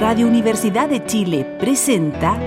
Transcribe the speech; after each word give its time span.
Radio 0.00 0.28
Universidad 0.28 0.88
de 0.88 1.04
Chile 1.06 1.44
presenta 1.58 2.38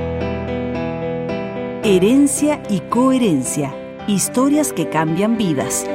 Herencia 1.83 2.63
y 2.69 2.79
Coherencia, 2.79 3.75
historias 4.07 4.71
que 4.71 4.87
cambian 4.87 5.35
vidas. 5.35 5.85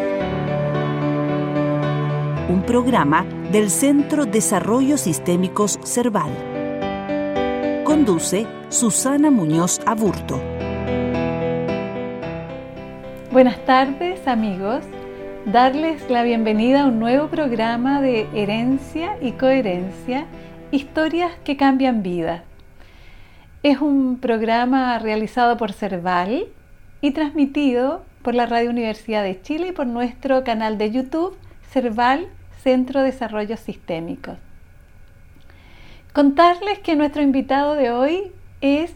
Un 2.50 2.62
programa 2.66 3.24
del 3.50 3.70
Centro 3.70 4.26
Desarrollo 4.26 4.98
Sistémicos 4.98 5.80
Cerval. 5.82 6.30
Conduce 7.84 8.46
Susana 8.68 9.30
Muñoz 9.30 9.80
Aburto. 9.86 10.38
Buenas 13.32 13.64
tardes 13.64 14.28
amigos, 14.28 14.84
darles 15.46 16.10
la 16.10 16.22
bienvenida 16.22 16.82
a 16.82 16.88
un 16.88 16.98
nuevo 16.98 17.28
programa 17.28 18.02
de 18.02 18.26
Herencia 18.34 19.16
y 19.22 19.32
Coherencia, 19.32 20.26
historias 20.76 21.32
que 21.44 21.56
cambian 21.56 22.02
vidas. 22.02 22.42
Es 23.62 23.80
un 23.80 24.18
programa 24.18 24.98
realizado 24.98 25.56
por 25.56 25.72
Cerval 25.72 26.46
y 27.00 27.12
transmitido 27.12 28.04
por 28.22 28.34
la 28.34 28.46
Radio 28.46 28.70
Universidad 28.70 29.22
de 29.22 29.40
Chile 29.40 29.68
y 29.68 29.72
por 29.72 29.86
nuestro 29.86 30.44
canal 30.44 30.78
de 30.78 30.90
YouTube 30.90 31.36
Cerval 31.70 32.28
Centro 32.62 33.00
de 33.00 33.06
Desarrollo 33.06 33.56
Sistémicos. 33.56 34.38
Contarles 36.12 36.78
que 36.80 36.94
nuestro 36.94 37.22
invitado 37.22 37.74
de 37.74 37.90
hoy 37.90 38.32
es 38.60 38.94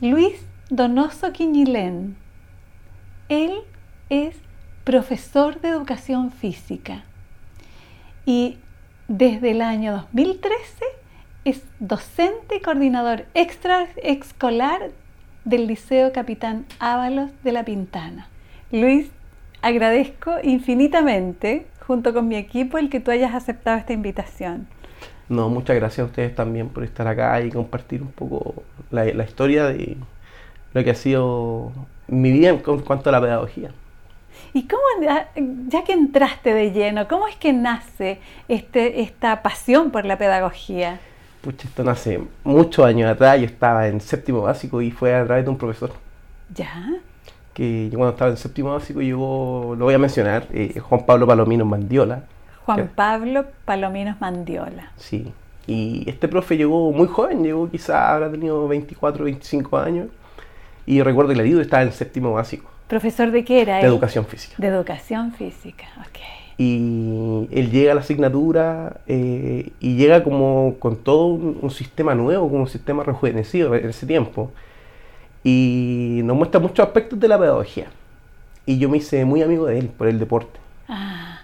Luis 0.00 0.46
Donoso 0.70 1.32
Quiñilén. 1.32 2.16
Él 3.28 3.52
es 4.08 4.36
profesor 4.84 5.60
de 5.60 5.68
educación 5.68 6.30
física 6.32 7.04
y 8.24 8.58
desde 9.08 9.50
el 9.50 9.62
año 9.62 9.92
2013 9.92 11.01
es 11.44 11.62
docente 11.80 12.56
y 12.56 12.60
coordinador 12.60 13.24
extraescolar 13.34 14.90
del 15.44 15.66
Liceo 15.66 16.12
Capitán 16.12 16.66
Ábalos 16.78 17.30
de 17.42 17.52
la 17.52 17.64
Pintana. 17.64 18.28
Luis, 18.70 19.10
agradezco 19.60 20.36
infinitamente, 20.42 21.66
junto 21.86 22.14
con 22.14 22.28
mi 22.28 22.36
equipo, 22.36 22.78
el 22.78 22.90
que 22.90 23.00
tú 23.00 23.10
hayas 23.10 23.34
aceptado 23.34 23.78
esta 23.78 23.92
invitación. 23.92 24.68
No, 25.28 25.48
muchas 25.48 25.76
gracias 25.76 26.04
a 26.06 26.08
ustedes 26.08 26.34
también 26.34 26.68
por 26.68 26.84
estar 26.84 27.06
acá 27.08 27.40
y 27.40 27.50
compartir 27.50 28.02
un 28.02 28.12
poco 28.12 28.62
la, 28.90 29.04
la 29.04 29.24
historia 29.24 29.66
de 29.66 29.96
lo 30.74 30.84
que 30.84 30.90
ha 30.90 30.94
sido 30.94 31.72
mi 32.06 32.30
vida 32.30 32.50
en 32.50 32.58
cuanto 32.58 33.08
a 33.08 33.12
la 33.12 33.20
pedagogía. 33.20 33.70
¿Y 34.54 34.66
cómo, 34.66 34.82
ya 35.68 35.84
que 35.84 35.92
entraste 35.92 36.54
de 36.54 36.72
lleno, 36.72 37.08
cómo 37.08 37.26
es 37.26 37.36
que 37.36 37.52
nace 37.52 38.20
este, 38.48 39.00
esta 39.02 39.42
pasión 39.42 39.90
por 39.90 40.04
la 40.04 40.18
pedagogía? 40.18 41.00
Pucha, 41.42 41.66
esto 41.66 41.82
nace 41.82 42.22
muchos 42.44 42.86
años 42.86 43.10
atrás, 43.10 43.38
yo 43.38 43.46
estaba 43.46 43.88
en 43.88 44.00
séptimo 44.00 44.42
básico 44.42 44.80
y 44.80 44.92
fue 44.92 45.14
a 45.14 45.24
través 45.24 45.44
de 45.44 45.50
un 45.50 45.58
profesor. 45.58 45.90
¿Ya? 46.54 46.88
Que 47.52 47.90
yo 47.90 47.98
cuando 47.98 48.12
estaba 48.12 48.30
en 48.30 48.36
séptimo 48.36 48.72
básico 48.72 49.02
llegó, 49.02 49.74
lo 49.76 49.86
voy 49.86 49.94
a 49.94 49.98
mencionar, 49.98 50.46
eh, 50.52 50.78
Juan 50.78 51.04
Pablo 51.04 51.26
Palomino 51.26 51.64
Mandiola. 51.64 52.22
Juan 52.64 52.92
Pablo 52.94 53.46
Palominos 53.64 54.20
Mandiola. 54.20 54.92
Sí, 54.96 55.32
y 55.66 56.08
este 56.08 56.28
profe 56.28 56.56
llegó 56.56 56.92
muy 56.92 57.08
joven, 57.08 57.42
llegó 57.42 57.68
quizá 57.68 58.12
habrá 58.12 58.30
tenido 58.30 58.66
24, 58.68 59.24
25 59.24 59.78
años. 59.78 60.08
Y 60.86 61.02
recuerdo 61.02 61.30
que 61.30 61.36
le 61.36 61.44
digo 61.44 61.60
estaba 61.60 61.82
en 61.82 61.92
séptimo 61.92 62.32
básico. 62.32 62.70
¿Profesor 62.88 63.30
de 63.30 63.44
qué 63.44 63.62
era? 63.62 63.78
De 63.78 63.86
educación 63.86 64.26
física. 64.26 64.54
De 64.58 64.66
educación 64.68 65.32
física, 65.32 65.86
ok. 66.00 66.41
Y 66.64 67.48
él 67.50 67.72
llega 67.72 67.90
a 67.90 67.94
la 67.96 68.02
asignatura 68.02 69.00
eh, 69.08 69.72
y 69.80 69.96
llega 69.96 70.22
como 70.22 70.76
con 70.78 70.94
todo 70.94 71.26
un, 71.26 71.58
un, 71.60 71.70
sistema 71.72 72.14
nuevo, 72.14 72.48
como 72.48 72.60
un 72.60 72.68
sistema 72.68 73.02
rejuvenecido 73.02 73.74
en 73.74 73.88
ese 73.88 74.06
tiempo. 74.06 74.52
Y 75.42 76.20
nos 76.22 76.36
muestra 76.36 76.60
muchos 76.60 76.86
aspectos 76.86 77.18
de 77.18 77.26
la 77.26 77.36
pedagogía. 77.36 77.88
Y 78.64 78.78
yo 78.78 78.88
me 78.88 78.98
hice 78.98 79.24
muy 79.24 79.42
amigo 79.42 79.66
de 79.66 79.80
él 79.80 79.88
por 79.88 80.06
el 80.06 80.20
deporte. 80.20 80.60
Ah, 80.88 81.40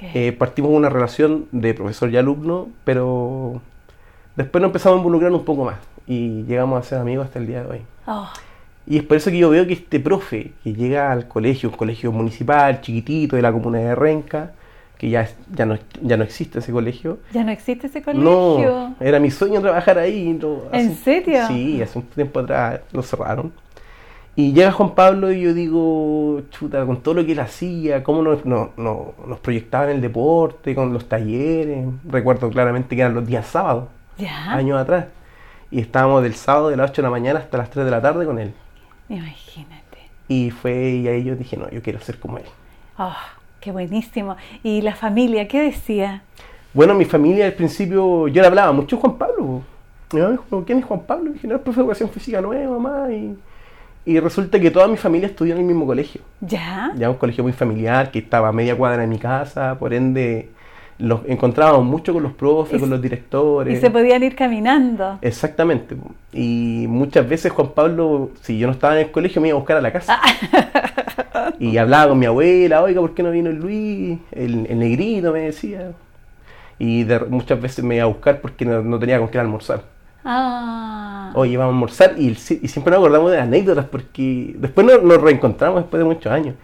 eh, 0.00 0.32
partimos 0.32 0.72
una 0.72 0.88
relación 0.88 1.46
de 1.52 1.72
profesor 1.72 2.10
y 2.10 2.16
alumno, 2.16 2.68
pero 2.82 3.60
después 4.34 4.60
nos 4.60 4.70
empezamos 4.70 4.96
a 4.96 4.98
involucrar 4.98 5.30
un 5.30 5.44
poco 5.44 5.66
más. 5.66 5.76
Y 6.08 6.42
llegamos 6.44 6.84
a 6.84 6.88
ser 6.88 6.98
amigos 6.98 7.26
hasta 7.26 7.38
el 7.38 7.46
día 7.46 7.62
de 7.62 7.70
hoy. 7.70 7.82
Oh. 8.08 8.28
Y 8.90 8.96
es 8.96 9.02
por 9.02 9.18
eso 9.18 9.30
que 9.30 9.36
yo 9.36 9.50
veo 9.50 9.66
que 9.66 9.74
este 9.74 10.00
profe 10.00 10.52
que 10.64 10.72
llega 10.72 11.12
al 11.12 11.28
colegio, 11.28 11.68
un 11.68 11.76
colegio 11.76 12.10
municipal, 12.10 12.80
chiquitito, 12.80 13.36
de 13.36 13.42
la 13.42 13.52
comuna 13.52 13.78
de 13.78 13.94
Renca, 13.94 14.52
que 14.96 15.10
ya, 15.10 15.28
ya, 15.54 15.66
no, 15.66 15.76
ya 16.00 16.16
no 16.16 16.24
existe 16.24 16.60
ese 16.60 16.72
colegio. 16.72 17.18
¿Ya 17.32 17.44
no 17.44 17.50
existe 17.52 17.88
ese 17.88 18.00
colegio? 18.00 18.24
No, 18.24 18.96
era 18.98 19.20
mi 19.20 19.30
sueño 19.30 19.60
trabajar 19.60 19.98
ahí. 19.98 20.32
No, 20.40 20.62
¿En 20.72 20.86
hace, 20.88 20.94
serio? 20.94 21.46
Sí, 21.48 21.82
hace 21.82 21.98
un 21.98 22.06
tiempo 22.06 22.40
atrás 22.40 22.80
lo 22.92 23.02
cerraron. 23.02 23.52
Y 24.34 24.54
llega 24.54 24.72
Juan 24.72 24.94
Pablo 24.94 25.32
y 25.32 25.42
yo 25.42 25.52
digo, 25.52 26.40
chuta, 26.50 26.86
con 26.86 27.02
todo 27.02 27.14
lo 27.14 27.26
que 27.26 27.32
él 27.32 27.40
hacía, 27.40 28.02
cómo 28.02 28.22
nos, 28.22 28.46
nos, 28.46 28.70
nos 28.78 29.40
proyectaba 29.40 29.90
en 29.90 29.96
el 29.96 30.00
deporte, 30.00 30.74
con 30.74 30.94
los 30.94 31.06
talleres. 31.06 31.86
Recuerdo 32.08 32.48
claramente 32.48 32.96
que 32.96 33.02
eran 33.02 33.14
los 33.14 33.26
días 33.26 33.46
sábados, 33.46 33.88
¿Ya? 34.16 34.54
años 34.54 34.80
atrás. 34.80 35.06
Y 35.70 35.80
estábamos 35.80 36.22
del 36.22 36.34
sábado 36.34 36.70
de 36.70 36.78
las 36.78 36.90
8 36.92 37.02
de 37.02 37.06
la 37.06 37.10
mañana 37.10 37.40
hasta 37.40 37.58
las 37.58 37.68
3 37.68 37.84
de 37.84 37.90
la 37.90 38.00
tarde 38.00 38.24
con 38.24 38.38
él. 38.38 38.54
Imagínate. 39.08 39.98
Y 40.28 40.50
fue, 40.50 40.90
y 40.90 41.08
ahí 41.08 41.24
yo 41.24 41.36
dije, 41.36 41.56
no, 41.56 41.70
yo 41.70 41.82
quiero 41.82 42.00
ser 42.00 42.18
como 42.18 42.38
él. 42.38 42.44
Oh, 42.98 43.16
qué 43.60 43.72
buenísimo. 43.72 44.36
¿Y 44.62 44.82
la 44.82 44.94
familia 44.94 45.48
qué 45.48 45.62
decía? 45.62 46.22
Bueno, 46.74 46.94
mi 46.94 47.04
familia 47.04 47.46
al 47.46 47.54
principio, 47.54 48.28
yo 48.28 48.42
le 48.42 48.46
hablaba 48.46 48.72
mucho 48.72 48.96
a 48.96 49.00
Juan 49.00 49.16
Pablo. 49.16 49.62
Mi 50.12 50.20
mamá 50.20 50.32
dijo, 50.32 50.64
¿quién 50.64 50.78
es 50.78 50.84
Juan 50.84 51.00
Pablo? 51.00 51.30
Y 51.30 51.32
dije, 51.34 51.46
no, 51.46 51.56
es 51.56 51.62
profe 51.62 51.76
de 51.76 51.82
educación 51.82 52.10
física 52.10 52.40
nueva, 52.40 52.78
mamá. 52.78 53.10
Y, 53.10 53.36
y 54.04 54.20
resulta 54.20 54.60
que 54.60 54.70
toda 54.70 54.86
mi 54.86 54.96
familia 54.96 55.28
estudió 55.28 55.54
en 55.54 55.60
el 55.60 55.66
mismo 55.66 55.86
colegio. 55.86 56.20
¿Ya? 56.40 56.92
Ya 56.96 57.10
un 57.10 57.16
colegio 57.16 57.42
muy 57.42 57.52
familiar 57.52 58.10
que 58.10 58.18
estaba 58.18 58.48
a 58.48 58.52
media 58.52 58.76
cuadra 58.76 59.02
de 59.02 59.06
mi 59.06 59.18
casa, 59.18 59.76
por 59.78 59.94
ende 59.94 60.50
los 60.98 61.20
encontrábamos 61.26 61.84
mucho 61.84 62.12
con 62.12 62.22
los 62.24 62.32
profes, 62.32 62.76
Y 62.76 62.80
con 62.80 62.90
los 62.90 63.00
directores. 63.00 63.78
Y 63.78 63.80
se 63.80 63.90
podían 63.90 64.22
ir 64.24 64.34
caminando. 64.34 65.18
Exactamente. 65.22 65.96
Y 66.32 66.86
muchas 66.88 67.28
veces 67.28 67.52
Juan 67.52 67.68
Pablo, 67.68 68.30
si 68.42 68.58
yo 68.58 68.66
no 68.66 68.72
estaba 68.72 68.94
en 68.98 69.06
el 69.06 69.12
colegio, 69.12 69.40
me 69.40 69.48
iba 69.48 69.56
a 69.56 69.60
buscar 69.60 69.76
a 69.76 69.80
la 69.80 69.92
casa. 69.92 70.20
y 71.60 71.76
hablaba 71.76 72.08
con 72.08 72.18
mi 72.18 72.26
abuela, 72.26 72.82
oiga, 72.82 73.00
¿por 73.00 73.14
qué 73.14 73.22
no 73.22 73.30
vino 73.30 73.50
el 73.50 73.56
Luis? 73.56 74.18
El, 74.32 74.66
el 74.66 74.78
negrito 74.78 75.32
me 75.32 75.40
decía. 75.40 75.92
Y 76.80 77.04
de- 77.04 77.20
muchas 77.20 77.60
veces 77.60 77.84
me 77.84 77.96
iba 77.96 78.04
a 78.04 78.08
buscar 78.08 78.40
porque 78.40 78.64
no, 78.64 78.82
no 78.82 78.98
tenía 78.98 79.18
con 79.18 79.28
qué 79.28 79.38
almorzar. 79.38 79.82
Ah. 80.24 81.30
Oye, 81.34 81.56
vamos 81.56 81.72
a 81.72 81.74
almorzar 81.74 82.14
y 82.18 82.34
siempre 82.34 82.90
nos 82.90 82.98
acordamos 82.98 83.30
de 83.30 83.38
anécdotas 83.38 83.84
porque 83.86 84.54
después 84.58 84.86
nos, 84.86 85.02
nos 85.02 85.20
reencontramos 85.22 85.82
después 85.82 85.98
de 86.00 86.04
muchos 86.04 86.32
años. 86.32 86.56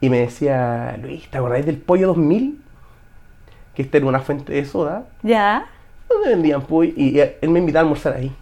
Y 0.00 0.08
me 0.08 0.20
decía, 0.20 0.98
Luis, 1.00 1.28
¿te 1.28 1.38
acordáis 1.38 1.66
del 1.66 1.76
pollo 1.76 2.08
2000? 2.08 2.58
Que 3.74 3.82
esta 3.82 3.98
era 3.98 4.06
una 4.06 4.20
fuente 4.20 4.52
de 4.52 4.64
soda 4.64 5.06
¿Ya? 5.22 5.66
donde 6.08 6.30
vendían 6.30 6.62
pollo 6.62 6.92
y 6.96 7.18
él 7.18 7.50
me 7.50 7.60
invitaba 7.60 7.80
a 7.80 7.84
almorzar 7.84 8.14
ahí. 8.14 8.32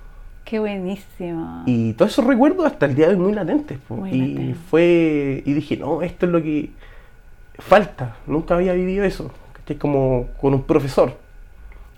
Qué 0.44 0.59
buenísimo. 0.59 1.62
Y 1.66 1.93
todos 1.93 2.12
esos 2.12 2.25
recuerdos 2.25 2.65
hasta 2.65 2.87
el 2.87 2.94
día 2.94 3.09
de 3.09 3.15
hoy 3.15 3.21
muy 3.21 3.34
latentes. 3.34 3.78
Muy 3.91 4.11
y 4.11 4.55
fue 4.71 5.43
y 5.44 5.53
dije, 5.53 5.77
no, 5.77 6.00
esto 6.00 6.25
es 6.25 6.33
lo 6.33 6.43
que 6.43 6.71
falta. 7.59 8.16
Nunca 8.27 8.55
había 8.55 8.72
vivido 8.72 9.05
eso. 9.05 9.31
¿cachai? 9.53 9.77
Como 9.77 10.28
con 10.41 10.55
un 10.55 10.62
profesor. 10.62 11.19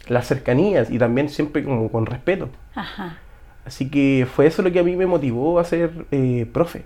Las 0.08 0.26
cercanías 0.26 0.90
y 0.90 0.98
también 0.98 1.28
siempre 1.28 1.62
como 1.62 1.88
con 1.92 2.06
respeto. 2.06 2.48
Ajá. 2.74 3.18
Así 3.64 3.88
que 3.88 4.26
fue 4.34 4.46
eso 4.46 4.62
lo 4.62 4.72
que 4.72 4.80
a 4.80 4.82
mí 4.82 4.96
me 4.96 5.06
motivó 5.06 5.60
a 5.60 5.64
ser 5.64 5.92
eh, 6.10 6.44
profe. 6.52 6.84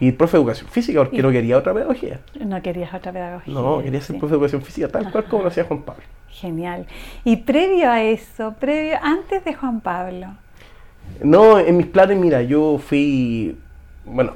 Y 0.00 0.12
profe 0.12 0.36
de 0.36 0.42
educación 0.42 0.68
física, 0.70 1.00
porque 1.00 1.16
Y- 1.16 1.22
no 1.22 1.30
quería 1.30 1.56
otra 1.58 1.74
pedagogía. 1.74 2.20
No 2.38 2.62
querías 2.62 2.94
otra 2.94 3.12
pedagogía. 3.12 3.52
No, 3.52 3.82
quería 3.82 4.00
ser 4.00 4.16
profe 4.18 4.32
de 4.32 4.36
educación 4.36 4.62
física, 4.62 4.88
tal 4.88 5.10
cual 5.10 5.24
como 5.24 5.42
lo 5.42 5.48
hacía 5.48 5.64
Juan 5.64 5.82
Pablo. 5.82 6.02
Genial. 6.30 6.86
Y 7.24 7.36
previo 7.36 7.90
a 7.90 8.02
eso, 8.02 8.54
previo, 8.60 8.96
antes 9.02 9.44
de 9.44 9.54
Juan 9.54 9.80
Pablo, 9.80 10.28
No, 11.22 11.58
en 11.58 11.76
mis 11.78 11.86
planes, 11.86 12.18
mira, 12.18 12.42
yo 12.42 12.78
fui, 12.78 13.56
bueno, 14.04 14.32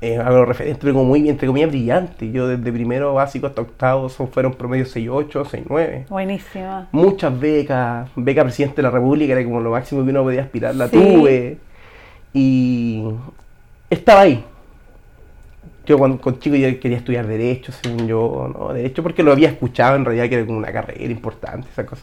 eh, 0.00 0.18
a 0.18 0.28
lo 0.30 0.44
referente, 0.44 0.92
como 0.92 1.04
muy, 1.04 1.26
entre 1.28 1.46
comillas, 1.46 1.70
brillante. 1.70 2.30
Yo 2.32 2.48
desde 2.48 2.70
primero 2.72 3.14
básico 3.14 3.46
hasta 3.46 3.62
octavo 3.62 4.08
son, 4.08 4.28
fueron 4.28 4.52
promedio 4.54 4.84
6.8, 4.84 5.44
6.9. 5.44 6.04
buenísimo. 6.10 6.86
Muchas 6.92 7.38
becas, 7.38 8.10
beca 8.16 8.42
presidente 8.42 8.76
de 8.76 8.82
la 8.82 8.90
República, 8.90 9.32
era 9.32 9.44
como 9.44 9.60
lo 9.60 9.70
máximo 9.70 10.04
que 10.04 10.10
uno 10.10 10.22
podía 10.24 10.42
aspirar, 10.42 10.74
la 10.74 10.88
Sí. 10.88 10.96
tuve. 10.98 11.58
Y 12.34 13.04
estaba 13.88 14.22
ahí. 14.22 14.44
Yo 15.86 15.96
cuando 15.98 16.20
con 16.20 16.38
chico 16.38 16.56
yo 16.56 16.78
quería 16.80 16.98
estudiar 16.98 17.26
Derecho, 17.26 17.72
según 17.72 18.06
yo, 18.08 18.52
¿no? 18.52 18.72
Derecho 18.72 19.02
porque 19.02 19.22
lo 19.22 19.32
había 19.32 19.48
escuchado 19.48 19.96
en 19.96 20.04
realidad 20.04 20.28
que 20.28 20.34
era 20.36 20.46
como 20.46 20.58
una 20.58 20.72
carrera 20.72 21.04
importante, 21.04 21.68
esa 21.70 21.86
cosa. 21.86 22.02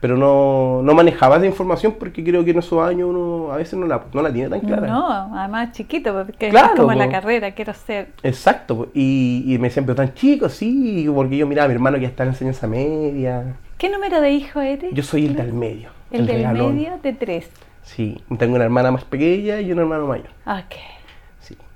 Pero 0.00 0.16
no, 0.16 0.80
no 0.82 0.94
manejaba 0.94 1.36
esa 1.36 1.44
información 1.44 1.96
porque 1.98 2.24
creo 2.24 2.42
que 2.42 2.52
en 2.52 2.58
esos 2.60 2.82
años 2.82 3.10
uno 3.10 3.52
a 3.52 3.56
veces 3.58 3.78
no 3.78 3.86
la, 3.86 4.02
no 4.14 4.22
la 4.22 4.32
tiene 4.32 4.48
tan 4.48 4.60
clara. 4.60 4.86
No, 4.86 5.36
además 5.36 5.72
chiquito, 5.72 6.14
porque 6.24 6.48
Claro, 6.48 6.68
es 6.74 6.80
como 6.80 6.94
la 6.94 7.10
carrera, 7.10 7.52
quiero 7.52 7.74
ser. 7.74 8.08
Exacto, 8.22 8.88
y, 8.94 9.44
y 9.46 9.58
me 9.58 9.68
decían, 9.68 9.84
pero 9.84 9.96
tan 9.96 10.14
chico, 10.14 10.48
sí, 10.48 11.06
porque 11.14 11.36
yo 11.36 11.46
miraba 11.46 11.66
a 11.66 11.68
mi 11.68 11.74
hermano 11.74 11.96
que 11.98 12.02
ya 12.04 12.08
está 12.08 12.22
en 12.22 12.30
enseñanza 12.30 12.66
media. 12.66 13.56
¿Qué 13.76 13.90
número 13.90 14.22
de 14.22 14.30
hijo 14.32 14.60
eres? 14.60 14.90
Yo 14.94 15.02
soy 15.02 15.26
el 15.26 15.36
del 15.36 15.52
medio. 15.52 15.90
El, 16.10 16.20
El 16.20 16.26
del 16.26 16.36
regalón. 16.36 16.74
medio 16.76 16.92
de 17.02 17.12
tres. 17.12 17.50
Sí, 17.82 18.22
tengo 18.38 18.54
una 18.54 18.64
hermana 18.64 18.90
más 18.90 19.04
pequeña 19.04 19.60
y 19.60 19.70
un 19.70 19.80
hermano 19.80 20.06
mayor. 20.06 20.28
Ok. 20.46 20.74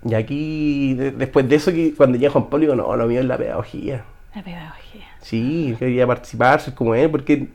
Y 0.04 0.14
aquí, 0.14 0.94
de- 0.94 1.10
después 1.12 1.48
de 1.48 1.56
eso, 1.56 1.72
que 1.72 1.94
cuando 1.94 2.18
llega 2.18 2.32
Juan 2.32 2.44
Pablo, 2.50 2.58
digo, 2.60 2.74
no, 2.76 2.94
lo 2.96 3.06
mío 3.06 3.20
es 3.20 3.26
la 3.26 3.38
pedagogía. 3.38 4.04
La 4.34 4.42
pedagogía. 4.42 5.06
Sí, 5.20 5.74
quería 5.78 6.06
participar, 6.06 6.60
ser 6.60 6.74
como 6.74 6.94
él, 6.94 7.10
porque 7.10 7.48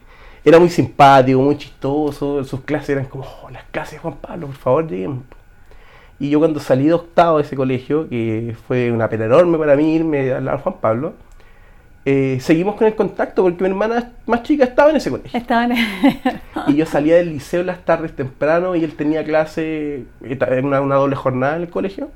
era 0.43 0.57
muy 0.59 0.69
simpático, 0.69 1.39
muy 1.41 1.57
chistoso. 1.57 2.43
Sus 2.43 2.61
clases 2.61 2.89
eran 2.89 3.05
como, 3.05 3.25
"Oh, 3.43 3.49
las 3.51 3.63
clases 3.65 3.93
de 3.93 3.99
Juan 3.99 4.15
Pablo, 4.15 4.47
por 4.47 4.55
favor, 4.55 4.87
lleguen. 4.89 5.23
Y 6.19 6.29
yo 6.31 6.39
cuando 6.39 6.59
salí 6.59 6.85
de 6.87 6.93
octavo 6.93 7.37
de 7.37 7.43
ese 7.43 7.55
colegio, 7.55 8.09
que 8.09 8.55
fue 8.67 8.91
una 8.91 9.07
pena 9.09 9.25
enorme 9.25 9.57
para 9.57 9.75
mí 9.75 9.93
irme 9.95 10.31
al 10.33 10.45
lado 10.45 10.57
de 10.57 10.63
Juan 10.63 10.75
Pablo, 10.81 11.13
eh, 12.05 12.39
seguimos 12.41 12.75
con 12.75 12.87
el 12.87 12.95
contacto 12.95 13.43
porque 13.43 13.63
mi 13.63 13.69
hermana 13.69 14.13
más 14.25 14.41
chica 14.43 14.63
estaba 14.63 14.89
en 14.89 14.95
ese 14.97 15.11
colegio. 15.11 15.37
Estaban 15.37 15.73
Y 16.67 16.75
yo 16.75 16.85
salía 16.85 17.17
del 17.17 17.29
liceo 17.29 17.61
en 17.61 17.67
las 17.67 17.85
tardes 17.85 18.15
temprano 18.15 18.75
y 18.75 18.83
él 18.83 18.95
tenía 18.95 19.23
clase, 19.23 20.05
en 20.23 20.65
una, 20.65 20.81
una 20.81 20.95
doble 20.95 21.15
jornada 21.15 21.55
en 21.57 21.63
el 21.63 21.69
colegio, 21.69 22.09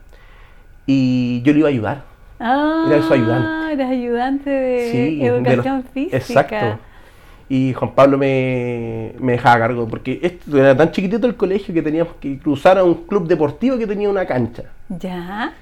y 0.85 1.41
yo 1.43 1.53
le 1.53 1.59
iba 1.59 1.67
a 1.67 1.71
ayudar. 1.71 2.03
Ah, 2.39 2.85
Era 2.89 3.01
su 3.01 3.13
ayudante. 3.13 3.73
eras 3.73 3.89
ayudante 3.91 4.49
de 4.49 4.89
Sí, 4.91 5.17
de 5.19 5.25
educación 5.27 5.77
los- 5.77 5.85
física. 5.91 6.17
Exacto. 6.17 6.79
Y 7.49 7.73
Juan 7.73 7.91
Pablo 7.93 8.17
me, 8.17 9.13
me 9.19 9.33
dejaba 9.33 9.55
a 9.55 9.59
cargo, 9.59 9.87
porque 9.87 10.19
esto 10.23 10.57
era 10.57 10.75
tan 10.75 10.91
chiquitito 10.91 11.27
el 11.27 11.35
colegio 11.35 11.73
que 11.73 11.81
teníamos 11.81 12.13
que 12.19 12.37
cruzar 12.39 12.77
a 12.77 12.83
un 12.83 12.95
club 13.05 13.27
deportivo 13.27 13.77
que 13.77 13.85
tenía 13.85 14.09
una 14.09 14.25
cancha. 14.25 14.63
Ya. 14.89 15.53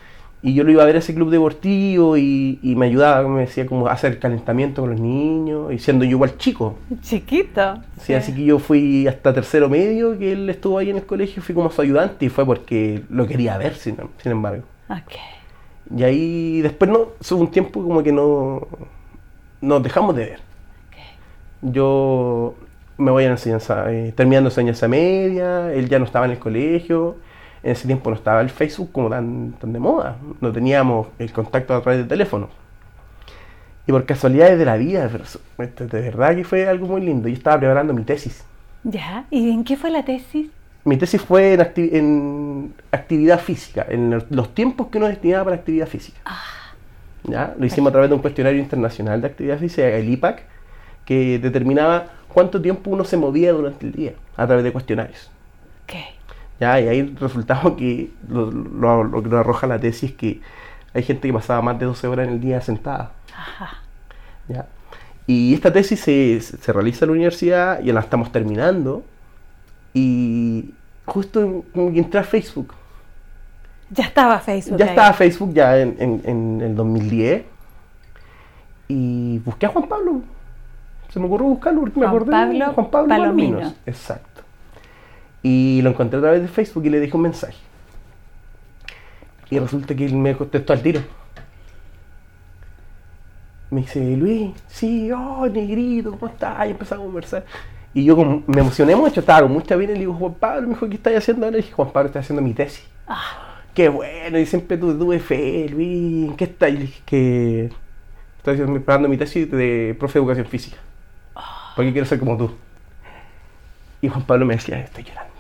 Y 0.44 0.54
yo 0.56 0.64
lo 0.64 0.72
iba 0.72 0.82
a 0.82 0.86
ver 0.86 0.96
a 0.96 1.00
ese 1.00 1.14
club 1.14 1.30
deportivo 1.30 2.18
y, 2.18 2.58
y 2.64 2.76
me 2.76 2.88
ayudaba, 2.88 3.28
me 3.28 3.42
decía 3.42 3.66
como 3.68 3.88
hacer 3.88 4.18
calentamiento 4.20 4.82
con 4.82 4.92
los 4.92 5.00
niños, 5.00 5.72
y 5.74 5.78
siendo 5.80 6.04
yo 6.06 6.12
igual 6.12 6.38
chico. 6.38 6.78
Chiquito. 7.02 7.80
Sí, 8.00 8.14
Así 8.14 8.34
que 8.34 8.46
yo 8.46 8.58
fui 8.58 9.06
hasta 9.08 9.34
tercero 9.34 9.70
medio, 9.70 10.18
que 10.18 10.32
él 10.32 10.50
estuvo 10.50 10.78
ahí 10.80 10.90
en 10.90 10.98
el 10.98 11.06
colegio, 11.06 11.44
fui 11.44 11.54
como 11.54 11.70
su 11.70 11.82
ayudante 11.82 12.26
y 12.26 12.30
fue 12.30 12.44
porque 12.46 13.04
lo 13.10 13.28
quería 13.28 13.58
ver, 13.58 13.76
sin, 13.76 13.98
sin 14.18 14.32
embargo. 14.32 14.64
Y 15.96 16.04
ahí 16.04 16.62
después 16.62 16.90
no, 16.90 17.00
hubo 17.32 17.42
un 17.42 17.52
tiempo 17.52 17.82
como 17.82 18.02
que 18.02 18.12
no 18.12 18.68
nos 19.62 19.84
dejamos 19.84 20.16
de 20.16 20.26
ver. 20.26 20.40
Yo 21.62 22.56
me 22.98 23.12
voy 23.12 23.24
a 23.26 23.28
la 23.28 23.34
enseñanza, 23.34 23.92
eh, 23.92 24.14
terminando 24.16 24.50
enseñanza 24.50 24.88
media, 24.88 25.72
él 25.74 25.90
ya 25.90 26.00
no 26.00 26.06
estaba 26.06 26.26
en 26.26 26.32
el 26.32 26.40
colegio, 26.40 27.18
en 27.62 27.72
ese 27.72 27.86
tiempo 27.86 28.10
no 28.10 28.16
estaba 28.16 28.42
el 28.42 28.50
Facebook 28.50 28.92
como 28.92 29.10
tan, 29.10 29.54
tan 29.54 29.74
de 29.74 29.80
moda, 29.80 30.18
no 30.40 30.52
teníamos 30.52 31.08
el 31.20 31.32
contacto 31.32 31.76
a 31.76 31.82
través 31.82 32.02
de 32.02 32.06
teléfono. 32.06 32.50
Y 33.88 33.92
por 33.92 34.06
casualidades 34.06 34.58
de 34.58 34.66
la 34.66 34.78
vida, 34.78 35.10
pero 35.12 35.24
esto 35.24 35.88
de 35.88 36.02
verdad 36.02 36.36
que 36.36 36.44
fue 36.44 36.68
algo 36.68 36.88
muy 36.88 37.02
lindo, 37.02 37.28
yo 37.28 37.36
estaba 37.36 37.60
preparando 37.60 37.94
mi 37.94 38.04
tesis. 38.04 38.44
Ya. 38.84 39.26
¿Y 39.30 39.52
en 39.52 39.64
qué 39.64 39.78
fue 39.78 39.92
la 39.92 40.04
tesis? 40.04 40.50
Mi 40.84 40.98
tesis 40.98 41.22
fue 41.22 41.54
en, 41.54 41.60
acti- 41.60 41.90
en 41.94 42.74
actividad 42.92 43.40
física, 43.40 43.86
en 43.90 44.24
los- 44.30 44.54
tiempos 44.56 44.88
que 44.88 44.98
uno 44.98 45.08
destinaba 45.08 45.44
para 45.46 45.56
actividad 45.58 45.88
física. 45.88 46.20
¿Ya? 47.24 47.54
Lo 47.58 47.66
hicimos 47.66 47.90
a 47.90 47.92
través 47.92 48.10
de 48.10 48.16
un 48.16 48.22
cuestionario 48.22 48.60
internacional 48.60 49.22
de 49.22 49.28
actividad 49.28 49.60
física, 49.60 49.88
el 49.88 50.10
IPAC, 50.10 50.44
que 51.06 51.38
determinaba 51.40 52.08
cuánto 52.28 52.60
tiempo 52.62 52.90
uno 52.90 53.04
se 53.04 53.16
movía 53.18 53.52
durante 53.54 53.86
el 53.86 53.92
día 53.92 54.14
a 54.36 54.48
través 54.48 54.64
de 54.64 54.72
cuestionarios. 54.72 55.30
¿Ya? 56.60 56.80
Y 56.82 56.88
ahí 56.88 57.16
resultaba 57.20 57.76
que 57.76 58.12
lo, 58.28 58.50
lo- 58.52 59.04
lo 59.04 59.22
que 59.24 59.30
nos 59.30 59.40
arroja 59.40 59.68
la 59.68 59.80
tesis 59.80 60.12
es 60.12 60.16
que 60.16 60.42
hay 60.94 61.04
gente 61.04 61.28
que 61.28 61.34
pasaba 61.34 61.62
más 61.62 61.78
de 61.80 61.86
12 61.86 62.08
horas 62.08 62.28
en 62.28 62.34
el 62.36 62.42
día 62.42 62.60
sentada. 62.62 63.12
Ajá. 63.36 63.78
¿ya? 64.48 64.66
Y 65.28 65.54
esta 65.54 65.72
tesis 65.72 66.00
se, 66.00 66.42
se 66.42 66.74
realiza 66.74 67.06
en 67.06 67.10
la 67.10 67.14
universidad, 67.14 67.82
ya 67.82 67.94
la 67.94 68.00
estamos 68.02 68.32
terminando, 68.32 69.04
y 69.94 70.74
justo 71.06 71.64
como 71.74 71.92
que 71.92 72.00
entré 72.00 72.20
a 72.20 72.24
Facebook. 72.24 72.74
Ya 73.90 74.06
estaba 74.06 74.40
Facebook. 74.40 74.78
Ya 74.78 74.86
ahí. 74.86 74.90
estaba 74.92 75.14
Facebook 75.14 75.54
ya 75.54 75.78
en, 75.80 75.96
en- 76.00 76.22
en 76.24 76.62
el 76.62 76.76
2010 76.76 77.44
y 78.88 79.40
busqué 79.40 79.66
a 79.66 79.70
Juan 79.70 79.88
Pablo. 79.88 80.22
Se 81.10 81.20
me 81.20 81.26
ocurrió 81.26 81.48
buscarlo 81.48 81.82
porque 81.82 82.00
me 82.00 82.06
acordé 82.06 82.32
Pablo 82.32 82.54
de 82.68 82.74
Juan 82.74 82.90
Pablo 82.90 83.08
Palomino. 83.10 83.50
Palominos. 83.58 83.76
Exacto. 83.86 84.42
Y 85.44 85.82
lo 85.82 85.90
encontré 85.90 86.20
a 86.20 86.22
través 86.22 86.42
de 86.42 86.48
Facebook 86.48 86.86
y 86.86 86.90
le 86.90 87.00
dejé 87.02 87.16
un 87.18 87.24
mensaje. 87.24 87.58
Y 89.50 89.60
resulta 89.60 89.94
que 89.94 90.06
él 90.06 90.16
me 90.16 90.38
contestó 90.38 90.72
al 90.72 90.82
tiro. 90.82 91.02
Me 93.70 93.82
dice, 93.82 94.16
Luis, 94.18 94.52
sí, 94.68 95.12
oh, 95.12 95.48
negrito, 95.48 96.12
¿cómo 96.12 96.32
estás? 96.32 96.68
Y 96.68 96.72
empezamos 96.72 97.04
a 97.04 97.06
conversar. 97.06 97.46
Y 97.94 98.06
yo 98.06 98.16
como, 98.16 98.44
me 98.48 98.62
emocioné 98.62 98.96
mucho, 98.96 99.20
estaba 99.20 99.42
con 99.42 99.52
mucha 99.52 99.76
pena 99.76 99.92
y 99.92 99.96
le 99.96 100.00
digo, 100.02 100.14
Juan 100.14 100.34
Pablo, 100.36 100.62
me 100.64 100.74
dijo, 100.76 100.88
¿qué 100.88 100.96
estás 100.96 101.14
haciendo 101.16 101.46
ahora? 101.46 101.58
Y 101.58 101.62
dije, 101.62 101.74
Juan 101.74 101.92
Pablo, 101.92 102.08
estoy 102.08 102.22
haciendo 102.22 102.42
mi 102.42 102.54
tesis. 102.54 102.88
Qué 103.74 103.90
bueno, 103.90 104.38
y 104.40 104.46
siempre 104.46 104.78
tuve, 104.78 104.94
tuve 104.96 105.20
fe, 105.20 105.68
Luis, 105.70 106.30
¿en 106.30 106.36
qué 106.38 106.44
estás? 106.46 106.70
Y 106.70 106.74
le 106.74 106.80
dije 106.82 107.02
que 107.06 107.70
estoy 108.38 108.58
preparando 108.58 109.08
mi 109.10 109.18
tesis 109.18 109.50
de 109.52 109.96
profe 110.00 110.20
de 110.20 110.24
educación 110.24 110.46
física. 110.46 110.78
Porque 111.76 111.92
quiero 111.92 112.06
ser 112.06 112.20
como 112.20 112.38
tú. 112.38 112.52
Y 114.02 114.08
Juan 114.10 114.24
Pablo 114.26 114.46
me 114.46 114.56
decía, 114.56 114.80
estoy 114.80 115.04
llorando. 115.04 115.32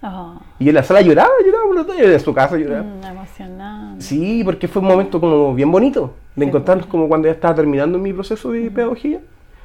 Oh, 0.00 0.40
Y 0.60 0.64
yo 0.66 0.70
en 0.70 0.76
la 0.76 0.82
sala 0.84 1.00
lloraba, 1.00 1.30
lloraba, 1.44 1.82
dos, 1.82 1.98
en 1.98 2.20
su 2.20 2.32
casa 2.32 2.56
lloraba. 2.56 2.84
mm, 2.84 3.04
emocionante. 3.04 4.02
Sí, 4.04 4.42
porque 4.44 4.68
fue 4.68 4.80
un 4.80 4.88
momento 4.88 5.18
como 5.20 5.54
bien 5.54 5.70
bonito 5.72 6.14
de 6.36 6.46
encontrarnos 6.46 6.86
como 6.86 7.08
cuando 7.08 7.26
ya 7.26 7.34
estaba 7.34 7.54
terminando 7.56 7.98
mi 7.98 8.12
proceso 8.12 8.52
de 8.52 8.70
pedagogía, 8.70 9.20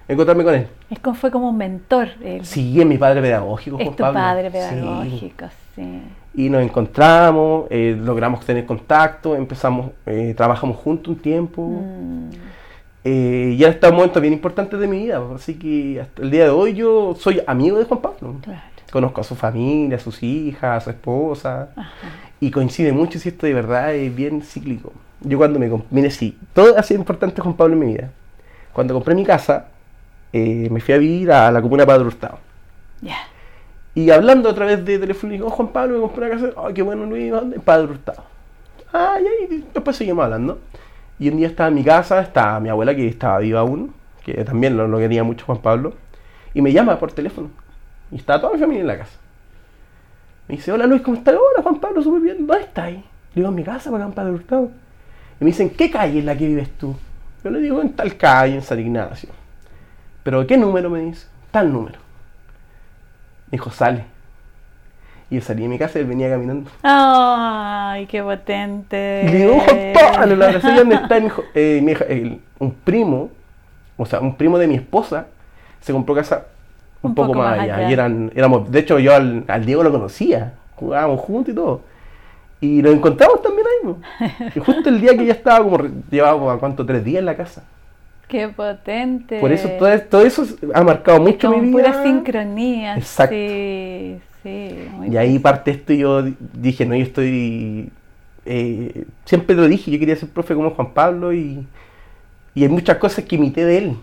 encontrarme 0.07 0.43
con 0.43 0.55
él. 0.55 0.67
Es 0.89 0.99
como, 0.99 1.15
fue 1.15 1.31
como 1.31 1.49
un 1.49 1.57
mentor. 1.57 2.09
él. 2.23 2.45
Sí, 2.45 2.79
es 2.79 2.85
mi 2.85 2.97
padre 2.97 3.21
pedagógico, 3.21 3.77
es 3.79 3.89
tu 3.91 3.95
Pablo. 4.03 4.13
padre 4.19 4.51
pedagógico, 4.51 5.45
sí. 5.75 6.01
Y 6.35 6.49
nos 6.49 6.63
encontramos, 6.63 7.65
eh, 7.69 7.95
logramos 7.99 8.45
tener 8.45 8.65
contacto, 8.65 9.35
empezamos, 9.35 9.91
eh, 10.05 10.33
trabajamos 10.35 10.77
juntos 10.77 11.09
un 11.09 11.19
tiempo. 11.21 11.61
Mm, 11.67 12.29
Eh, 13.05 13.55
y 13.57 13.63
está 13.65 13.89
un 13.89 13.95
momento 13.97 14.21
bien 14.21 14.31
importante 14.33 14.77
de 14.77 14.87
mi 14.87 14.97
vida, 15.03 15.21
así 15.35 15.55
que 15.55 15.99
hasta 15.99 16.21
el 16.21 16.31
día 16.31 16.45
de 16.45 16.49
hoy 16.51 16.73
yo 16.73 17.13
soy 17.19 17.41
amigo 17.45 17.77
de 17.77 17.83
Juan 17.83 17.99
Pablo. 18.01 18.35
claro. 18.41 18.61
Conozco 18.93 19.19
a 19.19 19.23
su 19.25 19.35
familia, 19.35 19.97
a 19.97 19.99
sus 19.99 20.23
hijas, 20.23 20.63
a 20.63 20.79
su 20.79 20.89
esposa, 20.91 21.69
Ajá. 21.75 21.91
y 22.39 22.49
coincide 22.49 22.93
mucho 22.93 23.19
si 23.19 23.27
esto 23.29 23.45
de 23.45 23.53
verdad 23.53 23.93
es 23.93 24.15
bien 24.15 24.41
cíclico. 24.41 24.93
Yo 25.19 25.37
cuando 25.37 25.59
me... 25.59 25.69
Mire, 25.89 26.11
sí, 26.11 26.37
todo 26.53 26.77
ha 26.77 26.83
sido 26.83 26.99
importante 26.99 27.41
Juan 27.41 27.55
Pablo 27.55 27.73
en 27.73 27.79
mi 27.79 27.87
vida. 27.87 28.11
Cuando 28.71 28.93
compré 28.93 29.15
mi 29.15 29.25
casa, 29.25 29.65
eh, 30.33 30.67
me 30.69 30.81
fui 30.81 30.93
a 30.93 30.97
vivir 30.97 31.31
a 31.31 31.51
la 31.51 31.61
comuna 31.61 31.83
de 31.83 31.87
Padre 31.87 32.05
Hurtado. 32.05 32.39
Ya. 33.01 33.17
Y 33.95 34.09
hablando 34.09 34.49
a 34.49 34.55
través 34.55 34.83
de 34.83 34.97
teléfono, 34.97 35.31
digo, 35.33 35.47
"Oh, 35.47 35.51
Juan 35.51 35.69
Pablo, 35.69 35.95
me 35.95 36.01
compré 36.01 36.25
una 36.25 36.35
casa. 36.35 36.49
Ay, 36.57 36.73
qué 36.73 36.81
bueno, 36.81 37.05
Luis, 37.05 37.31
¿dónde? 37.31 37.59
Padre 37.59 37.91
Hurtado. 37.91 38.23
Ah, 38.91 39.17
y 39.21 39.27
ahí 39.53 39.65
después 39.73 39.95
seguimos 39.95 40.25
hablando. 40.25 40.59
Y 41.19 41.29
un 41.29 41.37
día 41.37 41.47
estaba 41.47 41.69
en 41.69 41.75
mi 41.75 41.83
casa, 41.83 42.19
estaba 42.21 42.59
mi 42.59 42.69
abuela 42.69 42.95
que 42.95 43.07
estaba 43.07 43.37
viva 43.39 43.59
aún, 43.59 43.93
que 44.25 44.33
también 44.43 44.75
lo, 44.75 44.87
lo 44.87 44.97
quería 44.97 45.23
mucho 45.23 45.45
Juan 45.45 45.59
Pablo, 45.59 45.93
y 46.53 46.61
me 46.61 46.73
llama 46.73 46.97
por 46.99 47.11
teléfono. 47.11 47.49
Y 48.11 48.15
estaba 48.15 48.41
toda 48.41 48.53
mi 48.53 48.59
familia 48.59 48.81
en 48.81 48.87
la 48.87 48.97
casa. 48.97 49.17
Me 50.47 50.55
dice, 50.55 50.71
hola 50.71 50.87
Luis, 50.87 51.01
¿cómo 51.01 51.17
estás? 51.17 51.35
Hola 51.35 51.63
Juan 51.63 51.79
Pablo, 51.79 52.01
súper 52.01 52.21
bien. 52.21 52.47
¿Dónde 52.47 52.63
estás? 52.63 52.91
Le 52.91 53.03
digo, 53.35 53.49
en 53.49 53.55
mi 53.55 53.63
casa, 53.63 53.91
para 53.91 54.07
Padre 54.09 54.31
Hurtado. 54.31 54.71
Y 55.39 55.43
me 55.43 55.51
dicen, 55.51 55.69
¿qué 55.69 55.89
calle 55.89 56.19
es 56.19 56.25
la 56.25 56.35
que 56.35 56.47
vives 56.47 56.69
tú? 56.77 56.95
Yo 57.43 57.49
le 57.49 57.59
digo, 57.59 57.81
en 57.81 57.93
tal 57.93 58.17
calle, 58.17 58.55
en 58.55 58.61
San 58.61 58.79
Ignacio. 58.79 59.29
¿Pero 60.23 60.45
qué 60.47 60.57
número? 60.57 60.89
Me 60.89 61.01
dice. 61.01 61.27
Tal 61.51 61.71
número. 61.71 61.99
Me 63.47 63.51
dijo, 63.57 63.69
sale. 63.71 64.05
Y 65.29 65.35
yo 65.35 65.41
salí 65.41 65.63
de 65.63 65.67
mi 65.69 65.77
casa 65.79 65.97
y 65.99 66.01
él 66.03 66.07
venía 66.07 66.29
caminando. 66.29 66.69
Ay, 66.83 68.05
qué 68.07 68.21
potente. 68.21 69.23
Y 69.25 69.31
le 69.31 69.37
digo, 69.39 69.63
Pablo, 70.15 70.35
la 70.35 70.51
¿y 70.51 70.75
dónde 70.75 70.95
está? 70.95 71.17
Y 71.17 71.21
me 71.21 71.27
dijo, 71.27 71.43
eh, 71.53 71.79
mi 71.83 71.91
hija- 71.93 72.05
el- 72.05 72.41
un 72.59 72.71
primo, 72.71 73.29
o 73.97 74.05
sea, 74.05 74.19
un 74.19 74.35
primo 74.35 74.57
de 74.57 74.67
mi 74.67 74.75
esposa, 74.75 75.27
se 75.81 75.91
compró 75.91 76.13
casa 76.15 76.45
un, 77.01 77.11
Un 77.11 77.15
poco, 77.15 77.27
poco 77.29 77.39
más 77.39 77.51
más 77.57 77.59
allá. 77.59 77.75
allá. 77.77 77.89
Y 77.89 77.93
eran, 77.93 78.31
éramos, 78.35 78.71
de 78.71 78.79
hecho, 78.79 78.99
yo 78.99 79.13
al, 79.15 79.43
al 79.47 79.65
Diego 79.65 79.83
lo 79.83 79.91
conocía, 79.91 80.53
jugábamos 80.75 81.19
juntos 81.19 81.51
y 81.51 81.55
todo. 81.55 81.81
Y 82.61 82.81
nos 82.81 82.93
encontramos 82.93 83.41
también 83.41 83.67
ahí. 83.67 84.49
Y 84.55 84.59
justo 84.59 84.87
el 84.89 85.01
día 85.01 85.17
que 85.17 85.25
ya 85.25 85.33
estaba 85.33 85.63
como, 85.63 85.79
llevaba 86.09 86.39
como, 86.39 86.59
¿cuánto? 86.59 86.85
Tres 86.85 87.03
días 87.03 87.19
en 87.19 87.25
la 87.25 87.35
casa. 87.35 87.63
Qué 88.27 88.47
potente. 88.49 89.39
Por 89.39 89.51
eso, 89.51 89.69
todo, 89.77 89.99
todo 90.01 90.21
eso 90.25 90.43
ha 90.73 90.83
marcado 90.83 91.19
mucho 91.21 91.49
mi 91.51 91.67
vida. 91.67 91.71
pura 91.71 92.03
sincronía. 92.03 92.95
Exacto. 92.97 93.35
Sí, 93.35 94.17
sí. 94.41 94.87
muy 94.91 95.09
Y 95.09 95.17
ahí 95.17 95.37
parte 95.39 95.71
esto 95.71 95.93
y 95.93 95.99
yo 95.99 96.23
di- 96.23 96.35
dije, 96.53 96.85
no, 96.85 96.95
yo 96.95 97.03
estoy... 97.03 97.89
eh, 98.45 99.05
siempre 99.25 99.55
lo 99.55 99.67
dije, 99.67 99.91
yo 99.91 99.99
quería 99.99 100.15
ser 100.15 100.29
profe 100.29 100.55
como 100.55 100.71
Juan 100.71 100.93
Pablo 100.93 101.31
y, 101.33 101.65
y 102.55 102.63
hay 102.63 102.69
muchas 102.69 102.97
cosas 102.97 103.23
que 103.25 103.35
imité 103.35 103.65
de 103.65 103.77
él 103.77 103.95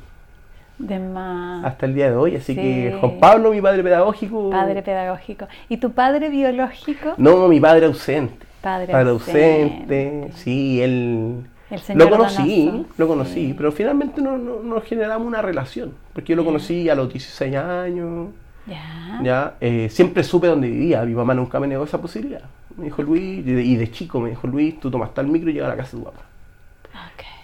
De 0.78 0.98
más. 0.98 1.64
hasta 1.64 1.86
el 1.86 1.94
día 1.94 2.10
de 2.10 2.16
hoy. 2.16 2.36
Así 2.36 2.54
que. 2.54 2.96
Juan 3.00 3.18
Pablo, 3.18 3.50
mi 3.50 3.60
padre 3.60 3.82
pedagógico... 3.82 4.50
Padre 4.50 4.82
pedagógico. 4.82 5.46
¿Y 5.68 5.78
tu 5.78 5.90
padre 5.90 6.28
biológico? 6.28 7.14
No, 7.16 7.48
mi 7.48 7.58
padre 7.60 7.86
ausente. 7.86 8.46
Padre, 8.62 8.92
Padre 8.92 9.10
ausente. 9.10 10.06
ausente, 10.06 10.30
sí, 10.36 10.80
él... 10.82 11.34
El 11.70 11.78
señor 11.80 12.10
Lo 12.10 12.16
conocí, 12.16 12.86
lo 12.98 13.08
conocí, 13.08 13.32
Sí. 13.48 13.54
pero 13.56 13.70
finalmente 13.72 14.20
no, 14.20 14.36
no, 14.36 14.60
no 14.62 14.80
generamos 14.80 15.26
una 15.26 15.40
relación, 15.40 15.92
porque 16.12 16.30
yo 16.32 16.36
lo 16.36 16.44
conocí 16.44 16.88
a 16.88 16.94
los 16.94 17.12
16 17.12 17.54
años, 17.56 18.28
Ya. 18.66 19.20
¿ya? 19.22 19.54
Eh, 19.60 19.88
siempre 19.90 20.22
supe 20.24 20.46
dónde 20.48 20.68
vivía. 20.68 21.02
Mi 21.04 21.14
mamá 21.14 21.34
nunca 21.34 21.58
me 21.60 21.66
negó 21.66 21.84
esa 21.84 22.00
posibilidad. 22.00 22.42
Me 22.76 22.84
dijo 22.84 23.02
Luis, 23.02 23.38
y 23.38 23.42
de, 23.52 23.62
y 23.62 23.76
de 23.76 23.90
chico 23.90 24.20
me 24.20 24.30
dijo 24.30 24.46
Luis, 24.46 24.78
tú 24.80 24.90
tomas 24.90 25.14
tal 25.14 25.26
micro 25.28 25.50
y 25.50 25.54
llegas 25.54 25.68
a 25.68 25.76
la 25.76 25.82
casa 25.82 25.96
de 25.96 26.02
tu 26.02 26.10
papá. 26.10 26.22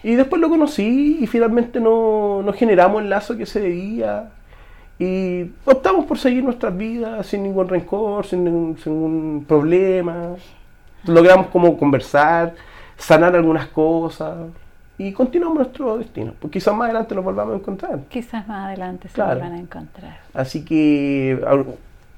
Y 0.03 0.15
después 0.15 0.39
lo 0.41 0.47
conocí 0.49 1.17
y 1.21 1.27
finalmente 1.27 1.79
no, 1.79 2.41
no 2.43 2.53
generamos 2.53 3.01
el 3.01 3.09
lazo 3.09 3.35
que 3.35 3.45
se 3.45 3.59
debía. 3.61 4.29
Y 4.99 5.51
optamos 5.65 6.05
por 6.05 6.17
seguir 6.17 6.43
nuestras 6.43 6.75
vidas 6.77 7.25
sin 7.27 7.43
ningún 7.43 7.67
rencor, 7.67 8.25
sin 8.25 8.43
ningún, 8.43 8.77
sin 8.77 8.93
ningún 8.93 9.45
problema. 9.47 10.35
Logramos 11.05 11.47
como 11.47 11.77
conversar, 11.77 12.53
sanar 12.97 13.35
algunas 13.35 13.67
cosas 13.67 14.35
y 14.97 15.11
continuamos 15.13 15.57
nuestro 15.57 15.97
destino. 15.97 16.33
Pues 16.39 16.51
quizás 16.51 16.75
más 16.75 16.85
adelante 16.85 17.13
nos 17.15 17.23
volvamos 17.23 17.53
a 17.53 17.57
encontrar. 17.57 17.99
Quizás 18.09 18.47
más 18.47 18.65
adelante 18.67 19.07
se 19.07 19.13
Claro. 19.13 19.39
vuelvan 19.39 19.53
a 19.53 19.59
encontrar. 19.61 20.19
Así 20.33 20.65
que, 20.65 21.39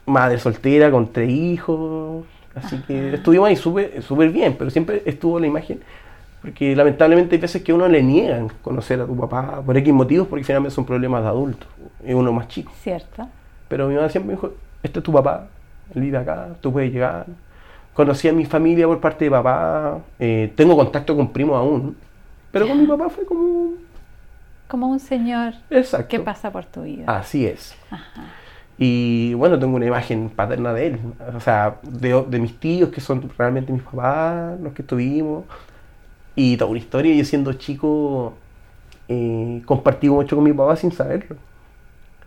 madre 0.06 0.40
soltera 0.40 0.90
con 0.90 1.12
tres 1.12 1.30
hijos. 1.30 2.26
Así 2.56 2.78
que 2.88 3.14
estuvimos 3.16 3.48
ahí 3.50 3.56
súper 3.56 4.02
súper 4.02 4.30
bien, 4.32 4.56
pero 4.58 4.70
siempre 4.70 5.04
estuvo 5.06 5.40
la 5.40 5.48
imagen. 5.48 5.82
Porque 6.42 6.74
lamentablemente 6.76 7.36
hay 7.36 7.42
veces 7.42 7.62
que 7.62 7.74
a 7.74 7.76
uno 7.76 7.88
le 7.90 8.02
niegan 8.02 8.48
conocer 8.62 9.00
a 9.02 9.06
tu 9.06 9.16
papá 9.16 9.62
por 9.66 9.76
X 9.78 9.94
motivos, 9.94 10.28
porque 10.28 10.46
finalmente 10.46 10.74
son 10.74 10.86
problemas 10.86 11.22
de 11.22 11.28
adultos. 11.28 11.68
Es 12.04 12.16
uno 12.16 12.32
más 12.32 12.48
chico. 12.48 12.72
¿Cierto? 12.82 13.28
Pero 13.68 13.88
mi 13.90 13.96
mamá 13.96 14.08
siempre 14.10 14.28
me 14.30 14.34
dijo: 14.36 14.54
Este 14.82 15.00
es 15.00 15.04
tu 15.04 15.12
papá, 15.12 15.48
él 15.94 16.02
vive 16.02 16.18
acá, 16.18 16.48
tú 16.62 16.72
puedes 16.72 16.92
llegar. 16.94 17.26
Conocí 18.00 18.30
a 18.30 18.32
mi 18.32 18.46
familia 18.46 18.88
por 18.88 19.02
parte 19.02 19.26
de 19.26 19.32
papá, 19.32 20.00
eh, 20.20 20.54
tengo 20.56 20.74
contacto 20.78 21.18
con 21.18 21.34
primos 21.34 21.58
aún, 21.58 21.98
pero 22.50 22.66
con 22.66 22.80
mi 22.80 22.88
papá 22.88 23.10
fue 23.10 23.26
como. 23.26 23.74
Como 24.70 24.88
un 24.88 25.02
señor 25.02 25.56
Exacto. 25.70 26.08
que 26.08 26.22
pasa 26.22 26.50
por 26.50 26.64
tu 26.64 26.84
vida. 26.84 27.04
Así 27.08 27.46
es. 27.46 27.76
Ajá. 27.92 28.24
Y 28.78 29.34
bueno, 29.34 29.60
tengo 29.60 29.76
una 29.76 29.86
imagen 29.86 30.30
paterna 30.30 30.72
de 30.72 30.88
él, 30.88 31.00
o 31.36 31.42
sea, 31.42 31.76
de, 31.84 32.24
de 32.26 32.40
mis 32.40 32.58
tíos 32.58 32.90
que 32.90 33.02
son 33.02 33.30
realmente 33.38 33.74
mis 33.74 33.82
papás, 33.84 34.58
los 34.62 34.72
que 34.72 34.82
estuvimos. 34.82 35.44
Y 36.38 36.56
toda 36.56 36.72
una 36.72 36.80
historia, 36.80 37.14
yo 37.14 37.26
siendo 37.26 37.52
chico 37.52 38.34
eh, 39.10 39.62
compartí 39.66 40.08
mucho 40.10 40.38
con 40.38 40.46
mi 40.46 40.54
papá 40.54 40.78
sin 40.78 40.94
saberlo. 40.94 41.36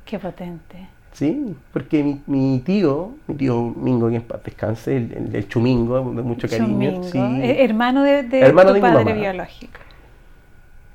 Qué 0.05 0.19
potente. 0.19 0.87
Sí, 1.13 1.55
porque 1.73 2.03
mi, 2.03 2.23
mi 2.27 2.61
tío, 2.65 3.19
mi 3.27 3.35
tío 3.37 3.63
Mingo, 3.77 4.09
que 4.09 4.17
en 4.17 4.23
paz 4.23 4.43
descanse, 4.45 4.97
el, 4.97 5.13
el, 5.13 5.37
el 5.37 5.49
Chumingo, 5.49 6.13
de 6.15 6.23
mucho 6.23 6.49
cariño, 6.49 6.95
sí, 7.03 7.19
Eh, 7.43 7.65
hermano 7.65 8.03
de, 8.03 8.23
de 8.23 8.41
Hermano 8.41 8.73
tu 8.73 8.75
de 8.75 8.81
mi 8.83 8.91
padre 8.91 9.13
mamá. 9.13 9.15
biológico. 9.15 9.81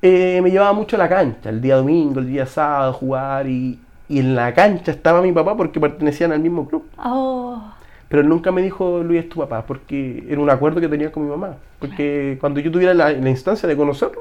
eh, 0.02 0.40
me 0.42 0.50
llevaba 0.50 0.72
mucho 0.72 0.96
a 0.96 0.98
la 0.98 1.08
cancha, 1.08 1.50
el 1.50 1.60
día 1.60 1.76
domingo, 1.76 2.20
el 2.20 2.26
día 2.28 2.46
sábado, 2.46 2.90
a 2.90 2.92
jugar. 2.92 3.46
Y, 3.48 3.80
y 4.08 4.18
en 4.20 4.34
la 4.34 4.54
cancha 4.54 4.92
estaba 4.92 5.22
mi 5.22 5.32
papá 5.32 5.56
porque 5.56 5.80
pertenecían 5.80 6.32
al 6.32 6.40
mismo 6.40 6.68
club. 6.68 6.84
Oh, 6.98 7.74
Pero 8.08 8.22
él 8.22 8.28
nunca 8.28 8.52
me 8.52 8.62
dijo 8.62 9.02
Luis 9.02 9.28
tu 9.28 9.40
papá, 9.40 9.66
porque 9.66 10.24
era 10.28 10.40
un 10.40 10.48
acuerdo 10.50 10.80
que 10.80 10.88
tenía 10.88 11.12
con 11.12 11.24
mi 11.24 11.30
mamá. 11.30 11.58
Porque 11.78 12.38
cuando 12.40 12.60
yo 12.60 12.70
tuviera 12.72 12.94
la, 12.94 13.12
la 13.12 13.30
instancia 13.30 13.68
de 13.68 13.76
conocerlo, 13.76 14.20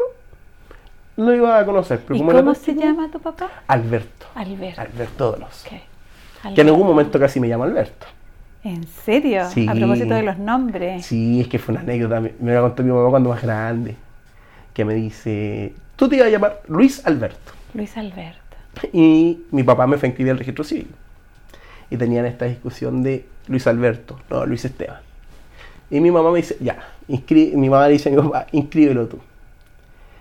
lo 1.17 1.35
iba 1.35 1.59
a 1.59 1.65
conocer. 1.65 1.99
Pero 1.99 2.15
¿Y 2.15 2.19
como 2.19 2.31
cómo 2.31 2.55
se 2.55 2.75
llama 2.75 3.09
tu 3.11 3.19
papá? 3.19 3.49
Alberto. 3.67 4.27
Alberto. 4.35 4.81
Alberto 4.81 5.31
Donos. 5.31 5.65
Ok. 5.65 6.53
Que 6.53 6.61
en 6.61 6.67
algún 6.67 6.87
momento 6.87 7.19
casi 7.19 7.39
me 7.39 7.49
llama 7.49 7.65
Alberto. 7.65 8.05
¿En 8.63 8.85
serio? 8.85 9.49
Sí. 9.49 9.67
A 9.67 9.73
propósito 9.73 10.13
de 10.13 10.23
los 10.23 10.37
nombres. 10.37 11.05
Sí, 11.05 11.41
es 11.41 11.47
que 11.47 11.59
fue 11.59 11.73
una 11.73 11.81
anécdota. 11.81 12.19
Me, 12.19 12.53
la 12.53 12.61
contó 12.61 12.83
mi 12.83 12.91
mamá 12.91 13.09
cuando 13.09 13.29
más 13.29 13.41
grande. 13.41 13.95
Que 14.73 14.85
me 14.85 14.93
dice, 14.93 15.73
tú 15.95 16.07
te 16.07 16.17
ibas 16.17 16.27
a 16.27 16.31
llamar 16.31 16.61
Luis 16.67 17.05
Alberto. 17.05 17.53
Luis 17.73 17.97
Alberto. 17.97 18.37
Y 18.93 19.39
mi 19.51 19.63
papá 19.63 19.87
me 19.87 19.97
fue 19.97 20.07
a 20.07 20.09
inscribir 20.09 20.31
al 20.31 20.39
registro 20.39 20.63
civil. 20.63 20.87
Y 21.89 21.97
tenían 21.97 22.25
esta 22.25 22.45
discusión 22.45 23.01
de 23.01 23.25
Luis 23.47 23.65
Alberto, 23.65 24.19
no, 24.29 24.45
Luis 24.45 24.65
Esteban. 24.65 24.99
Y 25.89 25.99
mi 25.99 26.11
mamá 26.11 26.31
me 26.31 26.37
dice, 26.37 26.57
ya, 26.59 26.77
inscri-". 27.07 27.53
mi 27.53 27.69
mamá 27.69 27.87
le 27.87 27.93
dice 27.93 28.09
a 28.09 28.11
mi 28.11 28.21
papá, 28.21 28.47
inscríbelo 28.51 29.07
tú. 29.07 29.19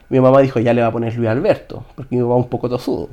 Mi 0.09 0.21
mamá 0.21 0.41
dijo, 0.41 0.61
ya 0.61 0.73
le 0.73 0.83
va 0.83 0.89
a 0.89 0.93
poner 0.93 1.17
Luis 1.17 1.29
Alberto, 1.29 1.85
porque 1.95 2.15
mi 2.17 2.23
papá 2.23 2.35
es 2.39 2.45
un 2.45 2.49
poco 2.49 2.69
tosudo. 2.69 3.09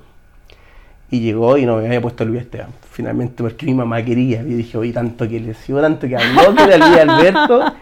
Y 1.09 1.19
llegó 1.19 1.57
y 1.57 1.65
no 1.65 1.77
me 1.77 1.85
había 1.85 2.01
puesto 2.01 2.25
Luis 2.25 2.41
Esteban. 2.41 2.69
Finalmente 2.89 3.43
porque 3.43 3.67
mi 3.67 3.73
mamá 3.75 4.03
quería. 4.03 4.41
Y 4.41 4.45
dije, 4.55 4.77
oye, 4.79 4.91
tanto 4.93 5.27
que 5.29 5.39
le 5.39 5.47
decía, 5.49 5.79
tanto 5.79 6.07
que 6.07 6.15
habló 6.15 6.55
que 6.55 6.63
era 6.63 6.77
Luis 6.77 6.99
Alberto. 6.99 7.73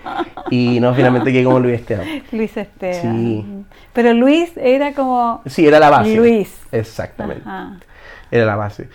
Y 0.50 0.80
no, 0.82 0.94
finalmente 0.94 1.32
quedé 1.32 1.44
como 1.46 1.60
Luis 1.62 1.76
Esteban. 1.80 2.08
Luis 2.34 2.58
Esteban. 2.58 3.02
Sí. 3.02 3.46
Pero 3.94 4.14
Luis 4.14 4.52
era 4.58 4.94
como 4.94 5.42
Sí, 5.46 5.66
era 5.66 5.80
la 5.80 5.90
base. 5.90 6.14
Luis. 6.16 6.54
Exactamente. 6.74 7.44
Ajá. 7.46 7.78
Era 8.32 8.46
la 8.46 8.56
base. 8.58 8.90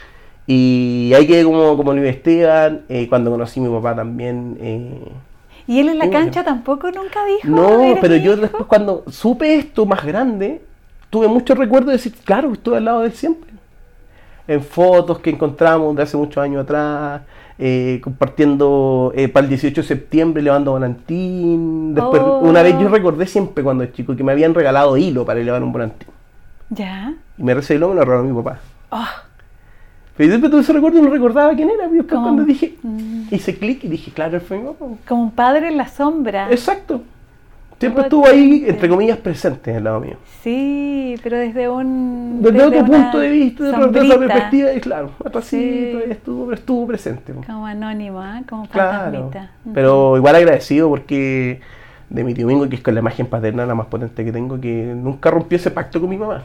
Y 0.47 1.13
ahí 1.17 1.27
quedé 1.27 1.43
como, 1.45 1.75
como 1.77 1.95
Luis 1.95 2.11
Esteban. 2.11 2.83
eh, 2.91 3.07
cuando 3.09 3.31
conocí 3.31 3.61
a 3.61 3.63
mi 3.63 3.75
papá 3.75 3.97
también. 3.97 4.59
eh, 4.61 5.01
Y 5.67 5.81
él 5.81 5.89
en 5.89 5.99
la 5.99 6.11
cancha 6.11 6.45
tampoco 6.45 6.91
nunca 6.91 7.25
dijo. 7.25 7.49
no, 7.49 7.81
"¿Eres 7.83 7.99
pero 8.01 8.17
yo 8.17 8.33
hijo"? 8.33 8.43
después 8.43 8.65
cuando 8.67 9.03
supe 9.11 9.57
esto 9.57 9.85
más 9.87 10.05
grande, 10.05 10.63
tuve 11.11 11.27
muchos 11.29 11.59
recuerdos 11.59 11.89
de 11.89 11.93
decir, 11.95 12.15
claro, 12.25 12.53
estuve 12.53 12.77
al 12.77 12.85
lado 12.85 13.01
de 13.01 13.07
él 13.07 13.13
siempre. 13.13 13.51
En 14.49 14.63
fotos 14.63 15.19
que 15.19 15.31
encontramos 15.31 15.97
de 15.97 16.03
hace 16.05 16.17
muchos 16.17 16.41
años 16.43 16.63
atrás, 16.63 17.23
eh, 17.59 18.01
compartiendo 18.05 19.13
eh, 19.17 19.27
para 19.29 19.43
el 19.45 19.49
18 19.51 19.81
de 19.81 19.87
septiembre, 19.89 20.41
levando 20.43 20.71
volantín. 20.73 21.95
Después, 21.95 22.23
Oh. 22.25 22.41
una 22.41 22.63
vez 22.63 22.79
yo 22.79 22.89
recordé 22.89 23.27
siempre 23.27 23.65
cuando 23.65 23.83
era 23.83 23.93
chico 23.93 24.15
que 24.15 24.23
me 24.23 24.31
habían 24.33 24.55
regalado 24.55 24.97
hilo 24.97 25.25
para 25.25 25.41
elevar 25.41 25.63
un 25.65 25.73
volantín. 25.73 26.09
Ya. 26.71 27.15
Y 27.39 27.43
me 27.43 27.55
recibí 27.55 27.81
me 27.81 27.87
lo 27.95 28.05
regaló 28.05 28.23
mi 28.23 28.41
papá. 28.43 28.61
Oh, 28.91 29.05
Pero 30.17 30.27
yo 30.29 30.33
siempre 30.33 30.51
tuve 30.51 30.61
ese 30.63 30.73
recuerdo 30.73 30.99
y 30.99 31.03
no 31.03 31.11
recordaba 31.11 31.55
quién 31.55 31.69
era. 31.71 31.87
Y 31.87 31.97
después 31.97 32.21
cuando 32.21 32.45
dije, 32.45 32.77
hice 33.31 33.57
clic 33.57 33.85
y 33.85 33.89
dije, 33.89 34.11
claro, 34.13 34.37
él 34.37 34.41
fue 34.41 34.59
mi 34.59 34.65
papá. 34.67 34.87
como 35.07 35.23
un 35.25 35.31
padre 35.31 35.69
en 35.69 35.77
la 35.77 35.89
sombra. 35.89 36.51
Exacto. 36.51 37.03
Siempre 37.79 38.05
estuvo 38.05 38.27
ahí, 38.27 38.65
entre 38.67 38.89
comillas, 38.89 39.19
presente 39.19 39.77
al 39.77 39.85
lado 39.85 40.01
mío. 40.01 40.17
Sí, 40.43 41.17
pero 41.23 41.37
desde 41.37 41.69
un. 41.69 42.39
Desde, 42.41 42.63
otro 42.65 42.79
una 42.81 42.87
punto 43.03 43.19
de 43.19 43.29
vista, 43.29 43.65
desde 43.65 43.85
otra 43.85 44.19
perspectiva, 44.19 44.73
y 44.73 44.81
claro, 44.81 45.11
atrásito, 45.23 45.99
Sí. 46.01 46.11
estuvo, 46.11 46.45
pero 46.47 46.55
estuvo 46.57 46.87
presente. 46.87 47.35
Como 47.47 47.67
anónimo, 47.67 48.25
¿eh? 48.25 48.43
como 48.49 48.67
Claro. 48.67 49.13
fantasmita. 49.13 49.51
Pero 49.75 50.17
igual 50.17 50.37
agradecido 50.37 50.89
porque 50.89 51.61
de 52.09 52.25
mi 52.25 52.33
tío 52.33 52.47
Mingo, 52.47 52.67
que 52.67 52.77
es 52.77 52.83
con 52.83 52.95
la 52.95 53.01
imagen 53.01 53.27
paterna 53.27 53.67
la 53.67 53.75
más 53.75 53.89
potente 53.89 54.25
que 54.25 54.33
tengo, 54.33 54.59
que 54.59 54.95
nunca 54.97 55.31
rompió 55.31 55.57
ese 55.57 55.71
pacto 55.71 56.01
con 56.01 56.09
mi 56.09 56.17
mamá. 56.17 56.45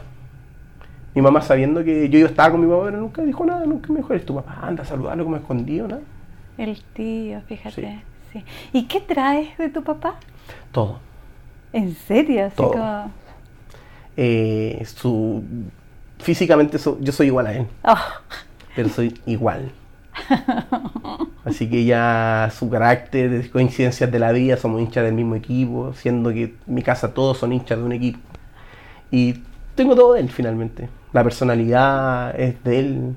Mi 1.14 1.20
mamá 1.22 1.42
sabiendo 1.42 1.84
que 1.84 2.08
yo 2.08 2.26
estaba 2.26 2.50
con 2.52 2.60
mi 2.60 2.66
papá, 2.66 2.84
pero 2.86 2.98
nunca 2.98 3.22
dijo 3.22 3.44
nada, 3.44 3.66
nunca 3.66 3.92
me 3.92 3.98
dijo, 4.00 4.12
eres 4.14 4.24
tu 4.24 4.34
papá, 4.34 4.58
anda 4.62 4.82
a 4.82 4.86
saludarlo 4.86 5.24
como 5.24 5.36
escondido, 5.36 5.86
nada. 5.88 6.00
El 6.58 6.80
tío, 6.94 7.40
fíjate. 7.42 8.02
Sí. 8.32 8.42
¿Y 8.72 8.84
qué 8.84 9.00
traes 9.00 9.56
de 9.58 9.68
tu 9.68 9.82
papá? 9.82 10.14
Todo. 10.70 10.98
¿En 11.72 11.94
serio? 11.94 12.46
Así 12.46 12.56
Todo. 12.56 12.70
como. 12.72 13.10
Eh, 14.16 14.82
su, 14.86 15.42
físicamente 16.18 16.78
so- 16.78 16.98
yo 17.00 17.12
soy 17.12 17.26
igual 17.28 17.46
a 17.46 17.52
él, 17.54 17.66
Oh, 17.84 17.94
pero 18.76 18.88
soy 18.88 19.18
igual. 19.26 19.70
Así 21.44 21.68
que 21.68 21.84
ya 21.84 22.50
su 22.56 22.70
carácter, 22.70 23.50
coincidencias 23.50 24.10
de 24.10 24.18
la 24.18 24.32
vida, 24.32 24.56
somos 24.56 24.80
hinchas 24.80 25.04
del 25.04 25.14
mismo 25.14 25.34
equipo, 25.34 25.92
siendo 25.94 26.30
que 26.30 26.42
en 26.44 26.56
mi 26.66 26.82
casa 26.82 27.12
todos 27.14 27.38
son 27.38 27.52
hinchas 27.52 27.78
de 27.78 27.84
un 27.84 27.92
equipo. 27.92 28.18
Y 29.10 29.40
tengo 29.74 29.94
todo 29.96 30.14
de 30.14 30.20
él 30.20 30.28
finalmente. 30.30 30.88
La 31.12 31.22
personalidad 31.24 32.38
es 32.40 32.62
de 32.64 32.78
él, 32.78 33.16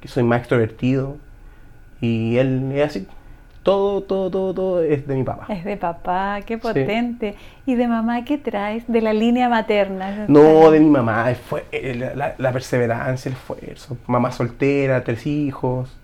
que 0.00 0.08
soy 0.08 0.22
más 0.22 0.40
extrovertido. 0.40 1.16
Y 2.00 2.36
él 2.36 2.72
es 2.74 2.86
así. 2.90 3.06
Todo, 3.62 4.00
todo, 4.02 4.30
todo, 4.30 4.54
todo 4.54 4.82
es 4.82 5.06
de 5.08 5.14
mi 5.16 5.24
papá. 5.24 5.46
es 5.52 5.64
de 5.64 5.76
papá, 5.76 6.40
qué 6.46 6.56
potente. 6.56 7.34
¿Y 7.66 7.74
de 7.74 7.88
mamá 7.88 8.24
qué 8.24 8.38
traes? 8.38 8.84
De 8.86 9.00
la 9.00 9.12
línea 9.12 9.48
materna. 9.48 10.26
No, 10.28 10.70
de 10.70 10.78
mi 10.78 10.88
mamá, 10.88 11.26
fue- 11.48 11.64
la, 12.14 12.34
la 12.38 12.52
perseverancia, 12.52 13.28
el 13.28 13.34
esfuerzo. 13.34 13.96
Mamá 14.06 14.30
soltera, 14.30 15.02
tres 15.02 15.26
hijos, 15.26 15.96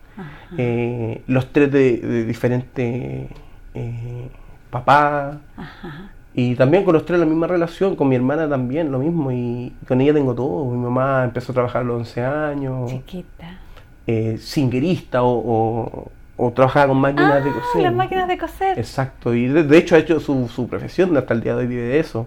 eh, 0.58 1.22
los 1.28 1.52
tres 1.52 1.70
de, 1.70 1.99
de 1.99 2.25
diferentes 2.25 3.28
eh, 3.75 4.28
papás. 4.70 5.37
Ajá. 5.56 6.11
Y 6.35 6.55
también 6.57 6.85
con 6.85 6.95
los 6.95 7.05
tres 7.05 7.21
la 7.21 7.27
misma 7.27 7.47
relación, 7.47 7.95
con 7.95 8.09
mi 8.09 8.17
hermana 8.17 8.49
también 8.49 8.91
lo 8.91 8.99
mismo. 9.01 9.31
Y 9.33 9.73
con 9.87 10.01
ella 10.01 10.15
tengo 10.15 10.35
todo. 10.35 10.65
Mi 10.71 10.79
mamá 10.79 11.25
empezó 11.25 11.53
a 11.53 11.55
trabajar 11.55 11.83
a 11.83 11.85
los 11.85 11.97
11 11.99 12.25
años, 12.25 12.91
Chiquita. 12.91 13.59
eh, 14.07 14.39
singuerista 14.41 15.23
o, 15.23 15.31
o, 15.35 16.11
o 16.39 16.51
trabajaba 16.53 16.89
con 16.89 16.99
máquinas 16.99 17.33
Ah, 17.33 17.41
de 17.41 17.51
coser. 17.53 17.83
las 17.83 17.95
máquinas 17.95 18.29
de 18.29 18.39
coser. 18.39 18.79
Exacto, 18.79 19.35
y 19.35 19.47
de, 19.49 19.62
de 19.65 19.77
hecho 19.79 19.95
ha 19.95 19.99
hecho 19.99 20.21
su, 20.21 20.49
su 20.49 20.67
profesión, 20.69 21.15
hasta 21.19 21.35
el 21.35 21.43
día 21.43 21.55
de 21.55 21.61
hoy 21.61 21.67
vive 21.67 21.83
de 21.83 21.99
eso. 22.01 22.27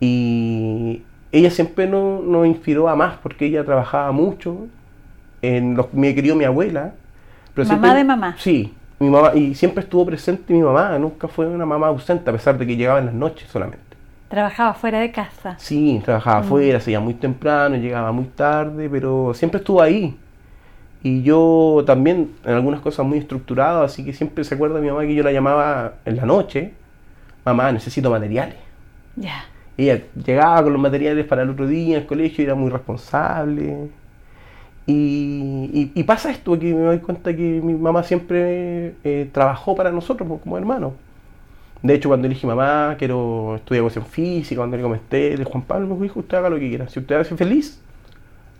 Y 0.00 1.02
ella 1.32 1.50
siempre 1.50 1.86
no- 1.88 2.20
nos 2.22 2.46
inspiró 2.46 2.88
a 2.88 2.96
más 2.96 3.16
porque 3.22 3.46
ella 3.46 3.64
trabajaba 3.64 4.12
mucho. 4.12 4.66
En 5.42 5.76
los, 5.76 5.92
me 5.94 6.14
crió 6.14 6.34
mi 6.36 6.44
abuela. 6.44 6.94
Mamá 7.56 7.64
siempre- 7.68 7.94
de 7.94 8.04
mamá. 8.04 8.34
Sí, 8.38 8.74
mi 9.00 9.08
mamá, 9.10 9.32
y 9.34 9.54
siempre 9.54 9.82
estuvo 9.84 10.04
presente 10.06 10.52
mi 10.52 10.60
mamá, 10.60 10.98
nunca 10.98 11.28
fue 11.28 11.46
una 11.46 11.64
mamá 11.66 11.86
ausente, 11.88 12.28
a 12.28 12.32
pesar 12.32 12.58
de 12.58 12.66
que 12.66 12.76
llegaba 12.76 12.98
en 12.98 13.06
las 13.06 13.14
noches 13.14 13.48
solamente. 13.48 13.86
Trabajaba 14.28 14.74
fuera 14.74 15.00
de 15.00 15.10
casa. 15.12 15.54
Sí, 15.58 16.00
trabajaba 16.04 16.40
Mm. 16.40 16.44
afuera, 16.44 16.80
se 16.80 16.90
iba 16.90 17.00
muy 17.00 17.14
temprano, 17.14 17.76
llegaba 17.76 18.12
muy 18.12 18.26
tarde, 18.26 18.88
pero 18.90 19.32
siempre 19.34 19.58
estuvo 19.58 19.80
ahí. 19.80 20.16
Y 21.02 21.22
yo 21.22 21.82
también, 21.86 22.32
en 22.44 22.54
algunas 22.54 22.80
cosas 22.80 23.06
muy 23.06 23.18
estructurado, 23.18 23.82
así 23.84 24.04
que 24.04 24.12
siempre 24.12 24.42
se 24.44 24.54
acuerda 24.56 24.80
mi 24.80 24.88
mamá 24.88 25.02
que 25.02 25.14
yo 25.14 25.22
la 25.22 25.32
llamaba 25.32 25.94
en 26.04 26.16
la 26.16 26.26
noche, 26.26 26.74
mamá, 27.44 27.70
necesito 27.72 28.10
materiales. 28.10 28.56
Ya. 29.16 29.44
Ella 29.76 30.02
llegaba 30.26 30.64
con 30.64 30.72
los 30.72 30.82
materiales 30.82 31.24
para 31.24 31.42
el 31.42 31.50
otro 31.50 31.66
día 31.68 31.98
al 31.98 32.06
colegio, 32.06 32.44
era 32.44 32.56
muy 32.56 32.68
responsable. 32.68 33.88
Y, 34.88 35.70
y- 35.72 35.92
y 35.94 36.02
pasa 36.04 36.30
esto, 36.30 36.58
que 36.58 36.72
me 36.72 36.80
doy 36.80 36.98
cuenta 37.00 37.36
que 37.36 37.60
mi 37.62 37.74
mamá 37.74 38.02
siempre 38.02 38.94
eh, 39.04 39.28
trabajó 39.32 39.76
para 39.76 39.92
nosotros 39.92 40.26
pues, 40.26 40.40
como 40.40 40.56
hermanos. 40.56 40.94
De 41.82 41.94
hecho, 41.94 42.08
cuando 42.08 42.26
dije, 42.26 42.46
mamá, 42.46 42.96
quiero 42.98 43.56
estudiar 43.56 43.82
educación 43.82 44.06
física, 44.06 44.60
cuando 44.60 44.78
le 44.78 44.82
comenté, 44.82 45.34
el 45.34 45.44
Juan 45.44 45.62
Pablo 45.62 45.94
me 45.94 46.04
dijo, 46.04 46.20
usted 46.20 46.38
haga 46.38 46.48
lo 46.50 46.58
que 46.58 46.68
quiera. 46.70 46.88
Si 46.88 46.98
usted 46.98 47.16
hace 47.16 47.36
feliz, 47.36 47.80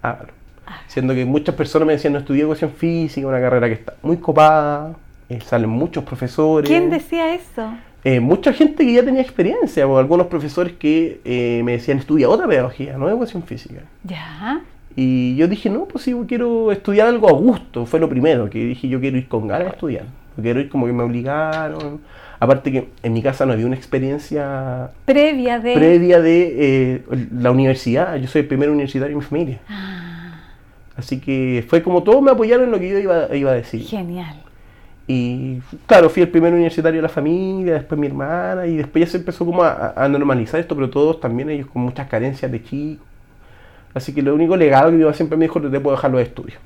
hágalo. 0.02 0.28
Siendo 0.86 1.14
que 1.14 1.24
muchas 1.24 1.54
personas 1.54 1.86
me 1.86 1.94
decían, 1.94 2.12
no 2.12 2.18
estudié 2.18 2.42
educación 2.42 2.70
física, 2.72 3.26
una 3.26 3.40
carrera 3.40 3.66
que 3.68 3.72
está 3.74 3.94
muy 4.02 4.18
copada, 4.18 4.92
eh, 5.30 5.40
salen 5.40 5.70
muchos 5.70 6.04
profesores. 6.04 6.68
¿Quién 6.68 6.90
decía 6.90 7.34
eso? 7.34 7.72
Eh, 8.04 8.20
mucha 8.20 8.52
gente 8.52 8.84
que 8.84 8.92
ya 8.92 9.02
tenía 9.02 9.22
experiencia, 9.22 9.86
o 9.86 9.96
algunos 9.98 10.26
profesores 10.26 10.74
que 10.74 11.20
eh, 11.24 11.62
me 11.64 11.72
decían, 11.72 11.98
estudia 11.98 12.28
otra 12.28 12.46
pedagogía, 12.46 12.98
no 12.98 13.08
educación 13.08 13.42
física. 13.42 13.80
Ya. 14.04 14.60
Y 14.96 15.36
yo 15.36 15.46
dije, 15.46 15.70
no, 15.70 15.84
pues 15.84 16.04
sí, 16.04 16.14
quiero 16.26 16.72
estudiar 16.72 17.08
algo 17.08 17.28
a 17.28 17.32
gusto. 17.32 17.86
Fue 17.86 18.00
lo 18.00 18.08
primero, 18.08 18.50
que 18.50 18.58
dije, 18.64 18.88
yo 18.88 19.00
quiero 19.00 19.16
ir 19.16 19.28
con 19.28 19.46
ganas 19.46 19.68
a 19.68 19.70
estudiar. 19.70 20.04
Quiero 20.40 20.60
ir 20.60 20.68
como 20.68 20.86
que 20.86 20.92
me 20.92 21.02
obligaron. 21.02 22.00
Aparte 22.40 22.70
que 22.70 22.88
en 23.02 23.12
mi 23.12 23.22
casa 23.22 23.44
no 23.46 23.52
había 23.52 23.66
una 23.66 23.74
experiencia 23.74 24.90
Previa 25.04 25.58
de. 25.58 25.74
previa 25.74 26.20
de 26.20 26.54
eh, 26.58 27.02
la 27.32 27.50
universidad. 27.50 28.16
Yo 28.16 28.28
soy 28.28 28.42
el 28.42 28.46
primer 28.48 28.70
universitario 28.70 29.12
en 29.12 29.18
mi 29.18 29.24
familia. 29.24 29.60
Ah, 29.68 30.40
Así 30.96 31.20
que 31.20 31.64
fue 31.68 31.82
como 31.82 32.02
todos 32.02 32.22
me 32.22 32.30
apoyaron 32.30 32.66
en 32.66 32.70
lo 32.70 32.78
que 32.78 32.88
yo 32.88 32.98
iba, 32.98 33.34
iba 33.34 33.50
a 33.50 33.54
decir. 33.54 33.82
genial. 33.82 34.36
Y 35.10 35.58
claro, 35.86 36.10
fui 36.10 36.22
el 36.22 36.28
primer 36.28 36.52
universitario 36.52 36.98
de 36.98 37.02
la 37.02 37.08
familia, 37.08 37.74
después 37.74 37.98
mi 37.98 38.08
hermana, 38.08 38.66
y 38.66 38.76
después 38.76 39.06
ya 39.06 39.10
se 39.10 39.16
empezó 39.16 39.46
como 39.46 39.62
a, 39.62 39.94
a 39.96 40.08
normalizar 40.08 40.60
esto, 40.60 40.74
pero 40.74 40.90
todos 40.90 41.18
también 41.18 41.48
ellos 41.50 41.66
con 41.68 41.82
muchas 41.82 42.08
carencias 42.08 42.52
de 42.52 42.62
chicos. 42.62 43.07
Así 43.94 44.14
que 44.14 44.22
lo 44.22 44.34
único 44.34 44.56
legado 44.56 44.90
que 44.90 44.96
mi 44.96 45.02
mamá 45.02 45.14
siempre 45.14 45.36
me 45.36 45.44
dijo, 45.46 45.60
te 45.60 45.80
puedo 45.80 45.96
dejar 45.96 46.10
los 46.10 46.20
estudios. 46.20 46.58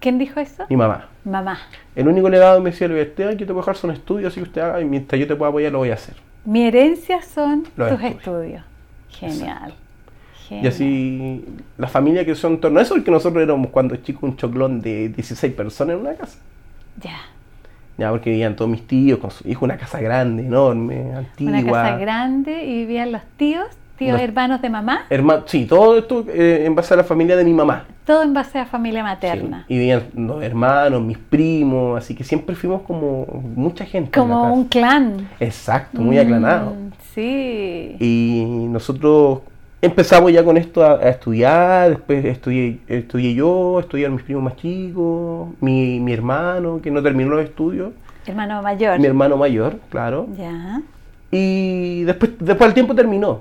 ¿Quién 0.00 0.18
dijo 0.18 0.38
eso? 0.40 0.64
Mi 0.68 0.76
mamá. 0.76 1.08
Mamá. 1.24 1.58
El 1.96 2.08
único 2.08 2.28
legado 2.28 2.58
que 2.58 2.64
me 2.64 2.70
decía, 2.70 2.86
Esteban, 3.00 3.36
que 3.36 3.44
te 3.46 3.52
puedo 3.52 3.60
dejar 3.60 3.76
son 3.76 3.90
estudios, 3.90 4.32
así 4.32 4.40
que 4.40 4.48
usted 4.48 4.60
haga, 4.60 4.80
y 4.80 4.84
mientras 4.84 5.18
yo 5.18 5.26
te 5.26 5.34
pueda 5.34 5.48
apoyar, 5.48 5.72
lo 5.72 5.78
voy 5.78 5.90
a 5.90 5.94
hacer. 5.94 6.14
Mi 6.44 6.64
herencia 6.66 7.22
son 7.22 7.64
Los 7.76 7.88
tus 7.90 8.02
estudios. 8.02 8.18
estudios. 8.18 8.64
Genial. 9.08 9.72
Y 9.72 10.48
Genial. 10.48 10.66
así, 10.72 11.44
la 11.78 11.88
familia 11.88 12.24
que 12.24 12.34
son 12.34 12.52
en 12.54 12.60
torno 12.60 12.78
a 12.80 12.82
eso, 12.82 12.94
porque 12.94 13.10
nosotros 13.10 13.42
éramos 13.42 13.68
cuando 13.70 13.96
chicos 13.96 14.24
un 14.24 14.36
choclón 14.36 14.82
de 14.82 15.08
16 15.08 15.54
personas 15.54 15.94
en 15.96 16.00
una 16.02 16.14
casa. 16.14 16.38
Ya. 17.00 17.16
Ya, 17.96 18.10
porque 18.10 18.30
vivían 18.30 18.56
todos 18.56 18.70
mis 18.70 18.86
tíos 18.86 19.20
con 19.20 19.30
su 19.30 19.48
hijo, 19.48 19.64
una 19.64 19.78
casa 19.78 20.00
grande, 20.00 20.44
enorme, 20.44 21.14
antigua. 21.14 21.52
Una 21.60 21.64
casa 21.64 21.96
grande 21.96 22.64
y 22.64 22.78
vivían 22.80 23.12
los 23.12 23.22
tíos, 23.38 23.66
tíos 23.98 24.20
hermanos 24.20 24.60
de 24.62 24.70
mamá, 24.70 25.06
Herma- 25.10 25.42
sí, 25.46 25.66
todo 25.66 25.96
esto 25.98 26.24
eh, 26.28 26.64
en 26.66 26.74
base 26.74 26.94
a 26.94 26.96
la 26.96 27.04
familia 27.04 27.36
de 27.36 27.44
mi 27.44 27.52
mamá. 27.54 27.84
todo 28.04 28.22
en 28.22 28.34
base 28.34 28.58
a 28.58 28.66
familia 28.66 29.00
Sí, 29.00 29.04
materna. 29.04 29.64
Y 29.68 29.78
vivían 29.78 30.02
los 30.14 30.42
hermanos, 30.42 31.02
mis 31.02 31.18
primos, 31.18 31.96
así 31.98 32.14
que 32.14 32.24
siempre 32.24 32.54
fuimos 32.56 32.82
como 32.82 33.24
mucha 33.56 33.84
gente. 33.86 34.10
Como 34.18 34.52
un 34.52 34.64
clan. 34.64 35.28
Exacto, 35.40 36.00
muy 36.00 36.18
aclanado. 36.18 36.70
Mm, 36.74 36.90
sí. 37.14 37.96
Y 38.00 38.66
nosotros 38.68 39.40
empezamos 39.80 40.32
ya 40.32 40.42
con 40.44 40.56
esto 40.56 40.84
a, 40.84 40.92
a 40.94 41.08
estudiar, 41.10 41.90
después 41.90 42.24
estudié, 42.24 42.80
estudié 42.88 43.34
yo, 43.34 43.78
estudiaron 43.80 44.16
mis 44.16 44.24
primos 44.24 44.42
más 44.42 44.56
chicos, 44.56 45.48
mi, 45.60 46.00
mi 46.00 46.12
hermano, 46.12 46.80
que 46.82 46.90
no 46.90 47.02
terminó 47.02 47.30
los 47.36 47.44
estudios, 47.44 47.92
Hermano 48.26 48.62
mayor. 48.62 48.98
mi 48.98 49.06
hermano 49.06 49.36
mayor, 49.36 49.78
claro. 49.90 50.26
Ya. 50.38 50.80
Y 51.30 52.02
después, 52.04 52.32
después 52.38 52.68
al 52.68 52.74
tiempo 52.74 52.94
terminó. 52.94 53.40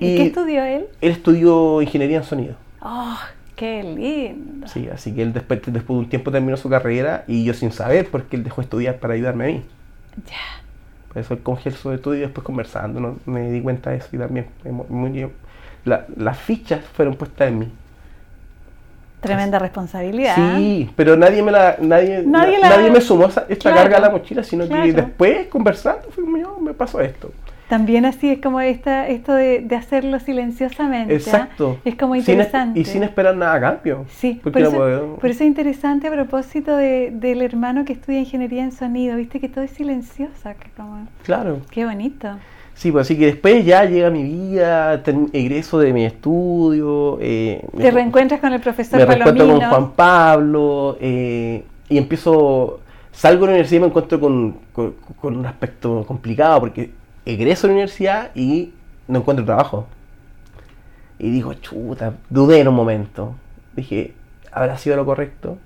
¿Y, 0.00 0.06
Y- 0.06 0.16
qué 0.16 0.22
estudió 0.26 0.64
él? 0.64 0.86
Él 1.00 1.10
estudió 1.12 1.82
ingeniería 1.82 2.18
en 2.18 2.24
sonido. 2.24 2.54
Oh, 2.80 3.16
qué 3.56 3.82
lindo. 3.82 4.66
Sí, 4.68 4.88
así 4.92 5.12
que 5.14 5.22
él 5.22 5.32
después, 5.32 5.60
después 5.66 5.86
de 5.96 6.04
un 6.04 6.08
tiempo 6.08 6.30
terminó 6.30 6.56
su 6.56 6.68
carrera 6.68 7.24
y 7.26 7.44
yo 7.44 7.54
sin 7.54 7.72
saber 7.72 8.08
porque 8.10 8.36
él 8.36 8.44
dejó 8.44 8.60
de 8.60 8.64
estudiar 8.66 8.96
para 8.98 9.14
ayudarme 9.14 9.44
a 9.44 9.48
mí. 9.48 9.62
Ya. 10.26 10.62
Por 11.12 11.18
eso 11.22 11.34
él 11.34 11.40
congeló 11.42 11.76
su 11.76 11.92
estudio 11.92 12.18
y 12.18 12.22
después 12.22 12.44
conversando 12.44 13.00
¿no? 13.00 13.16
me 13.26 13.50
di 13.50 13.60
cuenta 13.62 13.90
de 13.90 13.96
eso 13.98 14.08
y 14.12 14.18
también 14.18 14.46
muy- 14.88 15.28
la- 15.84 16.06
las 16.16 16.38
fichas 16.38 16.80
fueron 16.84 17.14
puestas 17.14 17.48
en 17.48 17.58
mí. 17.60 17.68
Tremenda 19.20 19.58
responsabilidad. 19.58 20.34
Sí, 20.58 20.90
pero 20.96 21.16
nadie 21.16 21.42
me 21.42 21.50
la 21.50 21.76
nadie, 21.80 22.22
Nadie 22.26 22.60
na- 22.60 22.68
la- 22.68 22.76
nadie 22.76 22.90
me 22.90 23.00
sumó 23.00 23.24
esta 23.26 23.46
Claro, 23.46 23.76
carga 23.76 23.96
a 23.96 24.00
la 24.00 24.10
mochila, 24.10 24.42
sino 24.44 24.66
claro. 24.66 24.82
que 24.84 24.92
después 24.92 25.46
conversando 25.46 26.10
fue 26.10 26.24
"Yo, 26.40 26.58
me 26.60 26.74
pasó 26.74 27.00
esto. 27.00 27.32
También 27.68 28.04
así 28.04 28.28
es 28.30 28.40
como 28.40 28.60
esta, 28.60 29.08
esto 29.08 29.32
de, 29.32 29.60
de 29.60 29.74
hacerlo 29.76 30.20
silenciosamente. 30.20 31.14
¿ah? 31.14 31.16
Exacto. 31.16 31.78
Es 31.84 31.94
como 31.96 32.12
Sin 32.14 32.20
es- 32.22 32.28
interesante. 32.28 32.80
y 32.80 32.84
sin 32.84 33.02
esperar 33.02 33.34
nada 33.36 33.54
a 33.54 33.60
cambio. 33.60 34.04
Sí, 34.08 34.38
por 34.42 34.56
eso, 34.58 34.70
puedo- 34.72 35.16
por 35.16 35.30
eso 35.30 35.42
es 35.44 35.48
interesante 35.48 36.08
a 36.08 36.10
propósito 36.12 36.76
de- 36.76 37.10
del 37.12 37.40
hermano 37.40 37.84
que 37.86 37.94
estudia 37.94 38.18
ingeniería 38.20 38.62
en 38.64 38.72
sonido, 38.72 39.16
viste 39.16 39.40
que 39.40 39.48
todo 39.48 39.64
es 39.64 39.70
silencioso, 39.70 40.50
que 40.60 40.70
como, 40.76 41.06
Claro. 41.22 41.60
qué 41.70 41.86
bonito. 41.86 42.28
Sí, 42.74 42.90
pues 42.92 43.06
así 43.06 43.16
que 43.16 43.26
después 43.26 43.64
ya 43.64 43.84
llega 43.84 44.10
mi 44.10 44.24
vida, 44.24 45.00
egreso 45.32 45.78
de 45.78 45.92
mi 45.92 46.04
estudio. 46.04 47.18
eh, 47.20 47.64
Te 47.76 47.90
reencuentras 47.90 48.40
con 48.40 48.52
el 48.52 48.60
profesor 48.60 48.98
me 48.98 49.06
reencuentro 49.06 49.46
Palomino. 49.46 49.70
con 49.70 49.78
Juan 49.80 49.92
Pablo 49.96 50.98
eh, 51.00 51.64
y 51.88 51.96
empiezo, 51.98 52.80
salgo 53.12 53.42
de 53.42 53.46
la 53.46 53.52
universidad 53.52 53.78
y 53.78 53.80
me 53.80 53.86
encuentro 53.86 54.20
con, 54.20 54.56
con- 54.72 54.94
con 55.20 55.36
un 55.36 55.46
aspecto 55.46 56.04
complicado 56.06 56.60
porque 56.60 56.90
egreso 57.26 57.66
de 57.66 57.72
la 57.72 57.74
universidad 57.74 58.30
y 58.34 58.72
no 59.08 59.18
encuentro 59.20 59.44
trabajo. 59.44 59.86
Y 61.18 61.30
digo, 61.30 61.54
chuta, 61.54 62.14
dudé 62.30 62.60
en 62.60 62.68
un 62.68 62.74
momento. 62.74 63.34
Dije, 63.76 64.14
¿habrá 64.52 64.76
sido 64.78 64.96
lo 64.96 65.04
correcto? 65.04 65.58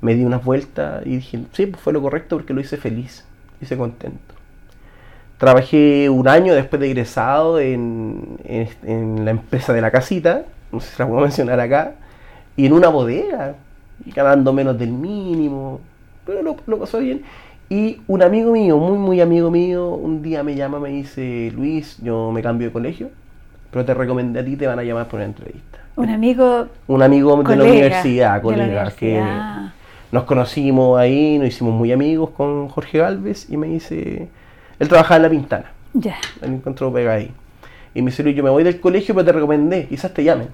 Me 0.00 0.14
di 0.14 0.24
unas 0.24 0.44
vueltas 0.44 1.04
y 1.06 1.16
dije, 1.16 1.40
sí, 1.52 1.66
pues 1.66 1.82
fue 1.82 1.92
lo 1.92 2.02
correcto 2.02 2.36
porque 2.36 2.52
lo 2.54 2.60
hice 2.60 2.76
feliz, 2.76 3.24
hice 3.60 3.76
contento. 3.76 4.34
Trabajé 5.38 6.08
un 6.08 6.28
año 6.28 6.54
después 6.54 6.78
de 6.80 6.86
egresado 6.86 7.58
en, 7.58 8.38
en- 8.44 8.68
en 8.84 9.24
la 9.24 9.32
empresa 9.32 9.72
de 9.72 9.80
la 9.80 9.90
casita, 9.90 10.44
no 10.70 10.80
sé 10.80 10.92
si 10.92 11.02
la 11.02 11.08
puedo 11.08 11.20
mencionar 11.20 11.58
acá, 11.58 11.94
y 12.56 12.66
en 12.66 12.72
una 12.72 12.88
bodega, 12.88 13.56
ganando 14.14 14.52
menos 14.52 14.78
del 14.78 14.90
mínimo, 14.92 15.80
pero 16.24 16.42
lo, 16.42 16.56
lo 16.66 16.78
pasó 16.78 16.98
bien. 16.98 17.22
Y 17.72 18.02
un 18.06 18.22
amigo 18.22 18.52
mío, 18.52 18.76
muy 18.76 18.98
muy 18.98 19.20
amigo 19.22 19.50
mío, 19.50 19.94
un 19.94 20.20
día 20.20 20.42
me 20.42 20.54
llama, 20.54 20.78
me 20.78 20.90
dice, 20.90 21.50
Luis, 21.56 21.96
yo 22.02 22.30
me 22.30 22.42
cambio 22.42 22.66
de 22.68 22.72
colegio, 22.74 23.08
pero 23.70 23.82
te 23.86 23.94
recomendé 23.94 24.40
a 24.40 24.44
ti, 24.44 24.56
te 24.56 24.66
van 24.66 24.78
a 24.78 24.82
llamar 24.82 25.08
por 25.08 25.20
una 25.20 25.24
entrevista. 25.24 25.78
Un 25.96 26.10
amigo 26.10 26.66
Un 26.86 27.02
amigo 27.02 27.34
de 27.34 27.56
la 27.56 27.64
colega 27.64 27.64
universidad, 27.64 28.28
de 28.32 28.36
la 28.36 28.42
colega, 28.42 28.90
que 28.90 29.12
universidad. 29.12 29.72
nos 30.10 30.24
conocimos 30.24 31.00
ahí, 31.00 31.38
nos 31.38 31.48
hicimos 31.48 31.72
muy 31.72 31.92
amigos 31.92 32.28
con 32.36 32.68
Jorge 32.68 32.98
Galvez 32.98 33.48
y 33.48 33.56
me 33.56 33.68
dice, 33.68 34.28
él 34.78 34.88
trabajaba 34.88 35.16
en 35.16 35.22
La 35.22 35.30
Pintana, 35.30 35.72
Ya, 35.94 36.16
él 36.42 36.52
encontró 36.52 36.92
pega 36.92 37.14
ahí. 37.14 37.30
Y 37.94 38.02
me 38.02 38.10
dice, 38.10 38.22
Luis, 38.22 38.36
yo 38.36 38.42
me 38.42 38.50
voy 38.50 38.64
del 38.64 38.80
colegio, 38.80 39.14
pero 39.14 39.24
te 39.24 39.32
recomendé, 39.32 39.86
quizás 39.88 40.12
te 40.12 40.22
llamen. 40.22 40.48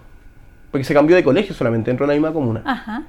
Porque 0.71 0.85
se 0.85 0.95
cambió 0.95 1.17
de 1.17 1.25
colegio 1.25 1.53
solamente, 1.53 1.91
entró 1.91 2.05
en 2.05 2.11
la 2.11 2.15
misma 2.15 2.33
comuna. 2.33 2.63
ajá. 2.65 3.03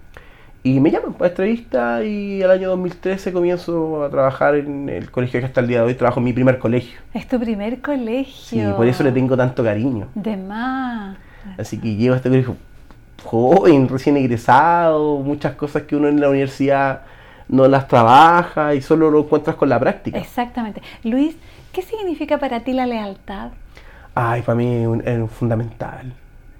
Y 0.70 0.80
me 0.80 0.92
llaman 0.92 1.14
para 1.14 1.30
entrevista 1.30 2.04
y 2.04 2.42
el 2.44 2.52
año 2.52 2.70
2013 2.70 3.34
comienzo 3.34 4.04
a 4.04 4.10
trabajar 4.12 4.54
en 4.54 4.88
el 4.88 5.10
colegio 5.10 5.40
que 5.40 5.48
hasta 5.48 5.62
el 5.62 5.68
día 5.68 5.80
de 5.80 5.86
hoy 5.86 5.96
trabajo 5.96 6.20
en 6.20 6.26
mi 6.26 6.34
primer 6.34 6.60
colegio. 6.60 7.00
Es 7.12 7.28
tu 7.28 7.40
primer 7.40 7.82
colegio. 7.82 8.34
Sí, 8.36 8.62
por 8.78 8.86
eso 8.88 9.02
le 9.04 9.12
tengo 9.12 9.36
tanto 9.36 9.64
cariño. 9.64 10.10
De 10.14 10.38
más. 10.38 11.18
Así 11.58 11.80
que 11.80 11.96
llego 11.96 12.14
a 12.14 12.18
este 12.18 12.30
colegio 12.30 12.56
joven, 13.24 13.88
recién 13.90 14.16
egresado, 14.18 15.18
muchas 15.18 15.56
cosas 15.56 15.84
que 15.84 15.96
uno 15.96 16.08
en 16.08 16.22
la 16.22 16.30
universidad 16.30 17.02
no 17.48 17.68
las 17.68 17.88
trabaja 17.88 18.76
y 18.76 18.82
solo 18.84 19.10
lo 19.10 19.22
encuentras 19.22 19.56
con 19.56 19.70
la 19.70 19.80
práctica. 19.80 20.20
Exactamente. 20.20 20.84
Luis, 21.04 21.36
¿qué 21.74 21.82
significa 21.82 22.38
para 22.38 22.60
ti 22.60 22.74
la 22.74 22.86
lealtad? 22.86 23.50
Ay, 24.14 24.44
para 24.44 24.56
mí 24.56 24.68
es, 24.84 24.88
un- 24.88 25.02
es 25.08 25.32
fundamental. 25.32 26.14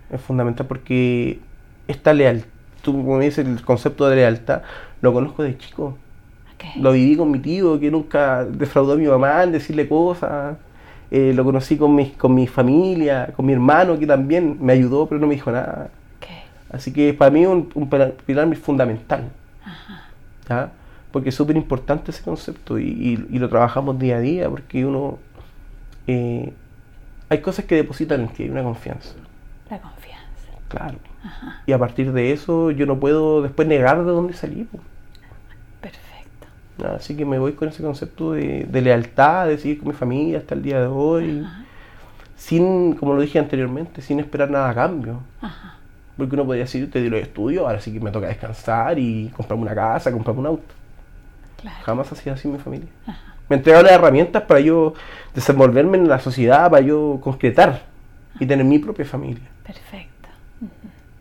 Es 0.10 0.20
fundamental 0.20 0.66
porque 0.66 1.40
esta 1.88 2.12
lealtad, 2.14 2.48
tú 2.92 3.04
como 3.04 3.18
me 3.18 3.26
dices, 3.26 3.46
el 3.48 3.62
concepto 3.64 4.08
de 4.10 4.16
lealtad, 4.18 4.62
lo 5.02 5.14
conozco 5.14 5.44
de 5.44 5.58
chico. 5.58 5.98
Lo 6.82 6.92
viví 6.92 7.16
con 7.16 7.32
mi 7.32 7.40
tío 7.40 7.80
que 7.80 7.90
nunca 7.92 8.44
defraudó 8.46 8.94
a 8.94 8.98
mi 8.98 9.08
mamá 9.08 9.44
en 9.44 9.52
decirle 9.54 9.88
cosas. 9.88 10.58
Eh, 11.12 11.34
lo 11.34 11.44
conocí 11.44 11.78
con 11.78 11.96
mi, 11.96 12.12
con 12.12 12.36
mi 12.36 12.48
familia, 12.48 13.34
con 13.36 13.46
mi 13.46 13.54
hermano 13.54 13.98
que 13.98 14.06
también 14.06 14.58
me 14.62 14.74
ayudó 14.74 15.08
pero 15.08 15.20
no 15.22 15.28
me 15.28 15.36
dijo 15.36 15.52
nada. 15.52 15.90
Así 16.72 16.94
que 16.94 17.14
para 17.14 17.32
mí 17.32 17.46
un, 17.46 17.70
un 17.74 17.90
pilar 18.26 18.56
fundamental. 18.58 19.24
¿ya? 20.48 20.72
Porque 21.12 21.30
es 21.30 21.36
súper 21.36 21.56
importante 21.58 22.12
ese 22.12 22.24
concepto 22.24 22.78
y, 22.78 22.84
y- 22.88 23.28
y 23.36 23.40
lo 23.40 23.50
trabajamos 23.50 23.98
día 23.98 24.18
a 24.18 24.20
día 24.20 24.50
porque 24.50 24.86
uno... 24.86 25.18
eh, 26.08 26.54
hay 27.30 27.42
cosas 27.42 27.66
que 27.66 27.76
depositan 27.76 28.22
en 28.22 28.28
ti, 28.30 28.44
hay 28.44 28.50
una 28.50 28.64
confianza. 28.64 29.14
La 29.70 29.80
confianza. 29.80 30.50
Claro. 30.68 30.98
Ajá, 31.24 31.64
Y 31.66 31.72
a 31.74 31.80
partir 31.80 32.12
de 32.14 32.32
eso 32.34 32.72
yo 32.72 32.86
no 32.86 33.00
puedo 33.00 33.42
después 33.42 33.68
negar 33.68 33.98
de 34.06 34.12
dónde 34.12 34.34
salí. 34.34 34.68
perfecto. 35.82 36.48
Así 36.96 37.18
que 37.18 37.26
me 37.26 37.40
voy 37.40 37.54
con 37.54 37.68
ese 37.68 37.84
concepto 37.84 38.32
de, 38.34 38.66
de 38.70 38.82
lealtad, 38.82 39.48
de 39.48 39.58
seguir 39.58 39.80
con 39.80 39.90
mi 39.90 39.94
familia 39.94 40.38
hasta 40.40 40.56
el 40.56 40.62
día 40.62 40.80
de 40.80 40.88
hoy, 40.88 41.46
Ajá, 41.46 41.66
sin, 42.36 42.94
como 42.96 43.14
lo 43.16 43.22
dije 43.22 43.40
anteriormente, 43.40 44.02
sin 44.02 44.20
esperar 44.20 44.50
nada 44.52 44.70
a 44.70 44.76
cambio. 44.76 45.22
ajá, 45.42 45.80
Porque 46.18 46.36
uno 46.36 46.46
podría 46.46 46.66
decir, 46.66 46.92
te 46.92 47.02
di 47.02 47.10
los 47.10 47.22
estudios, 47.22 47.66
ahora 47.66 47.82
sí 47.82 47.94
que 47.94 48.00
me 48.02 48.12
toca 48.12 48.28
descansar 48.28 49.00
y 49.00 49.30
comprarme 49.36 49.64
una 49.66 49.76
casa, 49.76 50.12
comprarme 50.12 50.42
un 50.42 50.48
auto. 50.48 50.76
claro. 51.58 51.86
Jamás 51.86 52.12
ha 52.12 52.16
sido 52.16 52.36
así 52.36 52.48
mi 52.48 52.58
familia. 52.60 52.90
Me 53.50 53.56
entregaron 53.58 53.86
las 53.88 53.96
herramientas 53.96 54.44
para 54.44 54.60
yo 54.60 54.94
desenvolverme 55.34 55.98
en 55.98 56.08
la 56.08 56.20
sociedad, 56.20 56.70
para 56.70 56.86
yo 56.86 57.20
concretar 57.22 57.84
y 58.40 58.46
tener 58.48 58.66
mi 58.66 58.80
propia 58.80 59.06
familia. 59.06 59.50
Perfecto. 59.64 60.30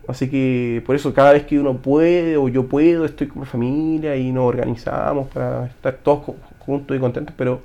Así 0.09 0.29
que 0.31 0.83
por 0.87 0.97
eso 0.97 1.13
cada 1.13 1.33
vez 1.35 1.45
que 1.45 1.59
uno 1.59 1.75
puede 1.77 2.37
o 2.39 2.49
yo 2.49 2.67
puedo, 2.67 3.05
estoy 3.05 3.27
con 3.29 3.41
mi 3.41 3.47
familia 3.47 4.17
y 4.17 4.33
nos 4.33 4.45
organizamos 4.45 5.29
para 5.29 5.67
estar 5.67 5.95
todos 6.03 6.35
juntos 6.61 6.97
y 6.97 7.01
contentos, 7.01 7.35
pero 7.37 7.61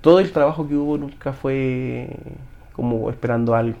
todo 0.00 0.20
el 0.20 0.30
trabajo 0.30 0.68
que 0.68 0.74
hubo 0.74 0.96
nunca 0.98 1.32
fue 1.32 2.08
como 2.72 3.10
esperando 3.10 3.54
algo. 3.54 3.76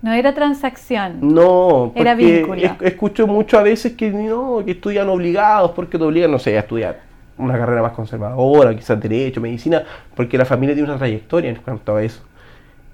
No 0.00 0.12
era 0.12 0.32
transacción. 0.32 1.18
No, 1.22 1.92
Era 1.96 2.14
vínculo. 2.14 2.54
es- 2.60 2.72
escucho 2.82 3.26
mucho 3.26 3.58
a 3.58 3.62
veces 3.62 3.94
que 3.94 4.10
no, 4.10 4.62
que 4.64 4.72
estudian 4.72 5.08
obligados 5.08 5.72
porque 5.72 5.98
te 5.98 6.04
obligan, 6.04 6.30
no 6.30 6.38
sé, 6.38 6.56
a 6.56 6.60
estudiar 6.60 7.00
una 7.36 7.56
carrera 7.58 7.82
más 7.82 7.92
conservadora, 7.92 8.74
quizás 8.76 9.00
derecho, 9.00 9.40
medicina, 9.40 9.82
porque 10.14 10.38
la 10.38 10.44
familia 10.44 10.74
tiene 10.74 10.88
una 10.90 10.98
trayectoria 10.98 11.50
en 11.50 11.56
cuanto 11.56 11.96
a 11.96 12.02
eso. 12.02 12.22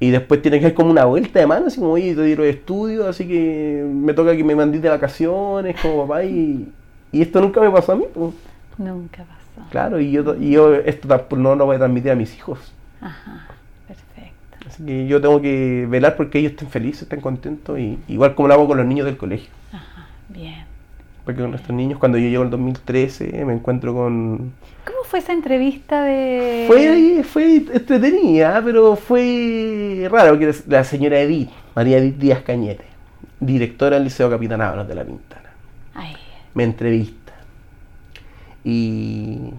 Y 0.01 0.11
después 0.11 0.43
tiene 0.43 0.59
que 0.59 0.67
ser 0.67 0.75
como 0.75 0.91
una 0.91 1.05
vuelta 1.05 1.39
de 1.39 1.47
mano, 1.47 1.67
así 1.67 1.79
como, 1.79 1.93
oye, 1.93 2.15
te 2.15 2.23
di 2.23 2.35
los 2.35 2.47
estudios, 2.47 3.07
así 3.07 3.27
que 3.27 3.87
me 3.89 4.13
toca 4.13 4.37
que 4.37 4.45
me 4.45 4.55
mandís 4.55 4.83
de 4.83 4.89
vacaciones 4.89 5.81
como 5.81 6.07
papá 6.07 6.25
y, 6.25 6.69
y 7.13 7.23
esto 7.23 7.41
nunca 7.41 7.61
me 7.61 7.71
pasó 7.71 7.93
a 7.93 7.97
mí. 7.97 8.05
pues. 8.13 8.35
Nunca 8.77 9.25
pasó. 9.25 9.69
Claro, 9.71 10.01
y 10.01 10.11
yo, 10.11 10.35
y 10.35 10.51
yo 10.51 10.75
esto 10.75 11.09
no 11.37 11.55
lo 11.55 11.67
voy 11.67 11.77
a 11.77 11.79
transmitir 11.79 12.11
a 12.11 12.17
mis 12.17 12.37
hijos. 12.37 12.73
Ajá, 13.01 13.47
perfecto. 13.87 14.69
Así 14.69 14.85
que 14.85 15.07
yo 15.07 15.21
tengo 15.21 15.41
que 15.41 15.87
velar 15.89 16.17
porque 16.17 16.39
ellos 16.41 16.53
estén 16.53 16.69
felices, 16.69 17.03
estén 17.03 17.21
contentos, 17.21 17.79
y 17.79 17.99
igual 18.09 18.35
como 18.35 18.49
lo 18.49 18.55
hago 18.55 18.67
con 18.67 18.77
los 18.79 18.87
niños 18.87 19.07
del 19.07 19.17
colegio. 19.17 19.51
Ajá, 19.73 20.09
bien. 20.29 20.65
Porque 21.25 21.41
con 21.41 21.51
nuestros 21.51 21.75
niños, 21.75 21.99
cuando 21.99 22.19
yo 22.19 22.29
llego 22.29 22.43
en 22.43 22.49
el 22.49 22.51
2013, 22.51 23.45
me 23.47 23.55
encuentro 23.55 23.95
con... 23.95 24.53
¿Cómo 24.85 24.99
fue 25.05 25.21
esa 25.21 25.33
entrevista 25.33 26.03
de...? 26.03 26.65
Fue, 26.67 27.23
fue 27.25 27.57
entretenida, 27.57 28.61
pero 28.63 28.95
fue 28.97 30.07
raro, 30.11 30.31
porque 30.33 30.55
la 30.69 30.85
señora 30.85 31.19
Edith, 31.21 31.49
María 31.75 31.97
Edith 31.97 32.17
Díaz 32.19 32.43
Cañete, 32.43 32.85
directora 33.41 33.97
del 33.97 34.05
Liceo 34.05 34.29
Capitán 34.29 34.61
Ábalos 34.61 34.87
de 34.87 34.95
La 34.95 35.05
Pintana, 35.05 35.51
Ay, 35.95 36.15
me 36.53 36.65
entrevista. 36.65 37.33
Y 38.63 39.51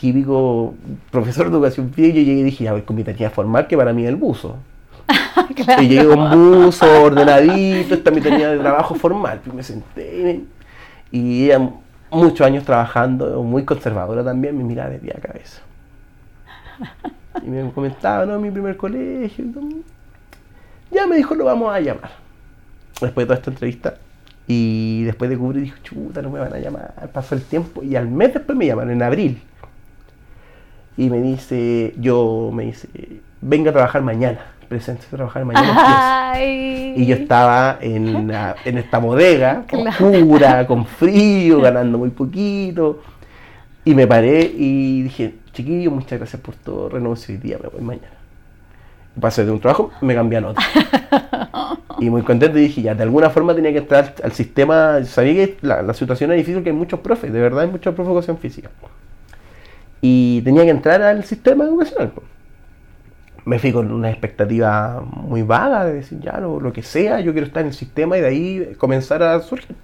típico 0.00 0.74
profesor 1.10 1.50
de 1.50 1.56
educación 1.56 1.92
física, 1.92 2.16
yo 2.18 2.22
llegué 2.24 2.40
y 2.40 2.44
dije, 2.44 2.68
a 2.68 2.72
ver, 2.72 2.84
con 2.84 2.96
mi 2.96 3.04
tarea 3.04 3.30
formal, 3.30 3.66
que 3.66 3.76
para 3.76 3.92
mí 3.92 4.02
es 4.04 4.08
el 4.08 4.16
buzo. 4.16 4.56
claro. 5.54 5.82
Y 5.82 5.88
llegué 5.88 6.06
con 6.06 6.30
buzo, 6.30 7.04
ordenadito, 7.04 7.94
esta 7.94 8.10
es 8.10 8.16
mi 8.16 8.22
tarea 8.22 8.50
de 8.52 8.58
trabajo 8.58 8.94
formal. 8.94 9.40
Y 9.46 9.50
me 9.54 9.62
senté 9.62 10.18
y, 10.20 10.22
me- 10.24 10.40
y 11.12 11.50
muchos 12.10 12.46
años 12.46 12.64
trabajando, 12.64 13.42
muy 13.42 13.64
conservadora 13.64 14.24
también, 14.24 14.56
me 14.56 14.64
miraba 14.64 14.90
de 14.90 14.98
pie 14.98 15.12
cabeza. 15.20 15.60
Y 17.42 17.48
me 17.48 17.70
comentaba, 17.72 18.26
no, 18.26 18.38
mi 18.38 18.50
primer 18.50 18.76
colegio. 18.76 19.44
Ya 20.90 21.06
me 21.06 21.16
dijo, 21.16 21.34
lo 21.34 21.44
vamos 21.44 21.72
a 21.72 21.80
llamar. 21.80 22.10
Después 23.00 23.24
de 23.24 23.26
toda 23.26 23.38
esta 23.38 23.50
entrevista. 23.50 23.94
Y 24.46 25.04
después 25.04 25.30
de 25.30 25.38
cubrir, 25.38 25.62
dijo, 25.62 25.78
chuta, 25.82 26.20
no 26.20 26.30
me 26.30 26.40
van 26.40 26.52
a 26.52 26.58
llamar. 26.58 26.92
Pasó 27.12 27.34
el 27.34 27.42
tiempo 27.42 27.82
y 27.82 27.96
al 27.96 28.08
mes 28.08 28.34
después 28.34 28.56
me 28.56 28.66
llamaron, 28.66 28.92
en 28.92 29.02
abril. 29.02 29.42
Y 30.96 31.08
me 31.08 31.22
dice, 31.22 31.94
yo, 31.98 32.50
me 32.52 32.64
dice, 32.64 32.88
venga 33.40 33.70
a 33.70 33.72
trabajar 33.72 34.02
mañana. 34.02 34.40
Presente 34.72 35.04
a 35.12 35.16
trabajar 35.16 35.44
mañana. 35.50 35.68
empieza". 35.68 36.30
Ay. 36.32 36.94
Y 36.96 37.04
yo 37.04 37.14
estaba 37.14 37.76
en, 37.82 38.28
la- 38.28 38.56
en 38.64 38.78
esta 38.78 38.96
bodega, 38.98 39.64
Claro. 39.68 40.08
oscura, 40.08 40.66
con 40.66 40.86
frío, 40.86 41.60
ganando 41.60 41.98
muy 41.98 42.08
poquito. 42.08 43.02
Y 43.84 43.94
me 43.94 44.06
paré 44.06 44.40
y 44.56 45.02
dije, 45.02 45.34
chiquillo, 45.52 45.90
muchas 45.90 46.18
gracias 46.18 46.40
por 46.40 46.54
todo, 46.54 46.88
renuncio 46.88 47.34
hoy 47.34 47.38
día, 47.40 47.58
me 47.62 47.68
voy 47.68 47.82
mañana. 47.82 48.08
Pasé 49.20 49.44
de 49.44 49.50
un 49.50 49.60
trabajo, 49.60 49.90
me 50.00 50.14
cambié 50.14 50.38
a 50.38 50.46
otro. 50.48 50.64
y 51.98 52.08
muy 52.08 52.22
contento 52.22 52.56
y 52.58 52.62
dije, 52.62 52.80
ya, 52.80 52.94
de 52.94 53.02
alguna 53.02 53.28
forma 53.28 53.54
tenía 53.54 53.72
que 53.72 53.78
entrar 53.78 54.14
al 54.24 54.32
sistema, 54.32 55.04
sabía 55.04 55.34
que 55.34 55.56
la, 55.60 55.82
la 55.82 55.92
situación 55.92 56.30
era 56.30 56.38
difícil, 56.38 56.62
que 56.62 56.70
hay 56.70 56.76
muchos 56.76 57.00
profes, 57.00 57.30
de 57.30 57.40
verdad 57.40 57.64
hay 57.64 57.70
muchos 57.70 57.92
profes 57.94 58.06
de 58.06 58.12
educación 58.12 58.38
física. 58.38 58.70
Y 60.00 60.40
tenía 60.42 60.62
que 60.64 60.70
entrar 60.70 61.02
al 61.02 61.24
sistema 61.24 61.64
educacional. 61.64 62.12
Me 63.44 63.58
fui 63.58 63.72
con 63.72 63.90
una 63.90 64.10
expectativa 64.10 65.00
muy 65.00 65.42
vaga 65.42 65.84
de 65.84 65.94
decir, 65.94 66.20
ya, 66.20 66.38
lo, 66.38 66.60
lo 66.60 66.72
que 66.72 66.82
sea, 66.82 67.20
yo 67.20 67.32
quiero 67.32 67.46
estar 67.46 67.62
en 67.62 67.68
el 67.68 67.74
sistema 67.74 68.16
y 68.16 68.20
de 68.20 68.26
ahí 68.26 68.74
comenzar 68.78 69.22
a 69.22 69.40
surgir. 69.40 69.76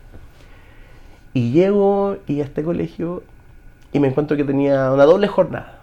Y 1.34 1.50
llego 1.52 2.18
y 2.26 2.40
a 2.40 2.44
este 2.44 2.62
colegio 2.62 3.22
y 3.92 4.00
me 4.00 4.08
encuentro 4.08 4.36
que 4.36 4.44
tenía 4.44 4.92
una 4.92 5.04
doble 5.04 5.26
jornada. 5.26 5.78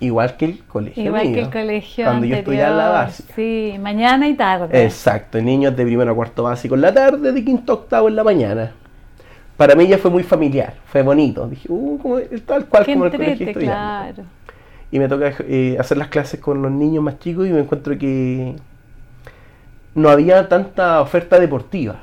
Igual 0.00 0.36
que 0.36 0.44
el 0.44 0.64
colegio. 0.64 1.02
Igual 1.02 1.32
que 1.32 1.40
el 1.40 1.50
colegio 1.50 2.04
Cuando 2.04 2.26
yo 2.26 2.36
estudiaba 2.36 2.70
en 2.70 2.76
la 2.76 2.84
anterior. 2.84 3.06
básica. 3.06 3.34
Sí, 3.34 3.76
mañana 3.80 4.28
y 4.28 4.34
tarde. 4.34 4.84
Exacto, 4.84 5.40
niños 5.42 5.76
de 5.76 5.84
primero 5.84 6.12
a 6.12 6.14
cuarto 6.14 6.44
básico 6.44 6.76
en 6.76 6.82
la 6.82 6.94
tarde, 6.94 7.32
de 7.32 7.44
quinto 7.44 7.72
a 7.72 7.76
octavo 7.76 8.08
en 8.08 8.16
la 8.16 8.22
mañana. 8.24 8.72
Para 9.56 9.74
mí 9.74 9.88
ya 9.88 9.98
fue 9.98 10.10
muy 10.10 10.22
familiar, 10.22 10.74
fue 10.86 11.02
bonito. 11.02 11.48
Dije, 11.48 11.66
uh, 11.68 11.98
como, 11.98 12.18
tal 12.46 12.66
cual 12.66 12.84
Qué 12.84 12.92
como 12.92 13.06
el 13.06 13.10
colegio 13.10 13.46
estudiante. 13.48 13.64
claro. 13.64 14.22
Y 14.90 14.98
me 14.98 15.08
toca 15.08 15.32
eh, 15.40 15.76
hacer 15.78 15.98
las 15.98 16.08
clases 16.08 16.40
con 16.40 16.62
los 16.62 16.70
niños 16.70 17.02
más 17.04 17.18
chicos 17.18 17.46
y 17.46 17.50
me 17.50 17.60
encuentro 17.60 17.96
que 17.98 18.56
no 19.94 20.08
había 20.08 20.48
tanta 20.48 21.00
oferta 21.00 21.38
deportiva. 21.38 22.00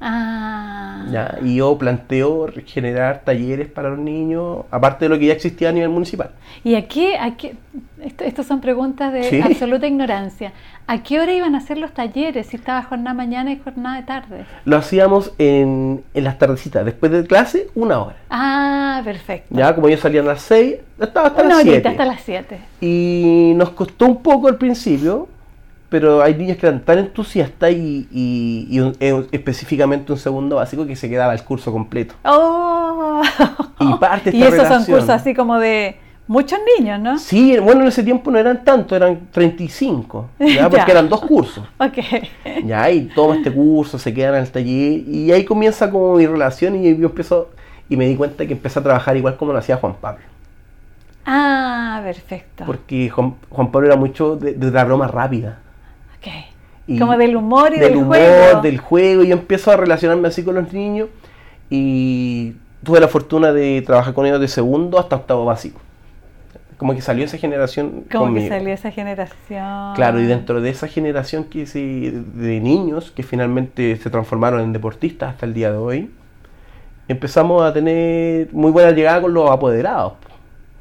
Ah. 0.00 0.65
¿Ya? 1.10 1.38
Y 1.42 1.56
yo 1.56 1.76
planteo 1.78 2.48
generar 2.66 3.22
talleres 3.24 3.68
para 3.68 3.90
los 3.90 3.98
niños, 3.98 4.64
aparte 4.70 5.04
de 5.06 5.08
lo 5.10 5.18
que 5.18 5.26
ya 5.26 5.32
existía 5.32 5.68
a 5.68 5.72
nivel 5.72 5.88
municipal. 5.90 6.30
¿Y 6.64 6.74
a 6.74 6.86
qué, 6.88 7.16
a 7.18 7.36
qué- 7.36 7.54
esto, 8.02 8.24
estas 8.24 8.46
son 8.46 8.60
preguntas 8.60 9.12
de 9.12 9.24
Sí. 9.24 9.40
absoluta 9.42 9.86
ignorancia. 9.86 10.52
¿A 10.86 11.02
qué 11.02 11.18
hora 11.18 11.32
iban 11.32 11.54
a 11.54 11.58
hacer 11.58 11.78
los 11.78 11.92
talleres 11.92 12.46
si 12.46 12.56
estaba 12.56 12.82
jornada 12.82 13.14
mañana 13.14 13.50
y 13.52 13.58
jornada 13.58 13.96
de 13.96 14.02
tarde? 14.04 14.44
Lo 14.64 14.76
hacíamos 14.76 15.32
en, 15.38 16.04
en 16.14 16.24
las 16.24 16.38
tardecitas, 16.38 16.84
después 16.84 17.10
de 17.10 17.24
clase, 17.26 17.68
una 17.74 18.00
hora. 18.00 18.16
Ah, 18.30 19.00
perfecto. 19.04 19.48
Ya, 19.50 19.74
como 19.74 19.88
yo 19.88 19.96
salía 19.96 20.20
a 20.20 20.24
las 20.24 20.42
6, 20.42 20.76
estaba 21.00 21.28
hasta 21.28 21.42
Una 21.42 21.56
las 21.56 21.58
horita 21.64 21.72
7. 21.74 21.88
hasta 21.88 22.04
las 22.04 22.20
7. 22.20 22.58
Y 22.80 23.52
nos 23.56 23.70
costó 23.70 24.06
un 24.06 24.22
poco 24.22 24.46
al 24.46 24.56
principio, 24.56 25.26
pero 25.88 26.22
hay 26.22 26.34
niños 26.34 26.56
que 26.58 26.66
eran 26.66 26.80
tan 26.80 26.98
entusiastas 26.98 27.70
y, 27.72 28.08
y- 28.10 28.66
y 28.70 28.80
un- 28.80 28.96
eh, 29.00 29.26
específicamente 29.32 30.12
un 30.12 30.18
segundo 30.18 30.56
básico 30.56 30.86
que 30.86 30.96
se 30.96 31.08
quedaba 31.08 31.32
el 31.32 31.42
curso 31.42 31.70
completo. 31.72 32.14
¡Oh! 32.24 33.22
Y 33.80 33.94
parte 33.94 34.30
de 34.30 34.36
Y 34.38 34.42
esta 34.42 34.56
esos 34.64 34.68
son 34.68 34.84
cursos 34.84 35.10
así 35.10 35.34
como 35.34 35.58
de 35.58 35.96
muchos 36.28 36.58
niños, 36.78 36.98
¿no? 37.00 37.18
Sí, 37.18 37.56
bueno, 37.58 37.82
en 37.82 37.86
ese 37.88 38.02
tiempo 38.02 38.30
no 38.32 38.38
eran 38.38 38.64
tanto, 38.64 38.96
eran 38.96 39.28
35, 39.30 40.28
¿ya? 40.40 40.68
porque 40.68 40.84
Ya. 40.86 40.92
eran 40.92 41.08
dos 41.08 41.20
cursos. 41.20 41.64
Ok. 41.78 41.98
Ya, 42.64 42.90
y 42.90 43.02
toma 43.14 43.36
este 43.36 43.52
curso, 43.52 43.98
se 43.98 44.12
quedan 44.12 44.34
en 44.34 44.40
el 44.42 44.50
taller, 44.50 45.08
y 45.08 45.30
ahí 45.30 45.44
comienza 45.44 45.88
como 45.90 46.14
mi 46.16 46.26
relación 46.26 46.74
y 46.74 46.96
yo 46.96 47.06
empiezo, 47.06 47.50
y 47.88 47.96
me 47.96 48.06
di 48.08 48.16
cuenta 48.16 48.44
que 48.44 48.54
empecé 48.54 48.80
a 48.80 48.82
trabajar 48.82 49.16
igual 49.16 49.36
como 49.36 49.52
lo 49.52 49.58
hacía 49.58 49.76
Juan 49.76 49.94
Pablo. 50.00 50.24
Ah, 51.24 52.00
perfecto. 52.04 52.64
Porque 52.66 53.08
Juan, 53.10 53.34
Juan 53.50 53.70
Pablo 53.70 53.88
era 53.88 53.96
mucho 53.96 54.36
de, 54.36 54.54
de 54.54 54.70
la 54.70 54.84
broma 54.84 55.08
rápida. 55.08 55.58
Y 56.86 56.98
como 56.98 57.16
del 57.16 57.36
humor 57.36 57.72
y 57.74 57.80
del 57.80 57.90
del, 57.90 57.98
humor, 57.98 58.16
juego. 58.16 58.60
del 58.62 58.78
juego, 58.78 59.22
y 59.24 59.28
yo 59.28 59.32
empiezo 59.32 59.72
a 59.72 59.76
relacionarme 59.76 60.28
así 60.28 60.44
con 60.44 60.54
los 60.54 60.72
niños, 60.72 61.08
y 61.68 62.54
tuve 62.84 63.00
la 63.00 63.08
fortuna 63.08 63.52
de 63.52 63.82
trabajar 63.82 64.14
con 64.14 64.26
ellos 64.26 64.40
de 64.40 64.48
segundo 64.48 64.98
hasta 64.98 65.16
octavo 65.16 65.44
básico. 65.44 65.80
Como 66.76 66.94
que 66.94 67.00
salió 67.00 67.24
esa 67.24 67.38
generación 67.38 68.04
Como 68.12 68.26
conmigo. 68.26 68.44
que 68.44 68.50
salió 68.50 68.72
esa 68.72 68.90
generación. 68.90 69.94
Claro, 69.94 70.20
y 70.20 70.26
dentro 70.26 70.60
de 70.60 70.70
esa 70.70 70.86
generación 70.86 71.44
que 71.44 71.66
se, 71.66 71.80
de 71.80 72.60
niños 72.60 73.10
que 73.10 73.22
finalmente 73.22 73.96
se 73.96 74.10
transformaron 74.10 74.60
en 74.60 74.72
deportistas 74.72 75.30
hasta 75.30 75.46
el 75.46 75.54
día 75.54 75.72
de 75.72 75.78
hoy, 75.78 76.10
empezamos 77.08 77.62
a 77.62 77.72
tener 77.72 78.52
muy 78.52 78.70
buena 78.70 78.90
llegada 78.90 79.22
con 79.22 79.32
los 79.32 79.50
apoderados. 79.50 80.12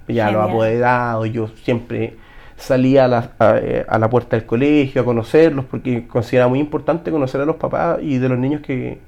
Ya 0.07 0.29
los 0.29 0.47
apoderados, 0.47 1.31
yo 1.31 1.47
siempre 1.63 2.17
salía 2.57 3.05
a 3.05 3.07
la, 3.07 3.31
a, 3.39 3.57
eh, 3.57 3.85
a 3.87 3.99
la 3.99 4.09
puerta 4.09 4.35
del 4.35 4.45
colegio 4.45 5.01
a 5.01 5.05
conocerlos 5.05 5.65
porque 5.65 6.07
consideraba 6.07 6.49
muy 6.49 6.59
importante 6.59 7.11
conocer 7.11 7.41
a 7.41 7.45
los 7.45 7.57
papás 7.57 7.99
y 8.01 8.17
de 8.17 8.29
los 8.29 8.37
niños 8.37 8.61
que, 8.61 8.99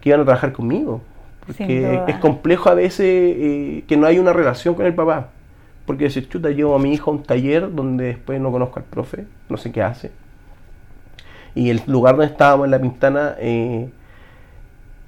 que 0.00 0.08
iban 0.08 0.20
a 0.20 0.24
trabajar 0.24 0.52
conmigo. 0.52 1.02
Porque 1.46 2.02
es 2.06 2.16
complejo 2.16 2.68
a 2.68 2.74
veces 2.74 3.00
eh, 3.00 3.84
que 3.88 3.96
no 3.96 4.06
hay 4.06 4.18
una 4.18 4.32
relación 4.32 4.74
con 4.74 4.86
el 4.86 4.94
papá. 4.94 5.28
Porque 5.86 6.04
decir, 6.04 6.28
chuta, 6.28 6.50
llevo 6.50 6.76
a 6.76 6.78
mi 6.78 6.92
hijo 6.92 7.10
a 7.10 7.14
un 7.14 7.22
taller 7.22 7.74
donde 7.74 8.04
después 8.04 8.40
no 8.40 8.52
conozco 8.52 8.78
al 8.78 8.84
profe, 8.84 9.24
no 9.48 9.56
sé 9.56 9.72
qué 9.72 9.82
hace. 9.82 10.12
Y 11.54 11.70
el 11.70 11.82
lugar 11.86 12.16
donde 12.16 12.30
estábamos 12.30 12.66
en 12.66 12.70
La 12.70 12.80
Pintana 12.80 13.34
eh, 13.38 13.88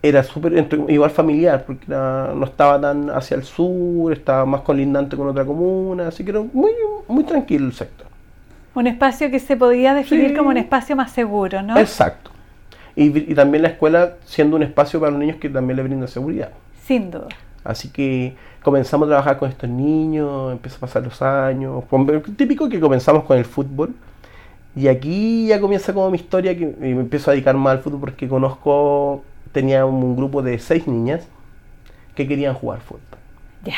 era 0.02 0.22
súper, 0.24 0.66
igual 0.88 1.10
familiar, 1.10 1.64
porque 1.64 1.84
era- 1.86 2.32
no 2.34 2.44
estaba 2.44 2.80
tan 2.80 3.08
hacia 3.10 3.36
el 3.36 3.44
sur, 3.44 4.12
estaba 4.12 4.44
más 4.44 4.62
colindante 4.62 5.16
con 5.16 5.28
otra 5.28 5.44
comuna, 5.44 6.08
así 6.08 6.24
que 6.24 6.30
era 6.30 6.40
muy, 6.52 6.72
muy 7.08 7.24
tranquilo 7.24 7.66
el 7.66 7.72
sector. 7.72 8.06
Un 8.74 8.86
espacio 8.86 9.30
que 9.30 9.38
se 9.38 9.56
podía 9.56 9.94
definir 9.94 10.30
Sí. 10.30 10.34
como 10.36 10.48
un 10.48 10.56
espacio 10.56 10.96
más 10.96 11.12
seguro, 11.12 11.62
¿no? 11.62 11.78
Exacto. 11.78 12.30
Y, 12.96 13.16
y 13.30 13.34
también 13.34 13.62
la 13.62 13.68
escuela 13.68 14.14
siendo 14.24 14.56
un 14.56 14.62
espacio 14.62 14.98
para 14.98 15.12
los 15.12 15.20
niños 15.20 15.36
que 15.36 15.48
también 15.48 15.76
le 15.76 15.82
brinda 15.82 16.06
seguridad. 16.06 16.50
Sin 16.84 17.10
duda. 17.10 17.28
Así 17.64 17.90
que 17.90 18.34
comenzamos 18.62 19.06
a 19.06 19.10
trabajar 19.10 19.38
con 19.38 19.48
estos 19.48 19.70
niños, 19.70 20.52
empezó 20.52 20.76
a 20.78 20.80
pasar 20.80 21.04
los 21.04 21.22
años, 21.22 21.84
típico 22.36 22.68
que 22.68 22.80
comenzamos 22.80 23.22
con 23.24 23.38
el 23.38 23.44
fútbol. 23.44 23.94
Y 24.74 24.88
aquí 24.88 25.46
ya 25.46 25.60
comienza 25.60 25.92
como 25.92 26.10
mi 26.10 26.16
historia, 26.16 26.56
que 26.58 26.66
me 26.80 26.90
empiezo 26.90 27.30
a 27.30 27.34
dedicar 27.34 27.54
más 27.54 27.72
al 27.76 27.78
fútbol 27.80 28.00
porque 28.00 28.26
conozco, 28.26 29.22
tenía 29.52 29.86
un, 29.86 30.16
grupo 30.16 30.42
de 30.42 30.58
seis 30.58 30.86
niñas 30.86 31.26
que 32.14 32.26
querían 32.26 32.54
jugar 32.54 32.80
fútbol. 32.80 33.00
Ya. 33.64 33.76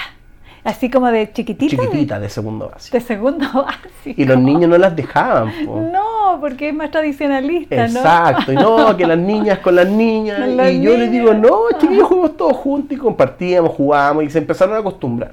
Así 0.65 0.91
como 0.91 1.09
de 1.09 1.31
chiquitita. 1.31 1.77
Chiquititas, 1.77 2.21
de 2.23 2.29
segundo 2.31 2.71
básico. 2.71 2.97
De 2.97 3.05
segundo 3.05 3.47
básico. 3.53 4.21
Y 4.21 4.25
los 4.25 4.39
niños 4.39 4.71
no 4.71 4.79
las 4.79 4.97
dejaban. 4.97 5.53
po. 5.67 5.81
No, 5.93 6.39
porque 6.41 6.71
es 6.71 6.75
más 6.75 6.91
tradicionalista, 6.91 7.87
¿no? 7.89 7.99
Exacto, 7.99 8.53
y 8.53 8.57
no, 8.57 8.97
que 8.97 9.07
las 9.07 9.19
niñas 9.19 9.59
con 9.59 9.77
las 9.77 9.89
niñas. 9.89 10.41
Con 10.41 10.67
y 10.67 10.81
yo 10.81 10.97
les 10.97 11.11
digo, 11.11 11.35
no, 11.35 11.65
chiquillos, 11.79 12.09
jugamos 12.09 12.37
todos 12.39 12.57
juntos 12.57 12.97
y 12.97 13.01
compartíamos, 13.01 13.73
jugábamos 13.73 14.25
y 14.25 14.31
se 14.31 14.39
empezaron 14.39 14.75
a 14.75 14.79
acostumbrar. 14.79 15.33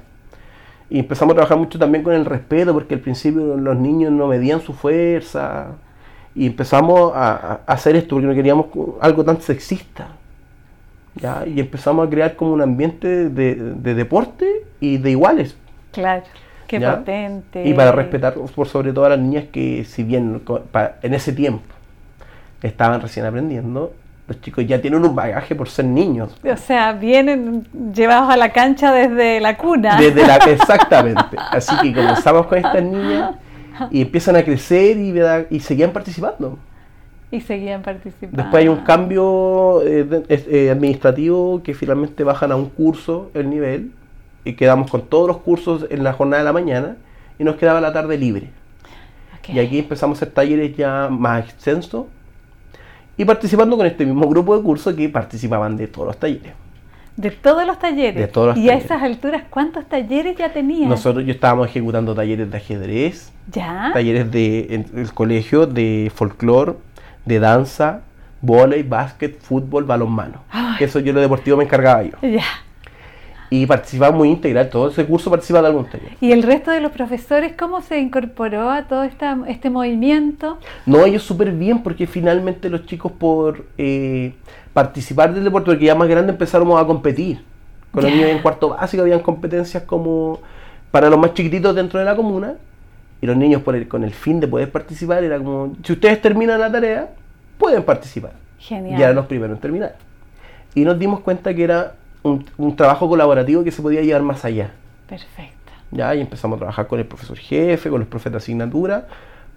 Y 0.90 1.00
empezamos 1.00 1.32
a 1.32 1.36
trabajar 1.36 1.58
mucho 1.58 1.80
también 1.80 2.04
con 2.04 2.14
el 2.14 2.26
respeto, 2.26 2.74
porque 2.74 2.96
al 2.96 3.00
principio 3.00 3.56
los 3.56 3.78
niños 3.78 4.12
no 4.12 4.28
medían 4.28 4.60
su 4.60 4.74
fuerza. 4.74 5.68
Y 6.36 6.46
empezamos 6.46 7.14
a, 7.16 7.62
a 7.66 7.74
hacer 7.74 7.96
esto 7.96 8.16
porque 8.16 8.28
no 8.28 8.34
queríamos 8.34 8.66
algo 9.00 9.24
tan 9.24 9.42
sexista. 9.42 10.10
¿Ya? 11.16 11.44
Y 11.46 11.60
empezamos 11.60 12.08
a 12.08 12.10
crear 12.10 12.36
como 12.36 12.54
un 12.54 12.62
ambiente 12.62 13.30
de, 13.30 13.56
de 13.56 13.94
deporte 13.94 14.48
y 14.80 14.98
de 14.98 15.12
iguales. 15.12 15.56
Claro. 15.92 16.24
Qué 16.68 16.80
¿ya? 16.80 16.98
potente. 16.98 17.68
Y 17.68 17.74
para 17.74 17.92
respetar 17.92 18.34
por 18.34 18.68
sobre 18.68 18.94
todo 18.94 19.06
a 19.06 19.10
las 19.10 19.20
niñas 19.20 19.46
que 19.52 19.84
si 19.84 20.04
bien 20.04 20.42
en 21.02 21.14
ese 21.14 21.34
tiempo 21.34 21.64
estaban 22.62 23.02
recién 23.02 23.26
aprendiendo, 23.26 23.94
los 24.28 24.40
chicos 24.40 24.66
ya 24.66 24.80
tienen 24.80 25.04
un 25.04 25.14
bagaje 25.14 25.54
por 25.54 25.68
ser 25.68 25.86
niños. 25.86 26.34
O 26.50 26.58
sea, 26.58 26.94
vienen 26.94 27.68
llevados 27.94 28.30
a 28.30 28.38
la 28.38 28.54
cancha 28.54 28.94
desde 28.94 29.42
la 29.42 29.58
cuna. 29.58 29.98
Desde 29.98 30.26
la, 30.26 30.36
exactamente. 30.48 31.36
Así 31.38 31.76
que 31.82 31.94
comenzamos 31.94 32.48
con 32.48 32.58
estas 32.60 32.84
niñas 32.84 33.36
y 33.90 34.02
empiezan 34.02 34.38
a 34.38 34.44
crecer 34.44 34.96
y, 34.96 35.14
y 35.50 35.60
seguían 35.60 35.92
participando. 35.92 36.58
Y 37.32 37.40
seguían 37.42 37.82
participando. 37.82 38.36
Después 38.42 38.62
hay 38.62 38.68
un 38.68 38.78
cambio 38.84 39.82
eh, 39.84 40.04
de- 40.04 40.26
eh, 40.30 40.70
administrativo 40.70 41.62
que 41.64 41.74
finalmente 41.74 42.24
bajan 42.26 42.52
a 42.52 42.56
un 42.58 42.70
curso 42.70 43.32
el 43.34 43.50
nivel 43.50 43.92
y 44.44 44.54
quedamos 44.54 44.92
con 44.92 45.02
todos 45.04 45.28
los 45.28 45.38
cursos 45.38 45.86
en 45.90 46.04
la 46.04 46.12
jornada 46.14 46.42
de 46.44 46.46
la 46.46 46.54
mañana 46.54 46.98
y 47.40 47.44
nos 47.44 47.56
quedaba 47.56 47.80
la 47.82 47.94
tarde 47.94 48.18
libre. 48.18 48.50
Y 49.48 49.60
aquí 49.60 49.80
empezamos 49.80 50.18
a 50.18 50.26
hacer 50.26 50.34
talleres 50.34 50.76
ya 50.78 51.08
más 51.10 51.46
extensos 51.46 52.06
y 53.18 53.26
participando 53.26 53.76
con 53.78 53.86
este 53.86 54.06
mismo 54.06 54.28
grupo 54.30 54.56
de 54.58 54.64
cursos 54.64 54.94
que 54.94 55.10
participaban 55.10 55.76
de 55.78 55.88
todos 55.88 56.08
los 56.08 56.18
talleres. 56.18 56.54
De 57.18 57.30
todos 57.32 57.66
los 57.68 57.78
talleres. 57.78 58.16
De 58.16 58.28
todos 58.28 58.48
los 58.50 58.58
y 58.58 58.68
talleres. 58.68 58.84
a 58.84 58.86
esas 58.96 59.04
alturas, 59.04 59.44
¿cuántos 59.50 59.86
talleres 59.88 60.38
ya 60.38 60.54
tenían? 60.54 60.90
Nosotros 60.90 61.26
yo 61.26 61.32
estábamos 61.32 61.68
ejecutando 61.68 62.16
talleres 62.16 62.50
de 62.50 62.58
ajedrez, 62.58 63.32
¿Ya? 63.52 63.92
talleres 63.94 64.32
de 64.32 64.68
en 64.76 64.86
el 65.00 65.14
colegio 65.14 65.68
de 65.68 66.12
folclore, 66.16 66.74
de 67.26 67.40
danza, 67.40 68.02
vóley, 68.42 68.84
básquet, 68.84 69.40
fútbol, 69.40 69.86
balonmano. 69.86 70.44
Ay. 70.50 70.78
Que 70.78 70.86
eso 70.86 71.00
yo 71.00 71.14
lo 71.14 71.22
deportivo 71.22 71.58
me 71.58 71.64
encargaba 71.64 72.04
yo. 72.04 72.18
Ya. 72.22 72.44
Y 73.54 73.66
participaba 73.66 74.16
muy 74.16 74.30
integral, 74.30 74.70
todo 74.70 74.90
ese 74.90 75.06
curso 75.06 75.30
participaba 75.30 75.64
de 75.64 75.68
algún 75.74 75.90
taller. 75.90 76.12
¿Y 76.22 76.32
el 76.32 76.42
resto 76.42 76.72
de 76.72 76.80
los 76.80 76.94
profesores 76.94 77.52
cómo 77.60 77.82
se 77.82 78.00
incorporó 78.00 78.70
a 78.70 78.84
todo 78.84 79.04
esta, 79.04 79.38
este 79.46 79.70
movimiento? 79.70 80.58
No, 80.86 81.06
ellos 81.06 81.24
súper 81.24 81.52
bien 81.52 81.84
porque 81.84 82.08
finalmente 82.08 82.70
los 82.70 82.86
chicos 82.86 83.12
por 83.12 83.66
eh, 83.78 84.36
participar 84.72 85.34
del 85.34 85.44
deporte, 85.44 85.72
porque 85.72 85.84
ya 85.84 85.96
más 85.96 86.08
grande 86.08 86.32
empezaron 86.32 86.78
a 86.78 86.86
competir. 86.86 87.44
Con 87.92 88.04
los 88.04 88.12
niños 88.14 88.30
en 88.30 88.40
cuarto 88.40 88.70
básico 88.70 89.04
habían 89.04 89.20
competencias 89.20 89.84
como 89.84 90.40
para 90.92 91.10
los 91.10 91.20
más 91.20 91.34
chiquititos 91.34 91.76
dentro 91.76 92.00
de 92.00 92.06
la 92.06 92.16
comuna 92.16 92.56
y 93.22 93.26
los 93.28 93.38
niños 93.38 93.62
por 93.62 93.76
el- 93.76 93.88
con 93.88 94.04
el 94.04 94.12
fin 94.14 94.40
de 94.40 94.48
poder 94.48 94.72
participar 94.72 95.24
era 95.24 95.38
como, 95.38 95.76
si 95.84 95.94
ustedes 95.94 96.22
terminan 96.22 96.60
la 96.60 96.72
tarea, 96.72 97.10
pueden 97.58 97.84
participar. 97.84 98.32
Genial. 98.60 99.00
Y 99.00 99.04
eran 99.04 99.16
los 99.16 99.26
primeros 99.28 99.56
en 99.58 99.62
terminar. 99.62 99.96
Y 100.74 100.84
nos 100.86 100.98
dimos 100.98 101.20
cuenta 101.22 101.54
que 101.54 101.64
era 101.64 101.94
un, 102.24 102.46
un 102.58 102.76
trabajo 102.76 103.08
colaborativo 103.10 103.64
que 103.64 103.72
se 103.72 103.82
podía 103.82 104.02
llevar 104.02 104.22
más 104.24 104.44
allá. 104.46 104.72
Perfecto. 105.08 105.72
¿ya? 105.92 106.16
Y 106.16 106.22
empezamos 106.22 106.56
a 106.58 106.60
trabajar 106.60 106.88
con 106.88 107.00
el 107.00 107.06
profesor 107.06 107.38
jefe, 107.38 107.90
con 107.90 108.00
los 108.00 108.08
profes 108.08 108.32
de 108.32 108.38
asignatura, 108.38 109.08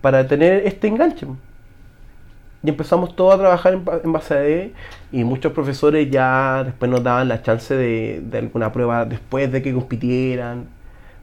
para 0.00 0.27
tener 0.27 0.66
este 0.66 0.88
enganche. 0.88 1.27
Y 2.62 2.68
empezamos 2.70 3.14
todos 3.14 3.35
a 3.35 3.38
trabajar 3.38 3.74
en, 3.74 3.85
ba- 3.85 4.00
en 4.03 4.12
base 4.12 4.35
a 4.35 4.44
E 4.46 4.72
y 5.12 5.22
muchos 5.22 5.53
profesores 5.53 6.11
ya 6.11 6.64
después 6.64 6.90
nos 6.90 7.03
daban 7.03 7.29
la 7.29 7.42
chance 7.42 7.74
de, 7.74 8.22
de 8.24 8.38
alguna 8.38 8.72
prueba 8.72 9.05
después 9.05 9.53
de 9.53 9.62
que 9.62 9.72
compitieran. 9.74 10.64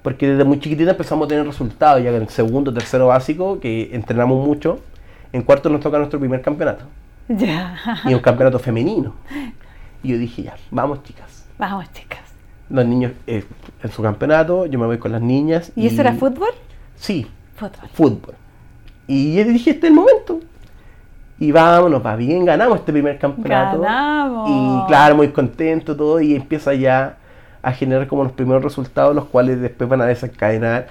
Porque 0.02 0.28
desde 0.30 0.44
muy 0.44 0.60
chiquitita 0.60 0.92
empezamos 0.92 1.26
a 1.26 1.30
tener 1.30 1.46
resultados, 1.46 2.04
ya 2.04 2.10
que 2.10 2.18
en 2.18 2.30
segundo, 2.30 2.74
tercero 2.74 3.08
básico, 3.08 3.60
que 3.60 3.90
entrenamos 3.94 4.46
mucho, 4.46 4.80
en 5.32 5.44
cuarto 5.44 5.70
nos 5.70 5.82
toca 5.82 5.98
nuestro 5.98 6.20
primer 6.20 6.42
campeonato. 6.42 6.86
Ya. 7.28 7.76
Y 8.06 8.14
un 8.14 8.20
campeonato 8.20 8.60
femenino. 8.60 9.14
Y 10.04 10.10
yo 10.10 10.18
dije, 10.18 10.44
ya, 10.44 10.56
vamos 10.72 11.04
chicas. 11.04 11.46
Vamos, 11.58 11.92
chicas. 11.94 12.20
Los 12.70 12.86
niños 12.86 13.12
eh, 13.28 13.46
en 13.84 13.92
su 13.92 14.02
campeonato, 14.02 14.66
yo 14.66 14.80
me 14.80 14.86
voy 14.88 14.98
con 14.98 15.12
las 15.12 15.22
niñas. 15.22 15.72
¿Y 15.76 15.88
eso 15.88 16.02
era 16.02 16.14
fútbol? 16.14 16.50
Sí, 16.96 17.28
Fútbol. 17.56 17.90
fútbol. 17.94 18.36
Y 19.08 19.36
yo 19.36 19.44
dije, 19.44 19.72
este 19.72 19.88
es 19.88 19.92
el 19.92 19.96
momento. 19.96 20.40
Y 21.38 21.52
vámonos, 21.52 22.06
va 22.06 22.16
bien, 22.16 22.46
ganamos 22.46 22.80
este 22.80 22.92
primer 22.92 23.18
campeonato. 23.20 23.82
Ganamos. 23.82 24.50
Y 24.50 24.88
claro, 24.88 25.16
muy 25.16 25.30
contento 25.30 25.96
todo. 25.96 26.22
Y 26.22 26.36
empieza 26.36 26.74
ya 26.74 27.18
a 27.64 27.72
generar 27.74 28.08
como 28.08 28.24
los 28.24 28.32
primeros 28.34 28.64
resultados, 28.64 29.16
los 29.16 29.26
cuales 29.26 29.62
después 29.62 29.90
van 29.90 30.02
a 30.02 30.06
desencadenar 30.06 30.88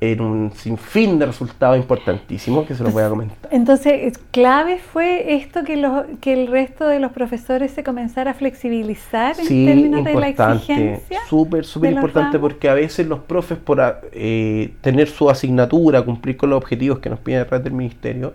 en 0.00 0.20
un 0.20 0.52
sinfín 0.52 1.18
de 1.18 1.24
resultados 1.26 1.78
importantísimos 1.78 2.66
que 2.66 2.74
se 2.74 2.82
los 2.82 2.92
voy 2.92 3.02
a 3.04 3.08
comentar. 3.08 3.38
Entonces, 3.50 3.92
es- 4.02 4.18
clave 4.32 4.78
fue 4.78 5.34
esto 5.36 5.64
que, 5.64 5.76
los, 5.78 6.04
que 6.20 6.34
el 6.34 6.48
resto 6.48 6.86
de 6.86 6.98
los 7.00 7.12
profesores 7.12 7.70
se 7.72 7.82
comenzara 7.84 8.32
a 8.32 8.34
flexibilizar 8.34 9.38
en 9.38 9.46
Sí, 9.46 9.64
términos 9.64 10.04
de 10.04 10.14
la 10.14 10.28
exigencia. 10.28 11.20
súper, 11.28 11.64
súper 11.64 11.92
importante 11.92 12.38
porque 12.38 12.68
a 12.68 12.74
veces 12.74 13.06
los 13.06 13.20
profes 13.20 13.56
por 13.56 13.80
eh, 14.12 14.72
tener 14.82 15.08
su 15.08 15.30
asignatura, 15.30 16.02
cumplir 16.02 16.36
con 16.36 16.50
los 16.50 16.58
objetivos 16.58 16.98
que 16.98 17.08
nos 17.08 17.20
pide 17.20 17.38
a 17.38 17.46
través 17.46 17.64
del 17.64 17.72
ministerio, 17.72 18.34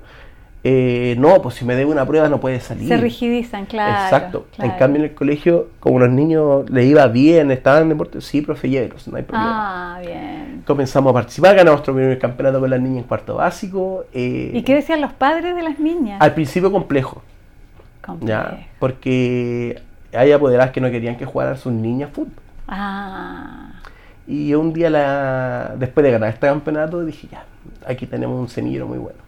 eh, 0.63 1.15
no, 1.17 1.41
pues 1.41 1.55
si 1.55 1.63
me 1.65 1.75
debe 1.75 1.89
una 1.91 2.05
prueba 2.05 2.27
no 2.27 2.39
puede 2.41 2.59
salir. 2.59 2.87
Se 2.89 2.97
rigidizan, 2.97 3.65
claro. 3.65 4.03
Exacto. 4.03 4.47
claro. 4.55 4.71
En 4.71 4.77
cambio 4.77 4.99
en 5.03 5.09
el 5.09 5.15
colegio, 5.15 5.67
como 5.79 5.99
los 5.99 6.09
niños 6.09 6.69
les 6.69 6.85
iba 6.85 7.07
bien, 7.07 7.49
estaban 7.51 7.83
en 7.83 7.89
deporte, 7.89 8.19
sí, 8.21 8.41
profe, 8.41 8.69
llévelos, 8.69 9.07
no 9.07 9.15
hay 9.17 9.23
problema. 9.23 9.95
Ah, 9.95 9.99
bien. 10.01 10.63
Comenzamos 10.67 11.11
a 11.11 11.13
participar, 11.13 11.55
ganamos 11.55 11.77
nuestro 11.79 11.93
primer 11.93 12.19
campeonato 12.19 12.59
con 12.59 12.69
las 12.69 12.81
niñas 12.81 12.97
en 13.03 13.03
cuarto 13.05 13.35
básico. 13.35 14.03
eh, 14.13 14.51
¿Y 14.53 14.63
qué 14.63 14.75
decían 14.75 14.99
los 14.99 15.13
padres 15.13 15.55
de 15.55 15.63
las 15.63 15.79
niñas? 15.79 16.21
Al 16.21 16.33
principio 16.33 16.71
complejo, 16.71 17.21
Complejo. 18.01 18.27
¿ya? 18.27 18.67
Porque 18.79 19.81
hay 20.13 20.31
apoderadas 20.31 20.71
que 20.71 20.81
no 20.81 20.89
querían 20.91 21.15
que 21.15 21.25
jugaran 21.25 21.57
sus 21.57 21.71
niñas 21.71 22.09
fútbol. 22.11 22.33
Ah, 22.67 23.71
Y 24.27 24.53
un 24.55 24.73
día, 24.73 24.89
la, 24.89 25.73
después 25.77 26.03
de 26.03 26.11
ganar 26.11 26.29
este 26.29 26.47
campeonato, 26.47 27.03
dije, 27.05 27.27
ya, 27.31 27.45
aquí 27.87 28.05
tenemos 28.05 28.39
un 28.39 28.47
semillero 28.49 28.87
muy 28.87 28.97
bueno. 28.97 29.19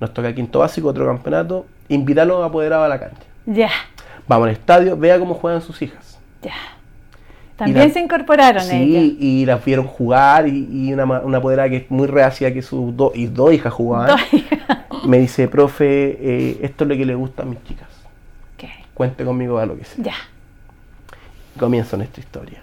Nos 0.00 0.12
toca 0.14 0.32
quinto 0.34 0.60
básico, 0.60 0.88
otro 0.88 1.06
campeonato, 1.06 1.66
invitarlos 1.88 2.42
a 2.42 2.46
apoderados 2.46 2.84
a 2.86 2.88
la 2.88 3.00
cancha. 3.00 3.22
ya, 3.46 3.70
Vamos 4.26 4.46
al 4.48 4.52
estadio, 4.52 4.96
vea 4.96 5.18
cómo 5.18 5.34
juegan 5.34 5.60
sus 5.62 5.80
hijas. 5.82 6.18
ya. 6.42 6.52
También 7.56 7.88
la- 7.88 7.92
se 7.92 7.98
incorporaron 8.00 8.62
ellas. 8.70 9.02
Sí, 9.02 9.16
y 9.20 9.44
las 9.44 9.64
vieron 9.64 9.86
jugar 9.88 10.46
y, 10.46 10.68
y 10.70 10.92
una, 10.92 11.04
una 11.04 11.38
apoderada 11.38 11.68
que 11.68 11.76
es 11.78 11.90
muy 11.90 12.06
reacia 12.06 12.54
que 12.54 12.62
sus 12.62 12.96
dos 12.96 13.10
y 13.16 13.26
dos 13.26 13.52
hijas 13.52 13.72
jugaban. 13.72 14.16
Dos- 14.90 15.04
Me 15.06 15.18
dice, 15.18 15.48
profe, 15.48 15.86
eh, 16.20 16.58
esto 16.62 16.84
es 16.84 16.90
lo 16.90 16.96
que 16.96 17.04
le 17.04 17.16
gusta 17.16 17.42
a 17.42 17.46
mis 17.46 17.60
chicas. 17.64 17.88
Ok, 18.56 18.68
Cuente 18.94 19.24
conmigo 19.24 19.58
a 19.58 19.66
lo 19.66 19.76
que 19.76 19.84
sea. 19.84 20.04
Ya. 20.04 20.14
Comienza 21.58 21.96
nuestra 21.96 22.20
historia. 22.20 22.60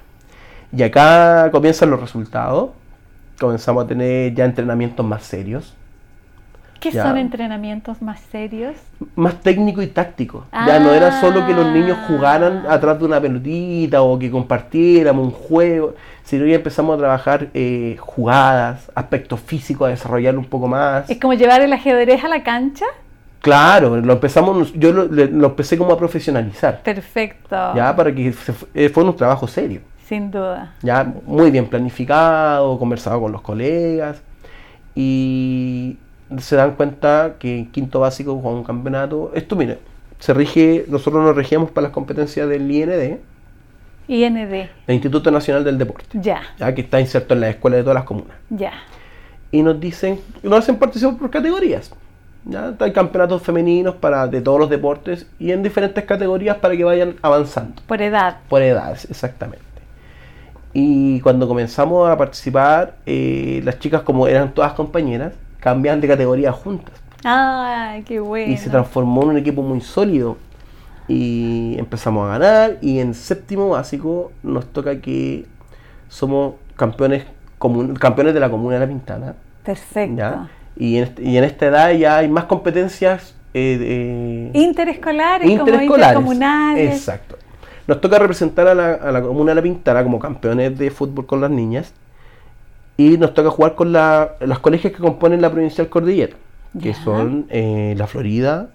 Y 0.72 0.82
acá 0.84 1.50
comienzan 1.52 1.90
los 1.90 2.00
resultados. 2.00 2.70
Comenzamos 3.40 3.84
a 3.84 3.88
tener 3.88 4.34
ya 4.34 4.46
entrenamientos 4.46 5.06
más 5.06 5.24
serios. 5.24 5.74
¿Qué 6.80 6.92
Ya. 6.92 7.04
son 7.04 7.18
entrenamientos 7.18 8.02
más 8.02 8.20
serios? 8.32 8.76
más 9.16 9.36
técnico 9.42 9.82
y 9.82 9.88
táctico. 9.88 10.46
Ya 10.54 10.80
no 10.80 10.92
era 10.92 11.20
solo 11.20 11.46
que 11.48 11.54
los 11.54 11.68
niños 11.74 11.98
Ah. 12.02 12.06
jugaran 12.08 12.64
atrás 12.70 13.00
de 13.00 13.06
una 13.06 13.20
pelotita 13.20 14.02
o 14.02 14.18
que 14.20 14.30
compartiéramos 14.30 15.26
un 15.26 15.32
juego, 15.32 15.96
sino 16.24 16.46
que 16.46 16.54
empezamos 16.56 16.96
a 16.96 16.98
trabajar 17.00 17.48
eh, 17.54 17.96
jugadas, 18.00 18.92
aspectos 18.96 19.40
físicos, 19.40 19.88
a 19.88 19.90
desarrollarlo 19.90 20.40
un 20.40 20.46
poco 20.48 20.68
más. 20.68 21.10
¿Es 21.10 21.20
como 21.20 21.34
llevar 21.34 21.62
el 21.62 21.74
ajedrez 21.74 22.24
a 22.24 22.28
la 22.28 22.44
cancha? 22.44 22.86
Claro, 23.42 23.98
lo 23.98 24.14
empezamos, 24.14 24.74
yo 24.74 24.92
lo, 24.92 25.06
lo 25.06 25.48
empecé 25.48 25.78
como 25.78 25.94
a 25.94 25.98
profesionalizar, 25.98 26.82
Perfecto. 26.82 27.56
ya 27.76 27.96
para 27.96 28.14
que 28.14 28.34
se 28.34 28.54
eh, 28.74 28.90
fuera 28.90 29.10
un 29.10 29.16
trabajo 29.16 29.48
serio, 29.48 29.82
Sin 30.08 30.32
duda. 30.32 30.74
ya 30.82 31.04
muy 31.28 31.52
bien 31.52 31.68
planificado, 31.68 32.78
conversado 32.80 33.22
con 33.22 33.32
los 33.32 33.42
colegas 33.42 34.22
y 34.96 35.98
se 36.40 36.56
dan 36.56 36.76
cuenta 36.76 37.36
que 37.40 37.58
en 37.60 37.72
quinto 37.72 38.00
básico 38.00 38.42
con 38.42 38.54
un 38.56 38.64
campeonato, 38.64 39.32
esto 39.36 39.56
mire, 39.56 39.80
se 40.20 40.34
rige, 40.34 40.86
nosotros 40.88 41.24
nos 41.24 41.36
regíamos 41.36 41.72
para 41.72 41.84
las 41.88 41.92
competencias 41.94 42.48
del 42.50 42.70
IND, 42.72 43.20
IND. 44.08 44.38
el 44.38 44.70
Instituto 44.96 45.32
Nacional 45.32 45.64
del 45.64 45.78
Deporte, 45.78 46.06
Ya, 46.20 46.42
ya 46.58 46.74
que 46.74 46.82
está 46.82 47.00
inserto 47.00 47.34
en 47.34 47.42
las 47.42 47.52
escuelas 47.52 47.78
de 47.80 47.84
todas 47.84 47.96
las 47.96 48.04
comunas. 48.06 48.36
ya. 48.50 48.72
y 49.52 49.62
nos 49.64 49.80
dicen, 49.80 50.20
nos 50.44 50.60
hacen 50.60 50.76
participar 50.78 51.16
por 51.18 51.30
categorías. 51.30 51.92
¿ya? 52.46 52.74
Hay 52.80 52.92
campeonatos 52.92 53.42
femeninos 53.42 53.96
para, 53.96 54.28
de 54.28 54.42
todos 54.42 54.60
los 54.60 54.70
deportes 54.70 55.28
y 55.40 55.52
en 55.52 55.64
diferentes 55.64 56.04
categorías 56.04 56.58
para 56.58 56.76
que 56.76 56.84
vayan 56.84 57.16
avanzando, 57.22 57.82
Por 57.88 58.02
edad. 58.02 58.38
por 58.50 58.62
edades, 58.62 59.06
exactamente. 59.10 59.64
Y 60.74 61.22
cuando 61.22 61.48
comenzamos 61.48 62.10
a 62.10 62.18
participar, 62.18 62.96
eh, 63.06 63.62
las 63.64 63.80
chicas, 63.80 64.02
como 64.02 64.28
eran 64.28 64.54
todas 64.54 64.74
compañeras, 64.74 65.34
cambiaban 65.66 66.00
de 66.00 66.08
categoría 66.08 66.52
juntas. 66.52 66.94
Ay, 67.24 68.04
qué 68.04 68.20
bueno. 68.20 68.54
Y 68.54 68.58
se 68.58 68.70
transformó 68.70 69.24
en 69.24 69.30
un 69.30 69.38
equipo 69.38 69.64
muy 69.64 69.82
sólido. 69.82 70.38
Y 71.08 71.76
empezamos 71.80 72.30
a 72.30 72.38
ganar. 72.38 72.78
Y 72.82 73.00
en 73.00 73.16
séptimo 73.16 73.70
básico 73.70 74.32
nos 74.44 74.68
toca 74.68 75.02
que 75.02 75.46
somos 76.08 76.54
campeones, 76.76 77.26
campeones 78.00 78.36
de 78.36 78.40
la 78.40 78.50
comuna 78.52 78.76
de 78.76 78.80
La 78.82 78.88
Pintana. 78.88 79.36
Perfecto. 79.64 80.16
¿ya? 80.18 80.50
Y, 80.78 80.98
en 80.98 81.04
este- 81.06 81.24
y 81.24 81.36
en 81.38 81.44
esta 81.44 81.66
edad 81.66 81.92
ya 81.94 82.18
hay 82.18 82.28
más 82.30 82.46
competencias 82.46 83.34
eh, 83.56 84.52
de- 84.54 84.60
Interescolares, 84.60 85.48
como 85.48 85.62
interescolares. 85.68 86.16
intercomunales. 86.16 86.94
Exacto. 86.96 87.38
Nos 87.88 88.02
toca 88.02 88.20
representar 88.20 88.68
a 88.68 88.76
la, 88.76 88.94
a 88.94 89.12
la 89.12 89.22
comuna 89.24 89.52
de 89.52 89.56
La 89.56 89.62
Pintana 89.64 90.04
como 90.04 90.20
campeones 90.20 90.78
de 90.78 90.92
fútbol 90.92 91.26
con 91.26 91.42
las 91.42 91.50
niñas. 91.50 91.92
Y 92.98 93.18
nos 93.18 93.34
toca 93.34 93.50
jugar 93.50 93.76
con 93.76 93.92
la, 93.92 94.32
los 94.40 94.60
colegios 94.60 94.94
que 94.94 95.00
componen 95.00 95.42
la 95.42 95.50
provincial 95.52 95.90
Cordillera, 95.90 96.36
que 96.82 96.94
son 96.94 97.46
eh, 97.50 97.94
La 97.98 98.08
Florida, 98.08 98.68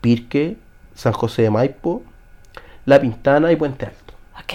Pirque, 0.00 0.56
San 0.94 1.12
José 1.14 1.42
de 1.42 1.50
Maipo, 1.50 2.02
La 2.84 3.00
Pintana 3.00 3.50
y 3.50 3.56
Puente 3.56 3.86
Alto. 3.86 4.14
Ok. 4.34 4.52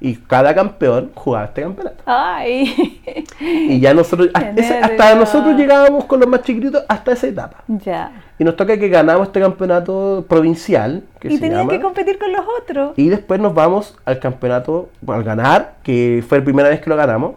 Y 0.00 0.16
cada 0.16 0.54
campeón 0.54 1.12
jugaba 1.14 1.46
este 1.46 1.62
campeonato. 1.62 2.02
Ay. 2.04 3.00
Y 3.40 3.80
ya 3.80 3.94
nosotros, 3.94 4.28
hasta, 4.34 4.50
ese- 4.60 4.78
hasta 4.78 5.04
nervio. 5.04 5.20
nosotros 5.20 5.56
llegábamos 5.56 6.04
con 6.04 6.20
los 6.20 6.28
más 6.28 6.42
chiquititos 6.42 6.84
hasta 6.88 7.12
esa 7.12 7.26
etapa. 7.26 7.64
ya. 7.68 8.22
Y 8.38 8.44
nos 8.44 8.56
toca 8.56 8.76
que 8.78 8.88
ganamos 8.88 9.28
este 9.28 9.40
campeonato 9.40 10.24
provincial, 10.28 11.04
que 11.20 11.28
Y 11.28 11.36
se 11.36 11.40
tenían 11.40 11.60
llama, 11.60 11.72
que 11.72 11.80
competir 11.80 12.18
con 12.18 12.32
los 12.32 12.44
otros. 12.60 12.92
y 12.96 13.08
después 13.08 13.40
nos 13.40 13.54
vamos 13.54 13.96
al 14.04 14.18
campeonato, 14.18 14.90
al 15.06 15.22
ganar, 15.24 15.74
que 15.82 16.22
fue 16.28 16.38
la 16.38 16.44
primera 16.44 16.68
vez 16.68 16.80
que 16.80 16.90
lo 16.90 16.96
ganamos, 16.96 17.34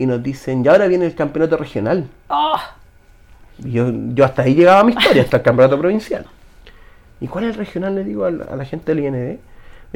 y 0.00 0.06
nos 0.06 0.22
dicen, 0.22 0.64
y 0.64 0.68
ahora 0.68 0.86
viene 0.88 1.06
el 1.06 1.14
campeonato 1.14 1.56
regional. 1.56 2.08
Oh, 2.28 2.58
Y 3.64 3.72
yo, 3.72 3.90
yo 4.14 4.24
hasta 4.24 4.42
ahí 4.42 4.54
llegaba 4.54 4.82
mi 4.84 4.92
historia, 4.92 5.22
hasta 5.22 5.36
el 5.38 5.42
campeonato 5.42 5.78
provincial. 5.78 6.24
¿Y 7.20 7.28
cuál 7.28 7.44
es 7.44 7.50
el 7.50 7.56
regional? 7.56 7.94
Le 7.94 8.04
digo 8.04 8.24
a 8.24 8.30
la, 8.30 8.44
a 8.44 8.56
la 8.56 8.64
gente 8.64 8.94
del 8.94 9.04
IND. 9.04 9.14
Me 9.14 9.38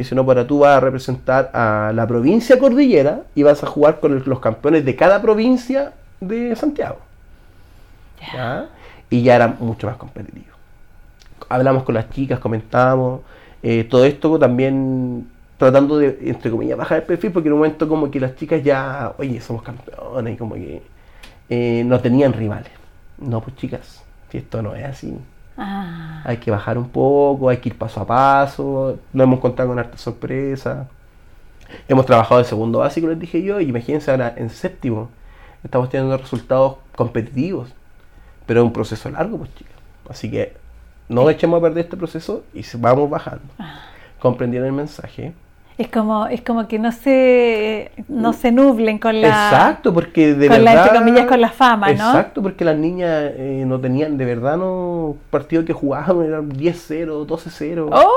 dice, 0.03 0.15
no, 0.15 0.27
para 0.27 0.47
tú 0.47 0.59
vas 0.61 0.77
a 0.77 0.81
representar 0.81 1.51
a 1.55 1.93
la 1.95 2.07
provincia 2.07 2.59
cordillera 2.59 3.23
y 3.35 3.43
vas 3.45 3.63
a 3.65 3.67
jugar 3.67 4.01
con 4.01 4.13
el- 4.13 4.25
los 4.27 4.41
campeones 4.41 4.85
de 4.85 4.95
cada 4.97 5.23
provincia 5.23 5.93
de 6.21 6.55
Santiago. 6.57 6.99
¿Ya? 8.33 8.69
Y 9.11 9.23
ya 9.23 9.37
era 9.37 9.49
mucho 9.49 9.87
más 9.87 9.97
competitivo. 9.97 10.55
Hablamos 11.49 11.83
con 11.85 11.95
las 11.95 12.11
chicas, 12.11 12.39
comentamos, 12.39 13.21
eh, 13.63 13.85
todo 13.85 14.05
esto 14.05 14.39
también 14.39 15.29
tratando 15.59 15.99
de, 15.99 16.19
entre 16.23 16.51
comillas, 16.51 16.79
bajar 16.79 16.99
el 16.99 17.05
perfil, 17.05 17.33
porque 17.33 17.49
en 17.49 17.55
un 17.55 17.61
momento 17.61 17.89
como 17.89 18.11
que 18.11 18.21
las 18.21 18.37
chicas 18.37 18.63
ya, 18.63 19.15
oye, 19.19 19.41
somos 19.41 19.63
campeones, 19.63 20.35
y 20.35 20.37
como 20.37 20.55
que 20.57 20.83
eh, 21.51 21.85
no 21.87 22.01
tenían 22.01 22.33
rivales. 22.33 22.73
No, 23.19 23.41
pues 23.43 23.57
chicas, 23.57 24.05
si 24.31 24.39
esto 24.39 24.63
no 24.63 24.75
es 24.75 24.85
así. 24.85 25.19
ah, 25.57 26.23
Hay 26.25 26.39
que 26.39 26.51
bajar 26.51 26.79
un 26.79 26.89
poco, 26.91 27.49
hay 27.49 27.59
que 27.59 27.71
ir 27.71 27.79
paso 27.79 28.01
a 28.01 28.07
paso. 28.07 28.99
Nos 29.13 29.25
hemos 29.25 29.41
contado 29.41 29.69
con 29.71 29.79
harta 29.79 29.99
sorpresa. 29.99 30.89
Hemos 31.89 32.07
trabajado 32.07 32.39
de 32.41 32.45
segundo 32.47 32.81
básico, 32.81 33.09
les 33.09 33.19
dije 33.19 33.43
yo, 33.43 33.61
y 33.61 33.65
imagínense 33.69 34.11
ahora 34.11 34.35
en 34.37 34.51
séptimo. 34.51 35.11
Estamos 35.65 35.89
teniendo 35.91 36.17
resultados 36.17 36.79
competitivos. 36.97 37.75
Pero 38.47 38.61
es 38.61 38.67
un 38.67 38.73
proceso 38.73 39.11
largo, 39.11 39.39
pues 39.39 39.55
chicas. 39.55 39.75
Así 40.09 40.31
que 40.31 40.57
no 41.09 41.29
echemos 41.31 41.59
a 41.59 41.63
perder 41.63 41.85
este 41.87 41.97
proceso 41.97 42.45
y 42.55 42.65
vamos 42.79 43.11
bajando. 43.11 43.45
¿Comprendieron 44.19 44.69
el 44.69 44.75
mensaje? 44.75 45.35
Es 45.77 45.89
como, 45.89 46.27
es 46.27 46.41
como 46.43 46.69
que 46.69 46.79
no 46.79 46.93
se, 46.93 47.91
no 48.07 48.33
se 48.33 48.53
nublen 48.53 48.99
con 48.99 49.21
la. 49.21 49.29
Exacto, 49.29 49.93
porque 49.93 50.35
de 50.35 50.47
con 50.47 50.63
la, 50.63 50.73
verdad. 50.73 50.87
entre 50.87 51.01
comillas, 51.01 51.27
con 51.27 51.41
la 51.41 51.49
fama, 51.49 51.89
¿no? 51.89 51.93
Exacto, 51.93 52.43
porque 52.43 52.65
las 52.65 52.77
niñas 52.77 53.33
eh, 53.37 53.65
no 53.67 53.81
tenían, 53.81 54.17
de 54.17 54.25
verdad, 54.25 54.57
no. 54.57 55.17
Partidos 55.31 55.65
que 55.65 55.73
jugaban 55.73 56.25
eran 56.25 56.49
10-0, 56.49 57.27
12-0. 57.27 57.89
¡Oh! 57.91 58.09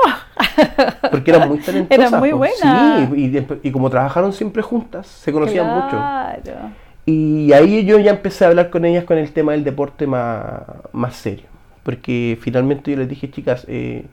Porque 1.10 1.32
eran 1.32 1.48
muy 1.48 1.58
talentosas. 1.58 2.06
Eran 2.06 2.20
muy 2.20 2.30
pues, 2.30 2.54
buenas. 2.60 3.10
Sí, 3.10 3.46
y, 3.62 3.70
como 3.72 3.90
trabajaron 3.90 4.32
siempre 4.32 4.62
juntas, 4.62 5.06
se 5.06 5.32
conocían 5.32 5.66
mucho. 5.66 5.90
Claro. 5.90 6.70
Y 7.06 7.52
ahí 7.52 7.84
yo 7.84 7.98
ya 7.98 8.10
empecé 8.10 8.44
a 8.44 8.48
hablar 8.48 8.70
con 8.70 8.84
ellas 8.84 9.04
con 9.04 9.18
el 9.18 9.32
tema 9.32 9.52
del 9.52 9.64
deporte 9.64 10.06
más, 10.06 10.62
más 10.92 11.16
serio. 11.16 11.46
Porque 11.82 12.38
finalmente 12.40 12.90
yo 12.90 12.98
les 12.98 13.08
dije, 13.08 13.30
chicas, 13.30 13.64
eh, 13.66 14.04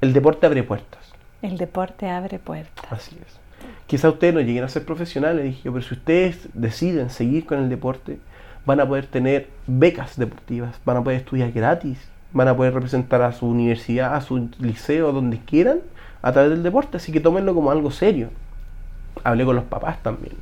el 0.00 0.12
deporte 0.12 0.46
abre 0.46 0.62
puertas. 0.62 1.11
El 1.42 1.58
deporte 1.58 2.08
abre 2.08 2.38
puertas. 2.38 2.84
Así 2.90 3.16
es. 3.20 3.40
Quizá 3.86 4.08
ustedes 4.08 4.32
no 4.32 4.40
lleguen 4.40 4.64
a 4.64 4.68
ser 4.68 4.84
profesionales, 4.84 5.44
dije 5.44 5.62
yo, 5.64 5.72
pero 5.72 5.84
si 5.84 5.94
ustedes 5.94 6.48
deciden 6.54 7.10
seguir 7.10 7.44
con 7.44 7.58
el 7.58 7.68
deporte, 7.68 8.18
van 8.64 8.80
a 8.80 8.86
poder 8.86 9.06
tener 9.06 9.48
becas 9.66 10.16
deportivas, 10.16 10.80
van 10.84 10.98
a 10.98 11.04
poder 11.04 11.18
estudiar 11.18 11.52
gratis, 11.52 11.98
van 12.32 12.48
a 12.48 12.56
poder 12.56 12.74
representar 12.74 13.22
a 13.22 13.32
su 13.32 13.46
universidad, 13.46 14.14
a 14.14 14.20
su 14.20 14.50
liceo, 14.58 15.12
donde 15.12 15.38
quieran, 15.38 15.80
a 16.22 16.32
través 16.32 16.50
del 16.50 16.62
deporte. 16.62 16.96
Así 16.96 17.12
que 17.12 17.20
tómenlo 17.20 17.54
como 17.54 17.70
algo 17.70 17.90
serio. 17.90 18.30
Hablé 19.24 19.44
con 19.44 19.56
los 19.56 19.64
papás 19.64 20.02
también. 20.02 20.36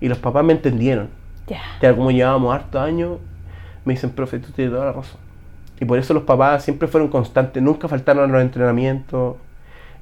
Y 0.00 0.08
los 0.08 0.18
papás 0.18 0.44
me 0.44 0.52
entendieron. 0.52 1.08
Ya. 1.46 1.62
Ya 1.80 1.94
como 1.94 2.10
llevábamos 2.10 2.54
hartos 2.54 2.80
años, 2.80 3.18
me 3.84 3.94
dicen, 3.94 4.10
profe, 4.10 4.38
tú 4.38 4.50
tienes 4.52 4.74
toda 4.74 4.86
la 4.86 4.92
razón. 4.92 5.20
Y 5.80 5.84
por 5.84 5.98
eso 5.98 6.12
los 6.12 6.24
papás 6.24 6.64
siempre 6.64 6.88
fueron 6.88 7.08
constantes, 7.08 7.62
nunca 7.62 7.86
faltaron 7.88 8.28
a 8.28 8.32
los 8.32 8.42
entrenamientos. 8.42 9.36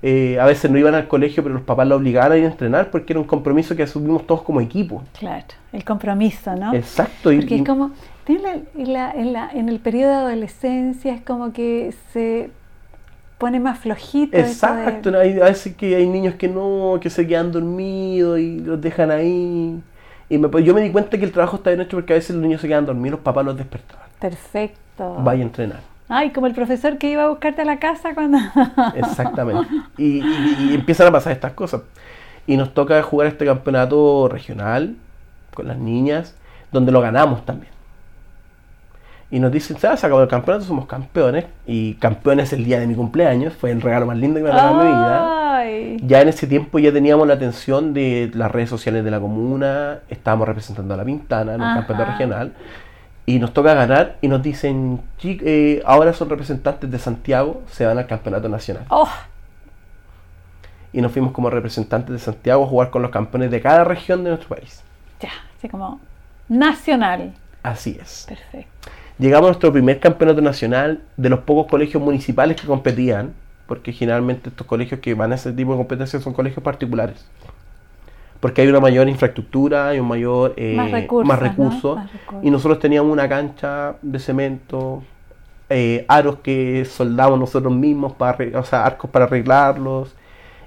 Eh, 0.07 0.39
a 0.39 0.45
veces 0.45 0.71
no 0.71 0.77
iban 0.77 0.95
al 0.95 1.09
colegio, 1.09 1.43
pero 1.43 1.55
los 1.55 1.65
papás 1.65 1.89
lo 1.89 1.97
obligaban 1.97 2.33
a 2.33 2.37
ir 2.37 2.45
a 2.45 2.49
entrenar 2.49 2.91
porque 2.91 3.15
era 3.15 3.21
un 3.21 3.27
compromiso 3.27 3.75
que 3.75 3.85
asumimos 3.85 4.27
todos 4.27 4.43
como 4.43 4.61
equipo. 4.61 5.03
Claro. 5.19 5.47
El 5.73 5.83
compromiso, 5.83 6.55
¿no? 6.55 6.75
Exacto. 6.75 7.31
Porque 7.35 7.55
y- 7.55 7.59
es 7.61 7.65
como, 7.65 7.91
en, 8.29 8.43
la- 8.43 8.53
en 8.77 8.93
la- 8.93 9.11
en 9.13 9.33
la- 9.33 9.51
en 9.51 9.69
el 9.71 9.81
periodo 9.81 10.11
de 10.11 10.17
adolescencia 10.33 11.15
es 11.15 11.23
como 11.23 11.55
que 11.55 11.95
se 12.13 12.51
pone 13.39 13.61
más 13.61 13.79
flojito. 13.79 14.37
de- 14.37 14.43
Exacto, 14.43 15.19
hay, 15.19 15.41
a 15.41 15.45
veces 15.45 15.75
que 15.75 15.97
hay 15.97 16.07
niños 16.07 16.35
que 16.35 16.49
no, 16.49 16.99
que 17.01 17.09
se 17.09 17.27
quedan 17.27 17.51
dormidos 17.51 18.39
y 18.39 18.59
los 18.61 18.79
dejan 18.83 19.11
ahí. 19.11 19.81
Y 20.29 20.37
me- 20.37 20.63
yo 20.63 20.75
me 20.75 20.83
di 20.83 20.91
cuenta 20.91 21.17
que 21.17 21.25
el 21.25 21.33
trabajo 21.33 21.57
está 21.57 21.71
bien 21.71 21.81
hecho 21.81 21.97
porque 21.97 22.13
a 22.13 22.17
veces 22.17 22.37
los 22.37 22.43
niños 22.43 22.61
se 22.61 22.69
quedan 22.69 22.85
dormidos, 22.85 23.13
los 23.19 23.25
papás 23.25 23.47
los 23.47 23.57
despertaban. 23.57 24.05
Perfecto. 24.21 25.17
Vaya 25.25 25.41
a 25.43 25.47
entrenar. 25.47 25.81
Ay, 26.09 26.31
como 26.31 26.47
el 26.47 26.55
profesor 26.55 26.99
que 26.99 27.11
iba 27.11 27.25
a 27.25 27.29
buscarte 27.29 27.63
a 27.63 27.65
la 27.65 27.79
casa 27.79 28.15
cuando... 28.15 28.39
Exactamente. 28.95 29.67
Y, 29.97 30.19
y- 30.23 30.69
y 30.71 30.75
empiezan 30.75 31.07
a 31.09 31.13
pasar 31.13 31.33
estas 31.33 31.53
cosas. 31.53 31.83
Y 32.47 32.57
nos 32.59 32.75
toca 32.75 33.03
jugar 33.03 33.27
este 33.29 33.47
campeonato 33.47 34.29
regional 34.29 34.97
con 35.55 35.67
las 35.69 35.79
niñas, 35.79 36.35
donde 36.73 36.93
lo 36.93 37.01
ganamos 37.01 37.45
también. 37.47 37.73
Y 39.31 39.41
nos 39.41 39.51
dicen, 39.51 39.79
¿sabes? 39.79 40.01
Se 40.01 40.07
acabó 40.07 40.23
el 40.23 40.29
campeonato, 40.29 40.65
somos 40.67 40.87
campeones. 40.87 41.47
Y 41.67 41.95
campeones 41.95 42.53
el 42.53 42.65
día 42.65 42.79
de 42.79 42.87
mi 42.87 42.95
cumpleaños. 42.95 43.55
Fue 43.55 43.71
el 43.71 43.81
regalo 43.81 44.07
más 44.07 44.19
lindo 44.19 44.39
que 44.39 44.45
me 44.45 44.51
ha 44.51 44.71
en 44.71 44.77
mi 44.77 44.85
vida. 44.85 45.19
Ya 46.07 46.21
en 46.21 46.29
ese 46.29 46.47
tiempo 46.47 46.79
ya 46.79 46.93
teníamos 46.93 47.27
la 47.27 47.35
atención 47.35 47.95
de 47.95 48.31
las 48.35 48.53
redes 48.53 48.69
sociales 48.69 49.03
de 49.03 49.11
la 49.11 49.19
comuna. 49.19 50.01
Estábamos 50.09 50.47
representando 50.47 50.93
a 50.95 50.99
La 50.99 51.05
Pintana 51.05 51.55
en 51.55 51.63
un 51.63 51.75
campeonato 51.75 52.11
regional. 52.13 52.53
Y 53.27 53.39
nos 53.39 53.53
toca 53.55 53.73
ganar 53.75 54.17
y 54.21 54.29
nos 54.29 54.43
dicen, 54.43 55.01
"Chi- 55.19 55.41
eh, 55.43 55.83
ahora 55.87 56.13
son 56.13 56.29
representantes 56.29 56.91
de 56.91 56.99
Santiago, 56.99 57.63
se 57.71 57.87
van 57.87 57.97
al 57.99 58.07
campeonato 58.07 58.49
nacional 58.51 58.85
Oh, 58.91 59.09
y 60.93 61.01
nos 61.01 61.11
fuimos 61.13 61.33
como 61.33 61.51
representantes 61.51 62.13
de 62.13 62.19
Santiago 62.19 62.65
a 62.65 62.67
jugar 62.67 62.91
con 62.91 63.03
los 63.03 63.11
campeones 63.11 63.51
de 63.51 63.61
cada 63.61 63.85
región 63.85 64.23
de 64.25 64.31
nuestro 64.31 64.55
país. 64.57 64.83
ya, 65.21 65.31
así 65.59 65.69
como 65.69 66.01
nacional. 66.49 67.33
Así 67.63 67.99
es. 68.01 68.27
Perfecto. 68.29 68.91
Llegamos 69.19 69.47
a 69.47 69.51
nuestro 69.53 69.73
primer 69.73 69.99
campeonato 70.01 70.43
nacional 70.43 71.01
de 71.17 71.31
los 71.31 71.41
pocos 71.41 71.67
colegios 71.71 72.03
municipales 72.03 72.61
que 72.61 72.67
competían, 72.67 73.33
porque 73.67 73.93
generalmente 73.93 74.51
estos 74.51 74.67
colegios 74.67 75.01
que 75.01 75.15
van 75.15 75.33
a 75.33 75.37
ese 75.37 75.53
tipo 75.53 75.71
de 75.73 75.79
competencias 75.79 76.23
son 76.23 76.35
colegios 76.35 76.63
particulares. 76.63 77.25
Porque 78.45 78.61
hay 78.61 78.69
una 78.69 78.79
mayor 78.79 79.09
infraestructura, 79.09 79.89
hay 79.89 80.01
un 80.01 80.07
mayor 80.07 80.53
eh, 80.59 80.75
Más 80.77 80.91
recursos, 80.91 81.27
más 81.27 81.41
¿no? 81.41 81.49
recursos, 81.49 81.97
Más 81.97 82.13
recursos. 82.13 82.45
y 82.45 82.51
nosotros 82.51 82.79
teníamos 82.79 83.11
una 83.11 83.27
cancha 83.27 83.95
de 84.03 84.19
cemento 84.19 85.03
eh, 85.71 86.05
aros 86.09 86.37
que 86.43 86.85
soldamos 86.85 87.39
nosotros 87.41 87.73
mismos, 87.73 88.13
para, 88.13 88.37
o 88.59 88.63
sea, 88.63 88.85
arcos 88.85 89.09
para 89.09 89.25
arreglarlos. 89.25 90.15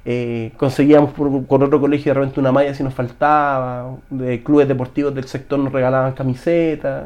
Eh, 0.05 0.53
conseguíamos 0.57 1.11
por- 1.11 1.45
con 1.45 1.61
otro 1.61 1.79
colegio 1.79 2.09
de 2.09 2.19
repente 2.19 2.39
una 2.39 2.51
malla 2.51 2.73
si 2.73 2.81
nos 2.83 2.95
faltaba. 2.95 3.91
De 4.09 4.41
clubes 4.41 4.67
deportivos 4.67 5.13
del 5.13 5.25
sector 5.25 5.59
nos 5.59 5.71
regalaban 5.71 6.13
camisetas. 6.13 7.03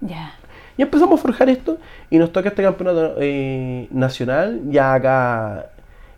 Ya. 0.00 0.32
Y 0.78 0.82
empezamos 0.82 1.20
a 1.20 1.22
forjar 1.22 1.50
esto 1.50 1.76
y 2.08 2.16
nos 2.16 2.32
toca 2.32 2.48
este 2.48 2.62
campeonato 2.62 3.16
eh, 3.18 3.86
nacional. 3.90 4.62
Ya 4.70 4.94
acá 4.94 5.66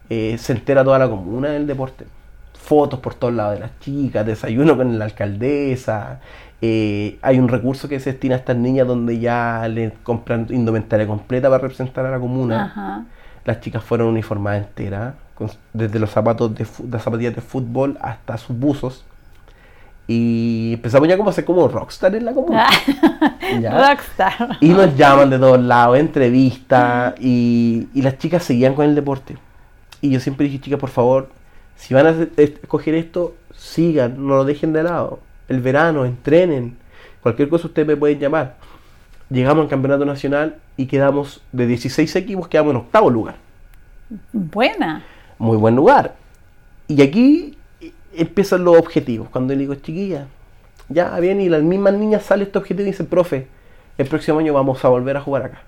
eh, 0.09 0.37
se 0.39 0.53
entera 0.53 0.85
toda 0.85 1.01
la 1.01 1.09
comuna 1.09 1.49
del 1.49 1.67
deporte. 1.67 2.05
Fotos 2.63 3.01
por 3.01 3.15
todos 3.15 3.35
lados 3.35 3.55
de 3.55 3.61
las 3.61 3.79
chicas, 3.81 4.25
desayuno 4.25 4.77
con 4.77 4.99
la 4.99 5.05
alcaldesa. 5.07 6.21
eh, 6.61 7.19
hay 7.23 7.39
un 7.41 7.49
recurso 7.49 7.89
que 7.89 7.99
se 7.99 8.13
destina 8.13 8.37
a 8.37 8.39
estas 8.39 8.57
niñas 8.57 8.87
donde 8.87 9.19
ya 9.19 9.67
le 9.69 9.93
compran 10.05 10.47
indumentaria 10.51 11.07
completa 11.07 11.49
para 11.51 11.61
representar 11.63 12.07
a 12.07 12.11
la 12.13 12.21
comuna. 12.21 12.65
Ajá. 12.67 13.05
Las 13.45 13.61
chicas 13.61 13.83
fueron 13.83 14.07
uniformadas 14.09 14.63
enteras, 14.69 15.15
con- 15.35 15.51
desde 15.73 15.99
los 15.99 16.11
zapatos 16.11 16.55
de 16.55 16.65
las 16.91 17.03
zapatillas 17.03 17.35
de 17.35 17.41
fútbol 17.41 17.99
hasta 18.01 18.39
sus 18.39 18.57
buzos. 18.57 19.05
Y 20.07 20.73
empezamos 20.75 21.09
ya 21.09 21.17
como 21.17 21.31
a 21.31 21.33
ser 21.33 21.45
como 21.45 21.67
rockstar 21.69 22.15
en 22.15 22.25
la 22.25 22.33
comuna. 22.33 22.67
Ya. 23.61 23.89
Rockstar. 23.91 24.57
Y 24.61 24.69
nos 24.71 24.97
llaman 24.97 25.29
de 25.29 25.39
todos 25.39 25.61
lados, 25.61 25.99
entrevistas, 25.99 27.15
y, 27.21 27.89
y 27.93 28.01
las 28.03 28.17
chicas 28.17 28.43
seguían 28.45 28.75
con 28.75 28.87
el 28.87 28.95
deporte. 28.95 29.37
Y 30.01 30.11
yo 30.11 30.21
siempre 30.21 30.47
dije, 30.47 30.59
chicas, 30.61 30.81
por 30.81 30.89
favor, 30.89 31.29
si 31.83 31.95
van 31.95 32.07
a 32.07 32.29
escoger 32.37 32.95
esto, 32.95 33.35
sigan, 33.57 34.25
no 34.25 34.37
lo 34.37 34.45
dejen 34.45 34.73
de 34.73 34.85
lado. 34.85 35.19
El 35.49 35.61
verano, 35.61 36.05
entrenen. 36.05 36.77
Cualquier 37.25 37.49
cosa 37.49 37.67
ustedes 37.67 37.89
me 37.89 37.97
pueden 37.97 38.21
llamar. 38.21 38.55
Llegamos 39.31 39.65
al 39.65 39.69
campeonato 39.69 40.05
nacional 40.05 40.59
y 40.77 40.87
quedamos, 40.87 41.43
de 41.51 41.67
16 41.67 42.15
equipos, 42.15 42.47
quedamos 42.47 42.71
en 42.71 42.77
octavo 42.77 43.11
lugar. 43.11 43.35
Buena. 44.33 45.03
Muy 45.39 45.57
buen 45.57 45.75
lugar. 45.75 46.15
Y 46.87 47.03
aquí 47.03 47.59
empiezan 48.15 48.63
los 48.63 48.79
objetivos. 48.79 49.29
Cuando 49.31 49.53
le 49.53 49.59
digo, 49.59 49.75
chiquilla, 49.75 50.29
ya 50.89 51.19
bien, 51.19 51.41
y 51.41 51.49
las 51.49 51.65
mismas 51.65 51.95
niñas 51.95 52.23
sale 52.23 52.45
este 52.45 52.59
objetivo 52.59 52.83
y 52.83 52.93
dicen, 52.93 53.07
profe, 53.07 53.49
el 53.99 54.07
próximo 54.07 54.39
año 54.39 54.55
vamos 54.55 54.85
a 54.85 54.89
volver 54.89 55.17
a 55.17 55.21
jugar 55.21 55.47
acá. 55.47 55.63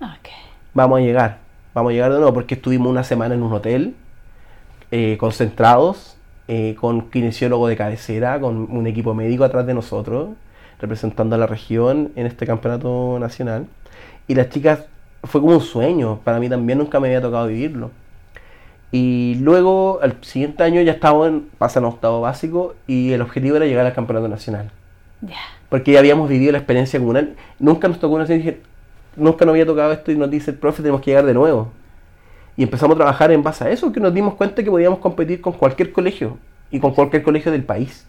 Ok. 0.00 0.28
Vamos 0.72 1.00
a 1.00 1.02
llegar, 1.02 1.38
vamos 1.74 1.90
a 1.90 1.92
llegar 1.94 2.12
de 2.12 2.18
nuevo, 2.18 2.32
porque 2.32 2.54
estuvimos 2.54 2.88
una 2.88 3.02
semana 3.02 3.34
en 3.34 3.42
un 3.42 3.52
hotel, 3.52 3.96
eh, 4.90 5.16
concentrados, 5.18 6.16
eh, 6.48 6.74
con 6.80 7.10
kinesiólogo 7.10 7.68
de 7.68 7.76
cabecera, 7.76 8.40
con 8.40 8.56
un 8.70 8.86
equipo 8.86 9.14
médico 9.14 9.44
atrás 9.44 9.66
de 9.66 9.74
nosotros, 9.74 10.30
representando 10.80 11.34
a 11.36 11.38
la 11.38 11.46
región 11.46 12.12
en 12.16 12.26
este 12.26 12.46
campeonato 12.46 13.18
nacional. 13.20 13.66
Y 14.28 14.34
las 14.34 14.48
chicas, 14.50 14.84
fue 15.24 15.40
como 15.40 15.54
un 15.54 15.60
sueño, 15.60 16.20
para 16.24 16.38
mí 16.38 16.48
también 16.48 16.78
nunca 16.78 17.00
me 17.00 17.08
había 17.08 17.20
tocado 17.20 17.46
vivirlo. 17.48 17.90
Y 18.90 19.36
luego, 19.40 19.98
al 20.02 20.16
siguiente 20.22 20.62
año 20.62 20.80
ya 20.80 20.92
estábamos 20.92 21.28
en, 21.28 21.48
pasan 21.58 21.84
a 21.84 21.88
octavo 21.88 22.20
básico 22.22 22.74
y 22.86 23.12
el 23.12 23.20
objetivo 23.20 23.56
era 23.56 23.66
llegar 23.66 23.84
al 23.84 23.92
campeonato 23.92 24.28
nacional 24.28 24.70
Ya. 25.20 25.36
porque 25.68 25.92
ya 25.92 25.98
habíamos 25.98 26.28
vivido 26.30 26.52
la 26.52 26.58
experiencia 26.58 26.98
comunal. 26.98 27.34
Nunca 27.58 27.88
nos 27.88 28.00
tocó 28.00 28.14
una 28.14 28.26
serie, 28.26 28.60
nunca 29.16 29.44
nos 29.44 29.52
había 29.52 29.66
tocado 29.66 29.92
esto 29.92 30.10
y 30.10 30.16
nos 30.16 30.30
dice 30.30 30.52
el 30.52 30.56
profe, 30.56 30.80
tenemos 30.82 31.02
que 31.02 31.10
llegar 31.10 31.26
de 31.26 31.34
nuevo. 31.34 31.70
Y 32.58 32.64
empezamos 32.64 32.96
a 32.96 32.98
trabajar 32.98 33.30
en 33.30 33.44
base 33.44 33.62
a 33.62 33.70
eso, 33.70 33.92
que 33.92 34.00
nos 34.00 34.12
dimos 34.12 34.34
cuenta 34.34 34.64
que 34.64 34.68
podíamos 34.68 34.98
competir 34.98 35.40
con 35.40 35.52
cualquier 35.52 35.92
colegio 35.92 36.38
y 36.72 36.80
con 36.80 36.92
cualquier 36.92 37.22
colegio 37.22 37.52
del 37.52 37.62
país. 37.62 38.04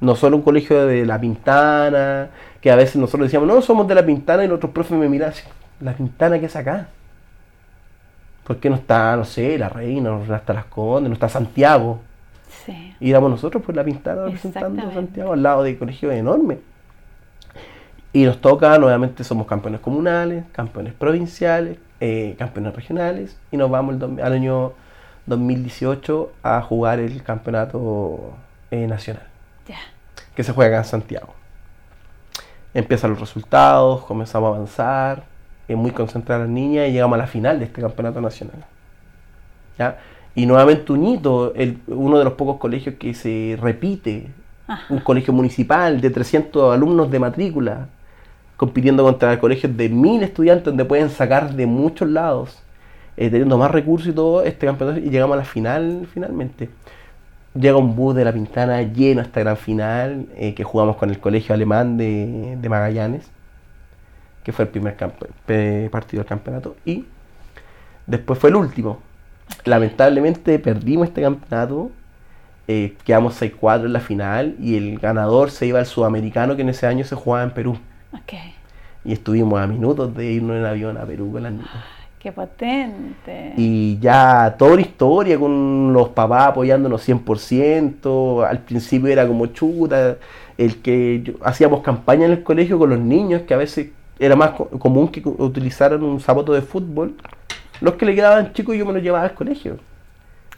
No 0.00 0.16
solo 0.16 0.38
un 0.38 0.42
colegio 0.42 0.86
de 0.86 1.04
La 1.04 1.20
Pintana, 1.20 2.30
que 2.62 2.70
a 2.70 2.76
veces 2.76 2.96
nosotros 2.96 3.26
decíamos, 3.26 3.46
no, 3.46 3.60
somos 3.60 3.86
de 3.86 3.96
La 3.96 4.06
Pintana 4.06 4.44
y 4.44 4.48
los 4.48 4.56
otros 4.56 4.72
profes 4.72 4.96
me 4.96 5.10
miraban 5.10 5.34
así, 5.34 5.44
¿La 5.80 5.92
Pintana 5.92 6.38
qué 6.38 6.46
es 6.46 6.56
acá? 6.56 6.88
¿Por 8.44 8.56
qué 8.56 8.70
no 8.70 8.76
está, 8.76 9.14
no 9.14 9.26
sé, 9.26 9.58
La 9.58 9.68
Reina, 9.68 10.08
no 10.08 10.34
está 10.34 10.54
Las 10.54 10.64
Condes, 10.64 11.10
no 11.10 11.14
está 11.14 11.28
Santiago? 11.28 12.00
Sí. 12.64 12.96
Y 12.98 13.10
éramos 13.10 13.30
nosotros 13.30 13.62
por 13.62 13.76
la 13.76 13.84
pintada 13.84 14.24
representando 14.24 14.88
a. 14.88 14.94
Santiago 14.94 15.34
al 15.34 15.42
lado 15.42 15.64
de 15.64 15.76
colegios 15.76 16.14
enormes. 16.14 16.60
Y 18.10 18.24
nos 18.24 18.40
toca, 18.40 18.78
nuevamente 18.78 19.22
somos 19.22 19.46
campeones 19.46 19.82
comunales, 19.82 20.46
campeones 20.52 20.94
provinciales, 20.94 21.76
eh, 22.06 22.34
campeones 22.38 22.74
regionales, 22.76 23.36
y 23.50 23.56
nos 23.56 23.70
vamos 23.70 23.94
el 23.94 24.20
al 24.20 24.32
año 24.34 24.72
2018 25.24 26.32
a 26.42 26.60
jugar 26.60 26.98
el 27.00 27.22
campeonato 27.22 28.34
eh, 28.70 28.86
nacional, 28.86 29.26
que 30.34 30.42
se 30.44 30.52
juega 30.52 30.76
acá 30.76 30.84
en 30.86 30.90
Santiago. 30.90 31.32
Empiezan 32.74 33.10
los 33.10 33.20
resultados, 33.20 34.04
comenzamos 34.04 34.52
a 34.52 34.56
avanzar, 34.56 35.22
eh, 35.68 35.76
muy 35.76 35.92
concentradas 35.92 36.42
las 36.46 36.50
niñas, 36.54 36.88
y 36.88 36.92
llegamos 36.92 37.14
a 37.14 37.22
la 37.22 37.26
final 37.26 37.58
de 37.58 37.64
este 37.66 37.80
campeonato 37.80 38.20
nacional. 38.20 38.64
¿Ya? 39.78 39.98
Y 40.34 40.44
nuevamente 40.46 40.92
un 40.92 41.06
hito, 41.06 41.54
el- 41.54 41.78
uno 41.86 42.18
de 42.18 42.24
los 42.24 42.34
pocos 42.34 42.58
colegios 42.58 42.96
que 42.96 43.14
se 43.14 43.56
repite, 43.60 44.26
Ajá. 44.66 44.92
un 44.92 44.98
colegio 45.00 45.32
municipal 45.32 46.00
de 46.00 46.10
300 46.10 46.74
alumnos 46.74 47.10
de 47.10 47.18
matrícula, 47.18 47.86
compitiendo 48.64 49.02
contra 49.02 49.38
colegios 49.38 49.76
de 49.76 49.90
1000 49.90 50.22
estudiantes 50.22 50.64
donde 50.64 50.86
pueden 50.86 51.10
sacar 51.10 51.52
de 51.52 51.66
muchos 51.66 52.08
lados, 52.08 52.62
eh, 53.18 53.28
teniendo 53.28 53.58
más 53.58 53.70
recursos 53.70 54.08
y 54.08 54.12
todo, 54.12 54.42
este 54.42 54.64
campeonato, 54.64 55.00
y 55.00 55.10
llegamos 55.10 55.34
a 55.34 55.38
la 55.40 55.44
final 55.44 56.08
finalmente. 56.14 56.70
Llega 57.52 57.76
un 57.76 57.94
bus 57.94 58.14
de 58.14 58.24
la 58.24 58.32
Pintana 58.32 58.80
lleno 58.80 59.20
a 59.20 59.24
esta 59.24 59.40
gran 59.40 59.58
final, 59.58 60.28
eh, 60.36 60.54
que 60.54 60.64
jugamos 60.64 60.96
con 60.96 61.10
el 61.10 61.20
colegio 61.20 61.54
alemán 61.54 61.98
de, 61.98 62.56
de 62.58 62.68
Magallanes, 62.70 63.30
que 64.42 64.52
fue 64.52 64.64
el 64.64 64.70
primer 64.70 64.96
partido 64.96 66.22
del 66.22 66.26
campeonato, 66.26 66.74
y 66.86 67.04
después 68.06 68.38
fue 68.38 68.48
el 68.48 68.56
último. 68.56 69.00
Lamentablemente 69.66 70.58
perdimos 70.58 71.08
este 71.08 71.20
campeonato, 71.20 71.90
eh, 72.66 72.96
quedamos 73.04 73.38
6-4 73.42 73.84
en 73.84 73.92
la 73.92 74.00
final, 74.00 74.56
y 74.58 74.78
el 74.78 74.98
ganador 74.98 75.50
se 75.50 75.66
iba 75.66 75.80
al 75.80 75.86
sudamericano 75.86 76.56
que 76.56 76.62
en 76.62 76.70
ese 76.70 76.86
año 76.86 77.04
se 77.04 77.14
jugaba 77.14 77.44
en 77.44 77.50
Perú. 77.50 77.78
Y 79.04 79.12
estuvimos 79.12 79.60
a 79.60 79.66
minutos 79.66 80.14
de 80.16 80.32
irnos 80.32 80.56
en 80.56 80.64
avión 80.64 80.96
a 80.96 81.02
Perú 81.04 81.30
con 81.32 81.42
las 81.42 81.52
niñas. 81.52 81.68
Qué 82.18 82.32
potente. 82.32 83.52
Y 83.56 83.98
ya 84.00 84.54
toda 84.58 84.72
una 84.72 84.80
historia 84.82 85.38
con 85.38 85.92
los 85.92 86.08
papás 86.10 86.48
apoyándonos 86.48 87.02
100%. 87.06 88.44
Al 88.48 88.60
principio 88.60 89.08
era 89.08 89.26
como 89.26 89.46
chuta, 89.46 90.16
el 90.56 90.76
que 90.80 91.20
yo- 91.22 91.34
hacíamos 91.42 91.82
campaña 91.82 92.24
en 92.26 92.32
el 92.32 92.42
colegio 92.42 92.78
con 92.78 92.90
los 92.90 92.98
niños, 92.98 93.42
que 93.42 93.52
a 93.54 93.58
veces 93.58 93.88
era 94.18 94.36
más 94.36 94.50
co- 94.52 94.68
común 94.70 95.08
que 95.08 95.22
utilizaran 95.26 96.02
un 96.02 96.18
zapato 96.20 96.52
de 96.54 96.62
fútbol. 96.62 97.14
Los 97.82 97.94
que 97.94 98.06
le 98.06 98.14
quedaban 98.14 98.52
chicos 98.54 98.74
yo 98.76 98.86
me 98.86 98.92
los 98.94 99.02
llevaba 99.02 99.24
al 99.24 99.34
colegio. 99.34 99.76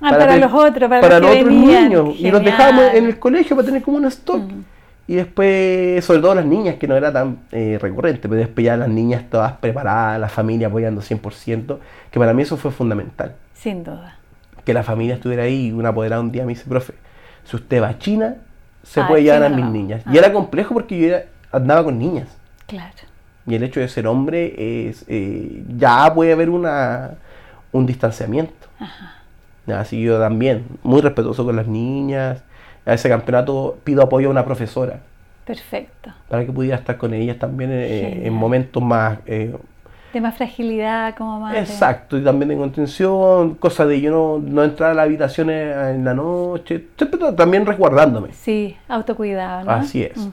ah, 0.00 0.10
para, 0.10 0.36
los 0.36 0.52
otros, 0.52 0.88
para, 0.88 1.00
para 1.00 1.18
los, 1.18 1.30
otros 1.30 1.44
venían. 1.46 1.84
niños. 1.88 2.14
Y 2.20 2.30
los 2.30 2.44
dejábamos 2.44 2.84
en 2.94 3.06
el 3.06 3.18
colegio 3.18 3.56
para 3.56 3.66
tener 3.66 3.82
como 3.82 3.96
un 3.96 4.04
stock. 4.04 4.40
Mm. 4.40 4.62
Y 5.08 5.14
después, 5.14 6.04
sobre 6.04 6.20
todo 6.20 6.34
las 6.34 6.44
niñas, 6.46 6.76
que 6.76 6.88
no 6.88 6.96
era 6.96 7.12
tan 7.12 7.38
eh, 7.52 7.78
recurrente, 7.80 8.28
pero 8.28 8.40
después 8.40 8.64
ya 8.64 8.76
las 8.76 8.88
niñas 8.88 9.24
todas 9.30 9.52
preparadas, 9.52 10.18
la 10.20 10.28
familia 10.28 10.66
apoyando 10.66 11.00
100%, 11.00 11.78
que 12.10 12.18
para 12.18 12.32
mí 12.34 12.42
eso 12.42 12.56
fue 12.56 12.72
fundamental. 12.72 13.36
Sin 13.54 13.84
duda. 13.84 14.16
Que 14.64 14.74
la 14.74 14.82
familia 14.82 15.14
estuviera 15.14 15.44
ahí 15.44 15.66
y 15.68 15.72
una 15.72 15.90
apoderada 15.90 16.20
un 16.20 16.32
día 16.32 16.44
me 16.44 16.50
dice, 16.54 16.64
profe, 16.68 16.94
si 17.44 17.54
usted 17.54 17.80
va 17.80 17.88
a 17.90 17.98
China, 17.98 18.36
se 18.82 19.00
Ah, 19.00 19.06
puede 19.06 19.22
llevar 19.22 19.44
a 19.44 19.48
mis 19.48 19.64
no. 19.64 19.70
niñas. 19.70 20.02
Ah. 20.06 20.10
Y 20.12 20.18
era 20.18 20.32
complejo 20.32 20.74
porque 20.74 20.98
yo 20.98 21.06
era- 21.06 21.24
andaba 21.52 21.84
con 21.84 21.98
niñas. 21.98 22.28
Claro. 22.66 22.90
Y 23.46 23.54
el 23.54 23.62
hecho 23.62 23.78
de 23.78 23.86
ser 23.88 24.08
hombre 24.08 24.88
es 24.88 25.04
eh, 25.06 25.62
ya 25.76 26.12
puede 26.12 26.32
haber 26.32 26.50
una 26.50 27.12
un 27.70 27.86
distanciamiento. 27.86 28.66
Ya, 29.66 29.80
Así 29.80 30.00
yo 30.02 30.18
también, 30.18 30.64
muy 30.82 31.00
respetuoso 31.00 31.44
con 31.44 31.54
las 31.56 31.66
niñas. 31.68 32.42
A 32.86 32.94
ese 32.94 33.08
campeonato 33.08 33.76
pido 33.84 34.02
apoyo 34.02 34.28
a 34.28 34.30
una 34.30 34.44
profesora 34.44 35.00
Perfecto. 35.44 36.10
para 36.28 36.44
que 36.46 36.52
pudiera 36.52 36.76
estar 36.76 36.96
con 36.96 37.12
ellas 37.14 37.38
también 37.38 37.70
eh, 37.72 38.26
en 38.26 38.32
momentos 38.32 38.82
más 38.82 39.18
eh, 39.26 39.54
De 40.12 40.20
más 40.20 40.34
fragilidad 40.36 41.14
como 41.16 41.40
madre. 41.40 41.60
exacto 41.60 42.16
y 42.16 42.22
también 42.24 42.48
de 42.48 42.56
contención, 42.56 43.54
cosa 43.56 43.84
de 43.86 44.00
yo 44.00 44.10
no, 44.10 44.38
no 44.38 44.64
entrar 44.64 44.92
a 44.92 44.94
la 44.94 45.02
habitación 45.02 45.50
eh, 45.50 45.90
en 45.94 46.04
la 46.04 46.14
noche, 46.14 46.86
siempre 46.96 47.18
ta- 47.20 47.34
también 47.36 47.66
resguardándome. 47.66 48.32
Sí, 48.32 48.76
autocuidado, 48.88 49.64
¿no? 49.64 49.70
Así 49.72 50.02
es. 50.02 50.28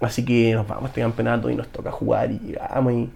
Así 0.00 0.24
que 0.24 0.52
nos 0.54 0.66
vamos 0.68 0.84
a 0.84 0.86
este 0.88 1.00
campeonato 1.00 1.50
y 1.50 1.56
nos 1.56 1.68
toca 1.68 1.90
jugar 1.90 2.30
y 2.30 2.38
llegamos 2.38 2.92
y, 2.92 3.10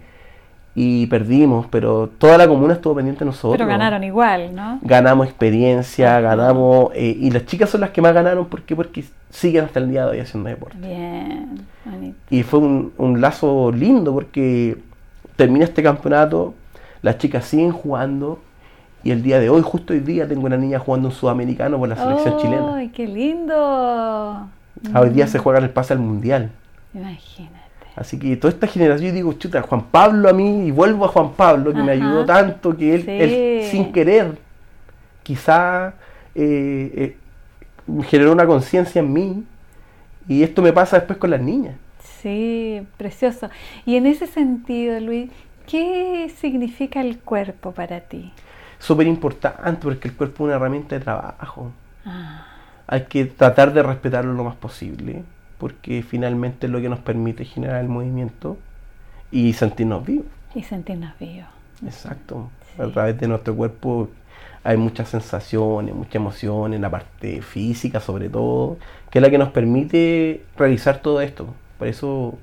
y 0.75 1.07
perdimos, 1.07 1.65
pero 1.69 2.09
toda 2.17 2.37
la 2.37 2.47
comuna 2.47 2.73
estuvo 2.73 2.95
pendiente 2.95 3.19
de 3.19 3.25
nosotros. 3.25 3.57
Pero 3.57 3.67
ganaron 3.67 4.03
igual, 4.03 4.55
¿no? 4.55 4.79
Ganamos 4.81 5.27
experiencia, 5.27 6.19
ganamos, 6.21 6.91
eh, 6.93 7.17
y 7.19 7.31
las 7.31 7.45
chicas 7.45 7.69
son 7.69 7.81
las 7.81 7.89
que 7.89 8.01
más 8.01 8.13
ganaron 8.13 8.45
porque 8.45 8.75
porque 8.75 9.03
siguen 9.29 9.65
hasta 9.65 9.79
el 9.79 9.89
día 9.89 10.05
de 10.05 10.11
hoy 10.11 10.19
haciendo 10.19 10.49
deporte. 10.49 10.77
Bien, 10.77 11.59
bonito. 11.85 12.17
Y 12.29 12.43
fue 12.43 12.59
un, 12.59 12.93
un 12.97 13.19
lazo 13.19 13.71
lindo 13.71 14.13
porque 14.13 14.77
termina 15.35 15.65
este 15.65 15.83
campeonato, 15.83 16.53
las 17.01 17.17
chicas 17.17 17.45
siguen 17.45 17.71
jugando 17.71 18.39
y 19.03 19.11
el 19.11 19.23
día 19.23 19.39
de 19.39 19.49
hoy, 19.49 19.61
justo 19.61 19.93
hoy 19.93 19.99
día, 19.99 20.27
tengo 20.27 20.45
una 20.45 20.57
niña 20.57 20.77
jugando 20.79 21.07
un 21.07 21.13
sudamericano 21.13 21.79
por 21.79 21.87
la 21.87 21.95
selección 21.95 22.37
chilena. 22.37 22.75
¡Ay, 22.75 22.89
qué 22.89 23.07
lindo! 23.07 23.55
Ah, 23.55 24.47
Hoy 24.95 25.09
día 25.09 25.27
se 25.27 25.39
juega 25.39 25.59
el 25.59 25.69
pase 25.69 25.93
al 25.93 25.99
mundial. 25.99 26.51
Imagínate. 26.93 27.58
Así 27.95 28.17
que 28.17 28.37
toda 28.37 28.53
esta 28.53 28.67
generación, 28.67 29.09
yo 29.09 29.15
digo, 29.15 29.33
chuta, 29.33 29.61
Juan 29.61 29.83
Pablo 29.91 30.29
a 30.29 30.33
mí, 30.33 30.67
y 30.67 30.71
vuelvo 30.71 31.05
a 31.05 31.09
Juan 31.09 31.31
Pablo, 31.33 31.73
que 31.73 31.81
me 31.83 31.91
ayudó 31.93 32.25
tanto, 32.25 32.75
que 32.77 32.95
él, 32.95 33.01
Sí. 33.03 33.11
él 33.11 33.63
sin 33.69 33.91
querer, 33.91 34.37
quizá 35.23 35.93
eh, 36.35 36.91
eh, 36.95 37.17
generó 38.03 38.31
una 38.31 38.45
conciencia 38.45 38.99
en 38.99 39.11
mí, 39.11 39.43
y 40.27 40.43
esto 40.43 40.61
me 40.61 40.71
pasa 40.71 40.97
después 40.97 41.17
con 41.19 41.31
las 41.31 41.41
niñas. 41.41 41.75
Sí, 42.21 42.85
precioso. 42.97 43.49
Y 43.85 43.95
en 43.95 44.05
ese 44.05 44.27
sentido, 44.27 44.99
Luis, 44.99 45.31
¿qué 45.67 46.31
significa 46.39 47.01
el 47.01 47.19
cuerpo 47.19 47.71
para 47.71 48.01
ti? 48.01 48.31
Súper 48.77 49.07
importante, 49.07 49.79
porque 49.81 50.07
el 50.07 50.15
cuerpo 50.15 50.43
es 50.43 50.47
una 50.47 50.55
herramienta 50.55 50.95
de 50.97 51.01
trabajo. 51.03 51.71
Ah, 52.05 52.45
Hay 52.87 53.03
que 53.05 53.25
tratar 53.25 53.73
de 53.73 53.83
respetarlo 53.83 54.33
lo 54.33 54.43
más 54.43 54.55
posible, 54.55 55.23
porque 55.59 56.01
finalmente 56.03 56.65
es 56.65 56.71
lo 56.71 56.81
que 56.81 56.89
nos 56.89 56.99
permite 56.99 57.45
generar 57.45 57.81
el 57.81 57.89
movimiento 57.89 58.57
y 59.31 59.53
sentirnos 59.53 60.05
vivos. 60.05 60.25
y 60.55 60.63
sentirnos 60.63 61.11
vivos. 61.19 61.47
Exacto. 61.85 62.49
Sí. 62.75 62.81
A 62.81 62.87
través 62.91 63.19
de 63.19 63.27
nuestro 63.27 63.55
cuerpo 63.55 64.09
hay 64.63 64.77
muchas 64.77 65.09
sensaciones, 65.09 65.93
muchas 65.95 66.15
emociones, 66.15 66.79
la 66.79 66.89
parte 66.89 67.41
física 67.41 67.99
sobre 67.99 68.29
todo, 68.29 68.77
que 69.11 69.19
es 69.19 69.21
la 69.23 69.29
que 69.29 69.37
nos 69.37 69.49
permite 69.49 70.45
realizar 70.57 70.99
todo 71.01 71.21
esto. 71.21 71.53
Por 71.77 71.87
eso 71.87 72.37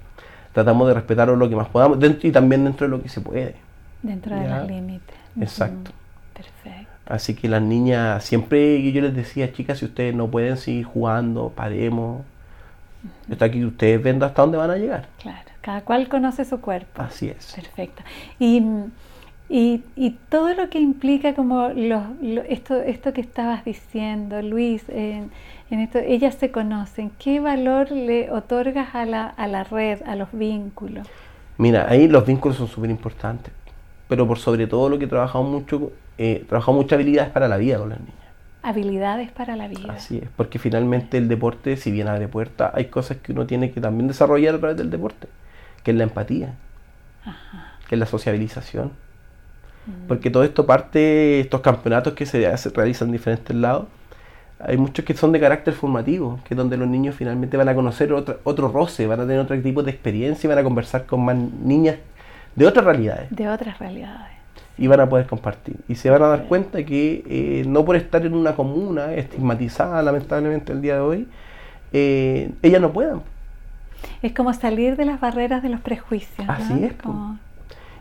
tratamos 0.52 0.88
de 0.88 0.94
respetarlo 0.94 1.36
lo 1.36 1.48
que 1.48 1.56
más 1.56 1.68
podamos, 1.68 1.98
dentro 1.98 2.28
y 2.28 2.32
también 2.32 2.64
dentro 2.64 2.86
de 2.86 2.90
lo 2.96 3.02
que 3.02 3.08
se 3.08 3.20
puede. 3.20 3.56
Dentro 4.02 4.36
de 4.36 4.48
los 4.48 4.66
límites. 4.68 5.16
Exacto. 5.40 5.90
Ujú, 5.90 5.98
Perfecto. 6.34 6.92
Así 7.06 7.34
que 7.34 7.48
las 7.48 7.62
niñas, 7.62 8.24
siempre 8.24 8.90
yo 8.92 9.00
les 9.00 9.14
decía, 9.14 9.52
chicas, 9.52 9.78
si 9.78 9.84
ustedes 9.86 10.14
no 10.14 10.28
pueden 10.30 10.56
seguir 10.56 10.84
jugando, 10.84 11.50
paremos. 11.54 12.22
Está 13.30 13.46
aquí, 13.46 13.64
ustedes 13.64 14.02
ven 14.02 14.22
hasta 14.22 14.42
dónde 14.42 14.58
van 14.58 14.70
a 14.70 14.76
llegar. 14.76 15.06
Claro. 15.20 15.38
Cada 15.60 15.80
cual 15.82 16.08
conoce 16.08 16.44
su 16.44 16.60
cuerpo. 16.60 17.02
Así 17.02 17.28
es. 17.28 17.52
Perfecto. 17.54 18.02
Y, 18.38 18.62
y, 19.48 19.82
y 19.96 20.10
todo 20.28 20.54
lo 20.54 20.70
que 20.70 20.78
implica 20.80 21.34
como 21.34 21.68
los, 21.70 22.02
lo- 22.22 22.42
esto, 22.42 22.76
esto 22.80 23.12
que 23.12 23.20
estabas 23.20 23.64
diciendo, 23.64 24.42
Luis, 24.42 24.84
en, 24.88 25.30
en 25.70 25.80
esto, 25.80 25.98
ellas 25.98 26.34
se 26.36 26.50
conocen. 26.50 27.10
¿Qué 27.18 27.40
valor 27.40 27.90
le 27.90 28.30
otorgas 28.30 28.94
a 28.94 29.04
la, 29.06 29.26
a 29.26 29.46
la 29.48 29.64
red, 29.64 30.02
a 30.06 30.14
los 30.16 30.28
vínculos? 30.32 31.06
Mira, 31.58 31.86
ahí 31.88 32.06
los 32.08 32.24
vínculos 32.26 32.56
son 32.58 32.68
súper 32.68 32.90
importantes. 32.90 33.52
Pero 34.08 34.26
por 34.26 34.38
sobre 34.38 34.66
todo 34.68 34.88
lo 34.88 34.98
que 35.00 35.06
trabajamos 35.08 35.50
mucho, 35.50 35.90
eh, 36.18 36.44
trabajamos 36.48 36.82
muchas 36.82 36.96
habilidades 36.96 37.30
para 37.32 37.48
la 37.48 37.56
vida 37.56 37.78
con 37.78 37.88
las 37.88 37.98
niñas. 37.98 38.14
Habilidades 38.66 39.30
para 39.30 39.54
la 39.54 39.68
vida. 39.68 39.92
Así 39.92 40.18
es, 40.18 40.28
porque 40.36 40.58
finalmente 40.58 41.18
el 41.18 41.28
deporte, 41.28 41.76
si 41.76 41.92
bien 41.92 42.08
abre 42.08 42.26
puertas, 42.26 42.72
hay 42.74 42.86
cosas 42.86 43.18
que 43.18 43.30
uno 43.30 43.46
tiene 43.46 43.70
que 43.70 43.80
también 43.80 44.08
desarrollar 44.08 44.56
a 44.56 44.58
través 44.58 44.76
del 44.76 44.90
deporte, 44.90 45.28
que 45.84 45.92
es 45.92 45.96
la 45.96 46.02
empatía, 46.02 46.54
que 47.88 47.94
es 47.94 47.98
la 48.00 48.06
sociabilización. 48.06 48.90
Mm. 49.86 50.08
Porque 50.08 50.30
todo 50.30 50.42
esto 50.42 50.66
parte, 50.66 51.38
estos 51.38 51.60
campeonatos 51.60 52.14
que 52.14 52.26
se, 52.26 52.40
realizan 52.74 53.06
en 53.06 53.12
diferentes 53.12 53.54
lados, 53.54 53.86
hay 54.58 54.76
muchos 54.76 55.04
que 55.04 55.14
son 55.14 55.30
de 55.30 55.38
carácter 55.38 55.72
formativo, 55.72 56.40
que 56.44 56.54
es 56.54 56.58
donde 56.58 56.76
los 56.76 56.88
niños 56.88 57.14
finalmente 57.14 57.56
van 57.56 57.68
a 57.68 57.74
conocer 57.76 58.12
otro, 58.12 58.40
otro 58.42 58.66
roce, 58.66 59.06
van 59.06 59.20
a 59.20 59.22
tener 59.28 59.38
otro 59.38 59.62
tipo 59.62 59.84
de 59.84 59.92
experiencia 59.92 60.48
y 60.48 60.48
van 60.48 60.58
a 60.58 60.64
conversar 60.64 61.06
con 61.06 61.24
más 61.24 61.36
niñas 61.36 61.98
de 62.56 62.66
otras 62.66 62.84
realidades 62.84 63.28
De 63.30 63.48
otras 63.48 63.78
realidades. 63.78 64.35
Y 64.78 64.86
van 64.88 65.00
a 65.00 65.08
poder 65.08 65.26
compartir. 65.26 65.76
Y 65.88 65.94
se 65.94 66.10
van 66.10 66.22
a 66.22 66.26
dar 66.28 66.44
cuenta 66.44 66.84
que 66.84 67.24
eh, 67.28 67.64
no 67.66 67.84
por 67.84 67.96
estar 67.96 68.24
en 68.26 68.34
una 68.34 68.54
comuna 68.54 69.14
estigmatizada, 69.14 70.02
lamentablemente 70.02 70.72
el 70.72 70.82
día 70.82 70.94
de 70.96 71.00
hoy, 71.00 71.28
eh, 71.92 72.50
ellas 72.62 72.80
no 72.80 72.92
puedan. 72.92 73.22
Es 74.22 74.32
como 74.32 74.52
salir 74.52 74.96
de 74.96 75.04
las 75.06 75.20
barreras 75.20 75.62
de 75.62 75.70
los 75.70 75.80
prejuicios. 75.80 76.46
¿no? 76.46 76.52
Así 76.52 76.84
es. 76.84 76.92
Como- 76.94 77.38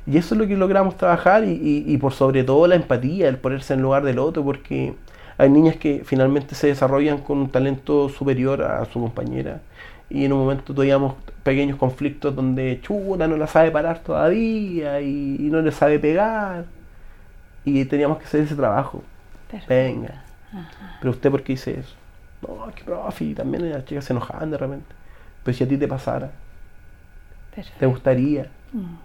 Y 0.08 0.18
eso 0.18 0.36
es 0.36 0.40
lo 0.42 0.48
que 0.48 0.56
logramos 0.56 0.98
trabajar 0.98 1.44
y, 1.46 1.52
y- 1.52 1.84
y 1.88 1.98
por 1.98 2.14
sobre 2.14 2.44
todo 2.44 2.68
la 2.68 2.76
empatía, 2.76 3.28
el 3.28 3.38
ponerse 3.38 3.74
en 3.74 3.82
lugar 3.82 4.04
del 4.04 4.20
otro, 4.20 4.44
porque 4.44 4.94
hay 5.38 5.50
niñas 5.50 5.78
que 5.78 6.04
finalmente 6.06 6.56
se 6.56 6.68
desarrollan 6.68 7.18
con 7.20 7.38
un 7.40 7.50
talento 7.50 8.10
superior 8.10 8.62
a 8.62 8.86
su 8.86 9.00
compañera 9.02 9.62
y 10.10 10.26
en 10.26 10.34
un 10.34 10.40
momento 10.40 10.74
tuvimos 10.74 11.16
pequeños 11.44 11.78
conflictos 11.78 12.36
donde 12.36 12.80
chuta 12.82 13.28
no 13.28 13.38
la 13.38 13.48
sabe 13.48 13.72
parar 13.72 14.00
todavía 14.00 15.02
y, 15.02 15.38
y 15.40 15.50
no 15.50 15.62
le 15.62 15.72
sabe 15.72 16.00
pegar 16.00 16.66
y 17.66 17.84
teníamos 17.86 18.20
que 18.20 18.26
hacer 18.26 18.42
ese 18.42 18.56
trabajo. 18.56 19.04
perfecto. 19.50 19.74
Venga, 19.74 20.24
Ajá, 20.52 20.98
pero 21.00 21.12
usted 21.12 21.32
por 21.32 21.44
qué 21.44 21.54
dice 21.54 21.80
eso? 21.80 21.96
No, 22.48 22.70
es 22.70 22.76
que 22.76 22.84
profe, 22.84 23.26
y 23.26 23.34
también 23.34 23.70
las 23.72 23.86
chicas 23.86 24.06
se 24.06 24.14
enojaban 24.14 24.52
de 24.52 24.58
repente. 24.58 24.94
Pero 25.44 25.58
si 25.58 25.64
a 25.64 25.68
ti 25.68 25.78
te 25.78 25.88
pasara, 25.88 26.32
¿te 27.80 27.86
gustaría? 27.86 28.48
Mm, 28.72 28.96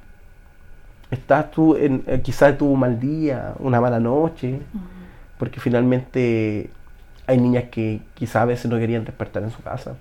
estás 1.10 1.50
tú, 1.50 1.76
en, 1.76 2.04
eh, 2.06 2.20
quizás 2.22 2.56
tuvo 2.56 2.72
un 2.72 2.80
mal 2.80 3.00
día, 3.00 3.54
una 3.58 3.80
mala 3.80 3.98
noche, 3.98 4.60
mm. 4.72 4.78
porque 5.38 5.60
finalmente 5.60 6.70
hay 7.26 7.38
niñas 7.38 7.64
que 7.70 8.00
quizás 8.14 8.36
a 8.36 8.44
veces 8.44 8.70
no 8.70 8.78
querían 8.78 9.04
despertar 9.04 9.42
en 9.42 9.50
su 9.50 9.62
casa, 9.62 9.96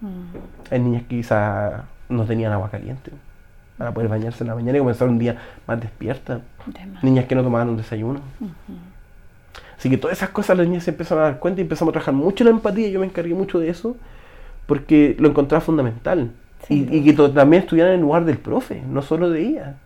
Mm, 0.00 0.72
hay 0.72 0.80
niñas 0.80 1.02
que 1.02 1.16
quizás 1.16 1.82
no 2.08 2.24
tenían 2.24 2.52
agua 2.52 2.70
caliente 2.70 3.10
para 3.76 3.92
poder 3.92 4.08
bañarse 4.08 4.42
en 4.42 4.48
la 4.48 4.54
mañana 4.54 4.78
y 4.78 4.80
comenzar 4.80 5.08
un 5.08 5.18
día 5.18 5.36
más 5.66 5.80
despierta, 5.80 6.40
niñas 7.02 7.26
que 7.26 7.34
no 7.34 7.42
tomaban 7.42 7.68
un 7.68 7.76
desayuno. 7.76 8.20
Así 9.78 9.88
que 9.88 9.96
todas 9.96 10.16
esas 10.16 10.30
cosas 10.30 10.56
las 10.58 10.66
niñas 10.66 10.82
se 10.82 10.90
empezaron 10.90 11.22
a 11.22 11.26
dar 11.28 11.38
cuenta 11.38 11.60
y 11.60 11.62
empezamos 11.62 11.92
a 11.92 11.92
trabajar 11.92 12.14
mucho 12.14 12.42
la 12.42 12.50
empatía, 12.50 12.88
yo 12.88 12.98
me 12.98 13.06
encargué 13.06 13.34
mucho 13.34 13.60
de 13.60 13.70
eso, 13.70 13.96
porque 14.66 15.16
lo 15.20 15.28
encontraba 15.28 15.60
fundamental. 15.60 16.32
Y, 16.68 16.96
y 16.96 17.04
que 17.04 17.12
también 17.12 17.62
estuvieran 17.62 17.92
en 17.92 18.00
el 18.00 18.02
lugar 18.02 18.24
del 18.24 18.38
profe, 18.38 18.82
no 18.82 19.00
solo 19.00 19.30
de 19.30 19.42
ella. 19.42 19.76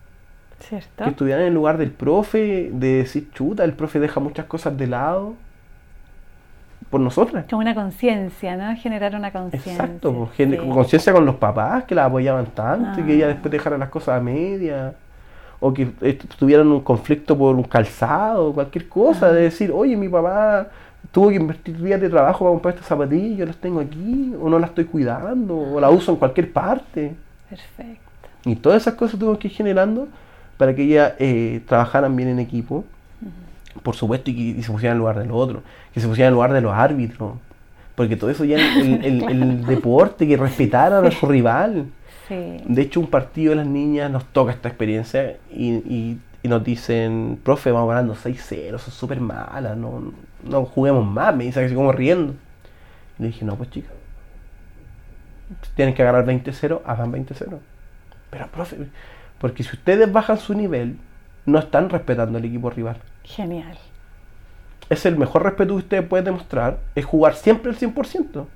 ¿Cierto? 0.60 1.04
que 1.04 1.10
estuvieran 1.10 1.42
en 1.42 1.48
el 1.48 1.54
lugar 1.54 1.76
del 1.76 1.90
profe, 1.90 2.70
de 2.72 2.94
decir, 2.98 3.30
chuta, 3.32 3.64
el 3.64 3.72
profe 3.72 3.98
deja 3.98 4.20
muchas 4.20 4.46
cosas 4.46 4.76
de 4.78 4.86
lado 4.86 5.34
por 6.92 7.00
nosotras. 7.00 7.46
Como 7.50 7.62
una 7.62 7.74
conciencia, 7.74 8.56
¿no? 8.56 8.76
Generar 8.76 9.16
una 9.16 9.32
conciencia. 9.32 9.72
Exacto, 9.72 10.12
pues, 10.12 10.30
sí. 10.50 10.56
conciencia 10.68 11.12
con 11.12 11.26
los 11.26 11.34
papás 11.36 11.84
que 11.84 11.94
la 11.96 12.04
apoyaban 12.04 12.46
tanto 12.54 13.00
y 13.00 13.02
que 13.04 13.12
Ah. 13.12 13.14
ella 13.16 13.28
después 13.28 13.50
dejara 13.50 13.76
las 13.78 13.88
cosas 13.88 14.20
a 14.20 14.22
media. 14.22 14.94
O 15.58 15.72
que 15.72 15.90
eh, 16.02 16.18
tuvieran 16.38 16.66
un 16.70 16.80
conflicto 16.80 17.36
por 17.38 17.54
un 17.56 17.62
calzado, 17.62 18.52
cualquier 18.52 18.88
cosa, 18.88 19.26
Ah. 19.28 19.32
de 19.32 19.42
decir, 19.42 19.72
oye, 19.72 19.96
mi 19.96 20.08
papá 20.08 20.66
tuvo 21.12 21.30
que 21.30 21.36
invertir 21.36 21.80
días 21.82 22.00
de 22.00 22.08
trabajo 22.10 22.40
para 22.44 22.50
comprar 22.52 22.74
estas 22.74 22.88
zapatillas, 22.88 23.38
yo 23.38 23.46
las 23.46 23.56
tengo 23.56 23.80
aquí, 23.80 24.34
o 24.40 24.48
no 24.50 24.58
las 24.58 24.70
estoy 24.70 24.84
cuidando, 24.84 25.56
o 25.56 25.80
la 25.80 25.88
uso 25.90 26.12
en 26.12 26.18
cualquier 26.18 26.52
parte. 26.52 27.14
Perfecto. 27.48 28.28
Y 28.44 28.56
todas 28.56 28.82
esas 28.82 28.94
cosas 28.94 29.18
tuvimos 29.18 29.38
que 29.38 29.48
ir 29.48 29.54
generando 29.54 30.08
para 30.58 30.74
que 30.74 30.82
ellas 30.82 31.14
eh, 31.18 31.60
trabajaran 31.66 32.14
bien 32.16 32.28
en 32.28 32.38
equipo, 32.38 32.84
por 33.82 33.94
supuesto, 33.96 34.30
y 34.30 34.54
que 34.54 34.62
se 34.62 34.70
pusieran 34.70 34.96
en 34.96 35.00
lugar 35.00 35.18
del 35.18 35.30
otro, 35.30 35.62
que 35.94 36.00
se 36.00 36.08
pusieran 36.08 36.30
en 36.30 36.34
lugar 36.34 36.52
de 36.52 36.60
los 36.60 36.72
árbitros, 36.72 37.34
porque 37.94 38.16
todo 38.16 38.30
eso 38.30 38.44
ya 38.44 38.56
el, 38.56 39.04
el- 39.28 39.66
deporte, 39.66 40.26
que 40.26 40.36
respetaran 40.36 41.04
a 41.06 41.10
su 41.10 41.26
rival. 41.26 41.86
Sí. 42.28 42.58
De 42.66 42.82
hecho, 42.82 43.00
un 43.00 43.06
partido 43.08 43.50
de 43.50 43.56
las 43.56 43.66
niñas 43.66 44.10
nos 44.10 44.24
toca 44.26 44.52
esta 44.52 44.68
experiencia 44.68 45.36
y, 45.50 45.72
y- 45.74 46.18
y 46.44 46.48
nos 46.48 46.64
dicen, 46.64 47.38
profe, 47.44 47.70
vamos 47.70 47.88
ganando 47.90 48.14
6-0, 48.16 48.78
son 48.78 48.92
súper 48.92 49.20
malas, 49.20 49.76
no, 49.76 50.12
no 50.42 50.64
juguemos 50.64 51.06
más, 51.06 51.34
me 51.36 51.44
dicen 51.44 51.64
así 51.64 51.74
como 51.74 51.92
riendo. 51.92 52.34
Y 53.18 53.22
le 53.22 53.28
dije, 53.28 53.44
no, 53.44 53.54
pues 53.56 53.70
chicas, 53.70 53.92
tienen 55.74 55.94
que 55.94 56.02
ganar 56.02 56.24
20-0, 56.24 56.80
hagan 56.84 57.12
20-0. 57.12 57.58
Pero, 58.30 58.46
profe, 58.48 58.76
porque 59.38 59.62
si 59.62 59.70
ustedes 59.76 60.10
bajan 60.10 60.38
su 60.38 60.54
nivel, 60.54 60.96
no 61.46 61.58
están 61.58 61.90
respetando 61.90 62.38
al 62.38 62.44
equipo 62.44 62.70
rival. 62.70 62.96
Genial. 63.24 63.78
Es 64.88 65.06
el 65.06 65.16
mejor 65.16 65.42
respeto 65.44 65.74
que 65.74 65.78
ustedes 65.78 66.06
pueden 66.06 66.26
demostrar, 66.26 66.78
es 66.94 67.04
jugar 67.04 67.34
siempre 67.34 67.70
el 67.70 67.78
100%. 67.78 68.46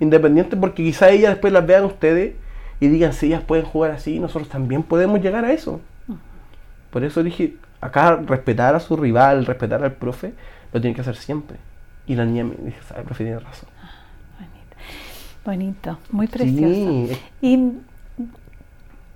Independiente 0.00 0.56
porque 0.56 0.82
quizá 0.82 1.10
ellas 1.10 1.30
después 1.30 1.52
las 1.52 1.66
vean 1.66 1.84
ustedes 1.84 2.34
y 2.80 2.88
digan 2.88 3.12
si 3.12 3.26
ellas 3.26 3.42
pueden 3.42 3.64
jugar 3.64 3.92
así, 3.92 4.18
nosotros 4.18 4.48
también 4.48 4.82
podemos 4.82 5.20
llegar 5.20 5.44
a 5.44 5.52
eso. 5.52 5.80
Por 6.90 7.04
eso 7.04 7.22
dije, 7.22 7.56
acá 7.80 8.16
respetar 8.16 8.74
a 8.74 8.80
su 8.80 8.96
rival, 8.96 9.46
respetar 9.46 9.82
al 9.82 9.92
profe, 9.92 10.34
lo 10.72 10.80
tienen 10.80 10.94
que 10.94 11.00
hacer 11.00 11.16
siempre. 11.16 11.56
Y 12.06 12.16
la 12.16 12.24
niña 12.24 12.44
me 12.44 12.56
dijo, 12.56 12.82
sabe, 12.86 13.02
profe, 13.04 13.24
tiene 13.24 13.38
razón. 13.38 13.68
Bonito. 15.44 15.86
Bonito. 15.86 15.98
Muy 16.10 16.26
precioso. 16.26 16.74
Sí, 16.74 17.18
¿Y 17.40 17.72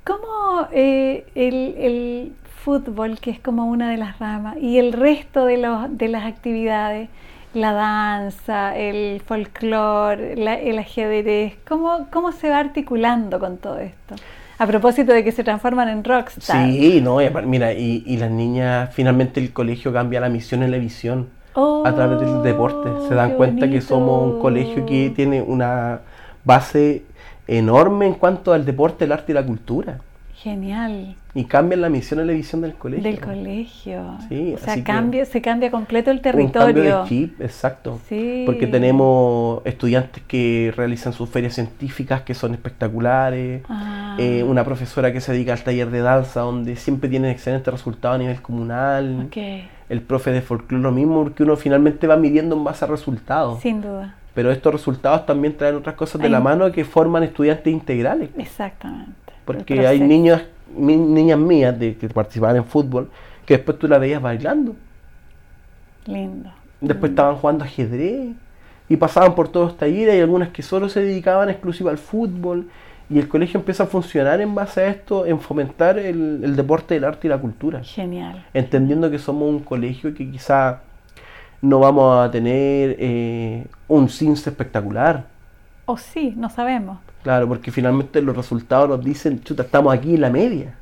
cómo 0.04 0.68
eh, 0.72 1.26
el, 1.34 1.74
el 1.76 2.32
fútbol, 2.66 3.20
que 3.20 3.30
es 3.30 3.38
como 3.40 3.66
una 3.66 3.90
de 3.90 3.96
las 3.96 4.18
ramas, 4.18 4.56
y 4.60 4.78
el 4.78 4.92
resto 4.92 5.44
de, 5.46 5.56
los, 5.58 5.96
de 5.96 6.08
las 6.08 6.24
actividades, 6.26 7.08
la 7.52 7.72
danza, 7.72 8.76
el 8.76 9.20
folclore, 9.24 10.32
el 10.70 10.78
ajedrez, 10.78 11.54
¿cómo, 11.68 12.08
¿cómo 12.10 12.32
se 12.32 12.50
va 12.50 12.58
articulando 12.58 13.38
con 13.38 13.58
todo 13.58 13.78
esto? 13.78 14.18
A 14.58 14.66
propósito 14.66 15.12
de 15.12 15.22
que 15.24 15.32
se 15.32 15.44
transforman 15.44 15.88
en 15.88 16.02
rockstar. 16.04 16.80
Sí, 16.80 17.00
no, 17.02 17.20
y 17.22 17.30
mira, 17.44 17.72
y, 17.72 18.02
y 18.06 18.16
las 18.16 18.30
niñas, 18.30 18.90
finalmente 18.94 19.40
el 19.40 19.52
colegio 19.52 19.92
cambia 19.92 20.20
la 20.20 20.28
misión 20.28 20.62
en 20.62 20.70
la 20.72 20.78
visión 20.78 21.30
a 21.82 21.94
través 21.94 22.18
del 22.20 22.42
deporte. 22.42 23.00
Se 23.00 23.14
dan 23.14 23.32
Oh, 23.32 23.36
cuenta 23.36 23.70
que 23.70 23.80
somos 23.80 24.24
un 24.24 24.34
colegio 24.38 24.84
que 24.86 25.10
tiene 25.10 25.42
una 25.42 26.02
base 26.44 27.06
enorme 27.46 28.06
en 28.06 28.14
cuanto 28.14 28.52
al 28.52 28.64
deporte, 28.64 29.04
el 29.04 29.12
arte 29.12 29.32
y 29.32 29.34
la 29.34 29.44
cultura. 29.46 30.00
Genial. 30.32 31.16
Y 31.36 31.44
cambian 31.44 31.82
la 31.82 31.90
misión 31.90 32.18
y 32.20 32.24
la 32.24 32.32
visión 32.32 32.62
del 32.62 32.74
colegio. 32.74 33.04
Del 33.04 33.20
colegio. 33.20 34.16
Sí, 34.28 34.54
o 34.54 34.58
sea, 34.58 34.82
cambia, 34.82 35.24
se 35.26 35.42
cambia 35.42 35.70
completo 35.70 36.10
el 36.10 36.16
Un 36.16 36.22
cambio 36.22 36.50
territorio. 36.50 37.02
de 37.02 37.08
chip, 37.08 37.40
exacto. 37.42 38.00
Sí. 38.08 38.44
Porque 38.46 38.66
tenemos 38.66 39.60
estudiantes 39.66 40.22
que 40.26 40.72
realizan 40.74 41.12
sus 41.12 41.28
ferias 41.28 41.52
científicas 41.54 42.22
que 42.22 42.32
son 42.32 42.54
espectaculares. 42.54 43.62
Ah, 43.68 44.16
eh, 44.18 44.42
una 44.44 44.64
profesora 44.64 45.12
que 45.12 45.20
se 45.20 45.32
dedica 45.32 45.52
al 45.52 45.62
taller 45.62 45.90
de 45.90 46.00
danza 46.00 46.40
donde 46.40 46.74
siempre 46.76 47.10
tienen 47.10 47.30
excelentes 47.30 47.70
resultados 47.72 48.14
a 48.14 48.18
nivel 48.18 48.40
comunal. 48.40 49.26
ok, 49.26 49.36
El 49.90 50.00
profe 50.00 50.30
de 50.32 50.40
folclore 50.40 50.82
lo 50.82 50.90
mismo 50.90 51.22
porque 51.22 51.42
uno 51.42 51.56
finalmente 51.56 52.06
va 52.06 52.16
midiendo 52.16 52.56
en 52.56 52.64
base 52.64 52.84
a 52.86 52.88
resultados. 52.88 53.60
sin 53.60 53.82
duda. 53.82 54.14
Pero 54.34 54.50
estos 54.50 54.72
resultados 54.72 55.24
también 55.26 55.56
traen 55.56 55.76
otras 55.76 55.96
cosas 55.96 56.20
de 56.20 56.28
la 56.28 56.40
mano 56.40 56.70
que 56.72 56.84
forman 56.84 57.22
estudiantes 57.22 57.72
integrales. 57.72 58.30
Exactamente. 58.38 59.12
Porque 59.46 59.86
hay 59.86 60.00
niños, 60.00 60.42
niñas 60.74 61.38
mías 61.38 61.78
de, 61.78 61.96
que 61.96 62.08
participaban 62.08 62.56
en 62.56 62.64
fútbol 62.64 63.10
que 63.44 63.56
después 63.56 63.78
tú 63.78 63.86
las 63.88 64.00
veías 64.00 64.20
bailando. 64.20 64.74
Lindo. 66.06 66.50
Después 66.80 67.10
Mm. 67.10 67.14
estaban 67.14 67.36
jugando 67.36 67.64
ajedrez 67.64 68.34
y 68.88 68.96
pasaban 68.96 69.34
por 69.34 69.48
todos 69.48 69.68
los 69.68 69.76
talleres. 69.78 70.14
Hay 70.14 70.20
algunas 70.20 70.50
que 70.50 70.62
solo 70.62 70.88
se 70.88 71.00
dedicaban 71.02 71.48
exclusiva 71.48 71.90
al 71.90 71.98
fútbol. 71.98 72.68
Y 73.08 73.20
el 73.20 73.28
colegio 73.28 73.60
empieza 73.60 73.84
a 73.84 73.86
funcionar 73.86 74.40
en 74.40 74.52
base 74.56 74.80
a 74.80 74.88
esto, 74.88 75.26
en 75.26 75.38
fomentar 75.38 75.96
el, 75.96 76.40
el 76.42 76.56
deporte, 76.56 76.96
el 76.96 77.04
arte 77.04 77.28
y 77.28 77.30
la 77.30 77.38
cultura. 77.38 77.84
Genial. 77.84 78.44
Entendiendo 78.52 79.08
que 79.12 79.20
somos 79.20 79.48
un 79.48 79.60
colegio 79.60 80.12
que 80.12 80.28
quizá 80.28 80.80
no 81.62 81.78
vamos 81.78 82.18
a 82.26 82.30
tener 82.32 82.96
eh, 82.98 83.64
un 83.86 84.08
CINSE 84.08 84.50
espectacular. 84.50 85.24
O 85.84 85.96
sí, 85.96 86.34
no 86.36 86.50
sabemos. 86.50 86.98
Claro, 87.26 87.48
porque 87.48 87.72
finalmente 87.72 88.22
los 88.22 88.36
resultados 88.36 88.88
nos 88.88 89.04
dicen, 89.04 89.42
chuta, 89.42 89.64
estamos 89.64 89.92
aquí 89.92 90.14
en 90.14 90.20
la 90.20 90.30
media. 90.30 90.76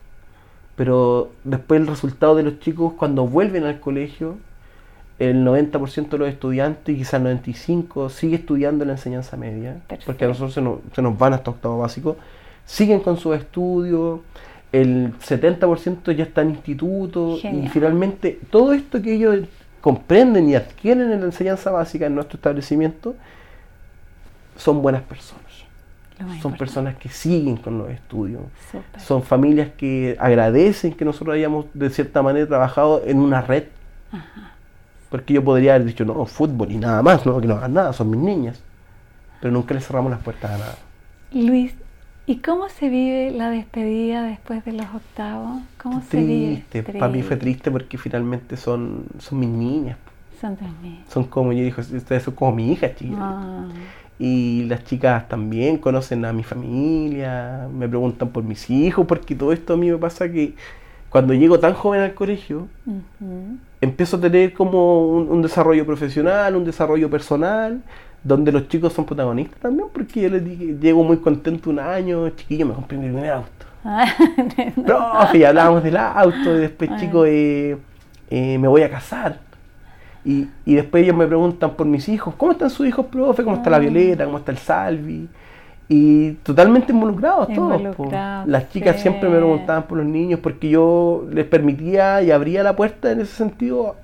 Pero 0.76 1.30
después 1.42 1.80
el 1.80 1.86
resultado 1.86 2.34
de 2.36 2.42
los 2.42 2.60
chicos 2.60 2.92
cuando 2.98 3.26
vuelven 3.26 3.64
al 3.64 3.80
colegio, 3.80 4.36
el 5.18 5.42
90% 5.42 6.10
de 6.10 6.18
los 6.18 6.28
estudiantes, 6.28 6.98
quizás 6.98 7.14
el 7.14 7.40
95%, 7.42 8.10
sigue 8.10 8.36
estudiando 8.36 8.84
la 8.84 8.92
enseñanza 8.92 9.38
media. 9.38 9.80
Porque 10.04 10.26
a 10.26 10.28
nosotros 10.28 10.52
se 10.52 10.60
nos, 10.60 10.80
se 10.94 11.00
nos 11.00 11.16
van 11.16 11.32
hasta 11.32 11.50
octavo 11.50 11.78
básico. 11.78 12.18
Siguen 12.66 13.00
con 13.00 13.16
sus 13.16 13.38
estudios, 13.38 14.20
el 14.70 15.14
70% 15.20 16.12
ya 16.14 16.24
está 16.24 16.42
en 16.42 16.50
instituto. 16.50 17.38
Y 17.42 17.68
finalmente 17.68 18.38
todo 18.50 18.74
esto 18.74 19.00
que 19.00 19.14
ellos 19.14 19.46
comprenden 19.80 20.50
y 20.50 20.56
adquieren 20.56 21.10
en 21.10 21.20
la 21.20 21.24
enseñanza 21.24 21.70
básica 21.70 22.04
en 22.04 22.14
nuestro 22.14 22.36
establecimiento, 22.36 23.14
son 24.58 24.82
buenas 24.82 25.00
personas. 25.04 25.43
Son 26.18 26.28
importante. 26.28 26.58
personas 26.58 26.96
que 26.96 27.08
siguen 27.08 27.56
con 27.56 27.78
los 27.78 27.90
estudios. 27.90 28.42
Son 28.98 29.22
familias 29.22 29.70
que 29.76 30.16
agradecen 30.20 30.92
que 30.94 31.04
nosotros 31.04 31.34
hayamos 31.34 31.66
de 31.74 31.90
cierta 31.90 32.22
manera 32.22 32.46
trabajado 32.46 33.02
en 33.04 33.18
una 33.18 33.40
red. 33.40 33.64
Porque 35.10 35.34
yo 35.34 35.44
podría 35.44 35.74
haber 35.74 35.86
dicho, 35.86 36.04
no, 36.04 36.24
fútbol 36.26 36.72
y 36.72 36.76
nada 36.76 37.02
más, 37.02 37.24
no, 37.26 37.40
que 37.40 37.46
no 37.46 37.54
hagan 37.54 37.74
nada, 37.74 37.92
son 37.92 38.10
mis 38.10 38.20
niñas. 38.20 38.62
Pero 39.40 39.52
nunca 39.52 39.74
les 39.74 39.86
cerramos 39.86 40.10
las 40.10 40.20
puertas 40.20 40.50
a 40.52 40.58
nada. 40.58 40.78
Luis, 41.32 41.74
¿y 42.26 42.36
cómo 42.36 42.68
se 42.68 42.88
vive 42.88 43.30
la 43.30 43.50
despedida 43.50 44.22
después 44.22 44.64
de 44.64 44.72
los 44.72 44.86
octavos? 44.94 45.62
¿Cómo 45.82 46.00
se 46.00 46.16
vive? 46.16 46.64
Triste, 46.68 46.92
para 46.98 47.08
mí 47.08 47.22
fue 47.22 47.36
triste 47.36 47.70
porque 47.70 47.98
finalmente 47.98 48.56
son, 48.56 49.04
son 49.18 49.40
mis 49.40 49.48
niñas. 49.48 49.98
Son 50.40 50.56
tus 50.56 50.68
niños. 50.82 51.04
Son 51.08 51.24
como, 51.24 51.52
yo 51.52 51.64
dije, 51.64 51.80
ustedes 51.80 52.22
son 52.22 52.34
como 52.34 52.52
mi 52.52 52.72
hija, 52.72 52.94
chicas. 52.94 53.18
Ah, 53.20 53.66
Y 54.18 54.64
las 54.68 54.84
chicas 54.84 55.28
también 55.28 55.78
conocen 55.78 56.24
a 56.24 56.32
mi 56.32 56.44
familia, 56.44 57.68
me 57.72 57.88
preguntan 57.88 58.28
por 58.28 58.44
mis 58.44 58.70
hijos, 58.70 59.06
porque 59.06 59.34
todo 59.34 59.52
esto 59.52 59.74
a 59.74 59.76
mí 59.76 59.90
me 59.90 59.98
pasa 59.98 60.30
que 60.30 60.54
cuando 61.10 61.34
llego 61.34 61.58
tan 61.58 61.74
joven 61.74 62.00
al 62.00 62.14
colegio, 62.14 62.68
empiezo 63.80 64.16
a 64.16 64.20
tener 64.20 64.52
como 64.52 65.08
un, 65.08 65.28
un 65.28 65.42
desarrollo 65.42 65.84
profesional, 65.86 66.56
un 66.56 66.64
desarrollo 66.64 67.10
personal, 67.10 67.82
donde 68.22 68.52
los 68.52 68.68
chicos 68.68 68.92
son 68.92 69.04
protagonistas 69.04 69.58
también, 69.60 69.88
porque 69.92 70.22
yo 70.22 70.28
les 70.30 70.44
dije, 70.44 70.76
llego 70.80 71.04
muy 71.04 71.18
contento 71.18 71.70
un 71.70 71.78
año, 71.78 72.28
chiquillo, 72.30 72.66
me 72.66 72.74
compré 72.74 72.96
mi 72.98 73.06
primer 73.08 73.30
auto. 73.30 73.50
Ah, 73.86 74.06
Profe, 74.86 75.38
y 75.40 75.44
hablábamos 75.44 75.82
del 75.82 75.96
auto, 75.98 76.56
y 76.56 76.60
después, 76.60 76.90
Ah. 76.90 76.96
chicos, 76.98 77.26
eh, 77.28 77.76
eh, 78.30 78.58
me 78.58 78.66
voy 78.66 78.80
a 78.82 78.90
casar. 78.90 79.40
Y, 80.24 80.48
y 80.64 80.74
después 80.74 81.02
ellos 81.04 81.16
me 81.16 81.26
preguntan 81.26 81.72
por 81.72 81.86
mis 81.86 82.08
hijos, 82.08 82.34
¿cómo 82.36 82.52
están 82.52 82.70
sus 82.70 82.86
hijos, 82.86 83.06
profe? 83.06 83.44
¿Cómo 83.44 83.56
está 83.56 83.68
la 83.70 83.76
Ah. 83.76 83.80
Violeta? 83.80 84.24
¿Cómo 84.24 84.38
está 84.38 84.52
el 84.52 84.58
Salvi? 84.58 85.28
Y 85.88 86.30
totalmente 86.42 86.92
involucrados 86.92 87.48
todos. 87.52 87.72
po. 87.72 87.78
Involucrados, 87.78 88.48
Las 88.48 88.70
chicas 88.70 88.96
sí. 88.96 89.02
siempre 89.02 89.28
me 89.28 89.36
preguntaban 89.36 89.82
por 89.82 89.98
los 89.98 90.06
niños 90.06 90.40
porque 90.40 90.70
yo 90.70 91.26
les 91.30 91.44
permitía 91.44 92.22
y 92.22 92.30
abría 92.30 92.62
la 92.62 92.74
puerta 92.74 93.10
en 93.12 93.20
ese 93.20 93.34
sentido 93.34 93.96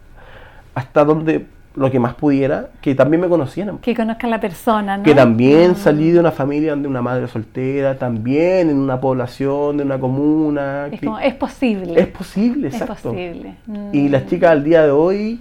hasta 0.75 1.05
donde 1.05 1.47
lo 1.77 1.91
que 1.91 1.99
más 2.01 2.15
pudiera, 2.15 2.69
que 2.83 2.95
también 2.95 3.21
me 3.23 3.29
conocieran. 3.29 3.79
que 3.79 3.95
conozca 3.95 4.27
a 4.27 4.31
la 4.31 4.41
persona, 4.41 4.99
¿no? 4.99 5.05
Que 5.05 5.15
también 5.15 5.71
Ah, 5.71 5.75
salí 5.79 6.11
de 6.11 6.19
una 6.21 6.33
familia 6.33 6.73
donde 6.73 6.89
una 6.89 7.01
madre 7.01 7.29
soltera, 7.29 7.97
también 7.97 8.69
en 8.71 8.77
una 8.79 9.01
población, 9.01 9.77
de 9.79 9.85
una 9.85 9.99
comuna. 9.99 10.89
Es, 10.91 11.01
que- 11.01 11.07
como, 11.07 11.19
es 11.21 11.35
posible. 11.35 11.99
es 11.99 12.09
posible, 12.09 12.69
Es 12.69 12.75
exacto. 12.75 13.11
posible. 13.11 13.55
Y 13.93 14.01
Mm. 14.09 14.11
las 14.11 14.27
chicas 14.27 14.51
al 14.51 14.65
día 14.65 14.83
de 14.83 14.91
hoy, 14.91 15.41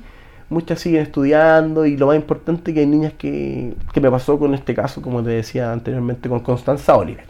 muchas 0.49 0.79
siguen 0.79 1.01
estudiando 1.03 1.85
y 1.85 1.95
lo 1.97 2.07
más 2.07 2.15
importante 2.15 2.73
que 2.73 2.79
hay 2.81 2.85
niñas 2.87 3.13
que, 3.17 3.75
que 3.93 4.01
me 4.01 4.09
pasó 4.09 4.39
con 4.39 4.53
este 4.55 4.73
caso, 4.73 5.01
como 5.01 5.21
te 5.23 5.29
decía 5.29 5.71
anteriormente, 5.71 6.27
con 6.29 6.39
Constanza 6.39 6.95
Oliver. 6.97 7.25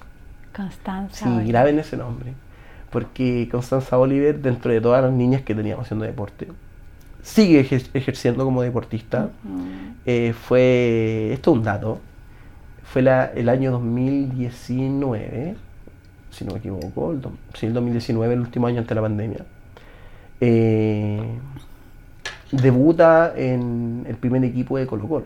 Constanza. 0.56 1.26
Sí, 1.26 1.30
Oliver. 1.30 1.48
graben 1.48 1.80
ese 1.80 1.98
nombre. 1.98 2.34
Porque 2.90 3.48
Constanza 3.52 3.98
Oliver, 4.00 4.40
dentro 4.42 4.72
de 4.72 4.82
todas 4.82 5.04
las 5.04 5.12
niñas 5.14 5.42
que 5.44 5.54
teníamos 5.54 5.86
haciendo 5.86 6.06
deporte, 6.06 6.48
sigue 7.22 7.62
ejer- 7.64 7.90
ejerciendo 7.94 8.44
como 8.46 8.62
deportista. 8.64 9.30
Eh, 10.06 10.34
fue, 10.34 11.30
esto 11.34 11.52
es 11.52 11.58
un 11.58 11.64
dato, 11.64 12.00
fue 12.84 13.02
la- 13.04 13.26
el 13.36 13.48
año 13.50 13.72
2019, 13.72 15.56
si 16.32 16.46
no 16.46 16.54
me 16.54 16.60
equivoco, 16.60 17.12
el, 17.12 17.22
do- 17.22 17.34
sí, 17.54 17.68
el 17.68 17.74
2019, 17.74 18.34
el 18.34 18.40
último 18.40 18.66
año 18.68 18.78
antes 18.80 18.90
de 18.90 18.96
la 18.96 19.02
pandemia. 19.02 19.46
Eh, 20.42 21.22
debuta 22.52 23.34
en 23.36 24.06
el 24.08 24.16
primer 24.16 24.44
equipo 24.44 24.78
de 24.78 24.88
Colo 24.88 25.08
Colo, 25.08 25.26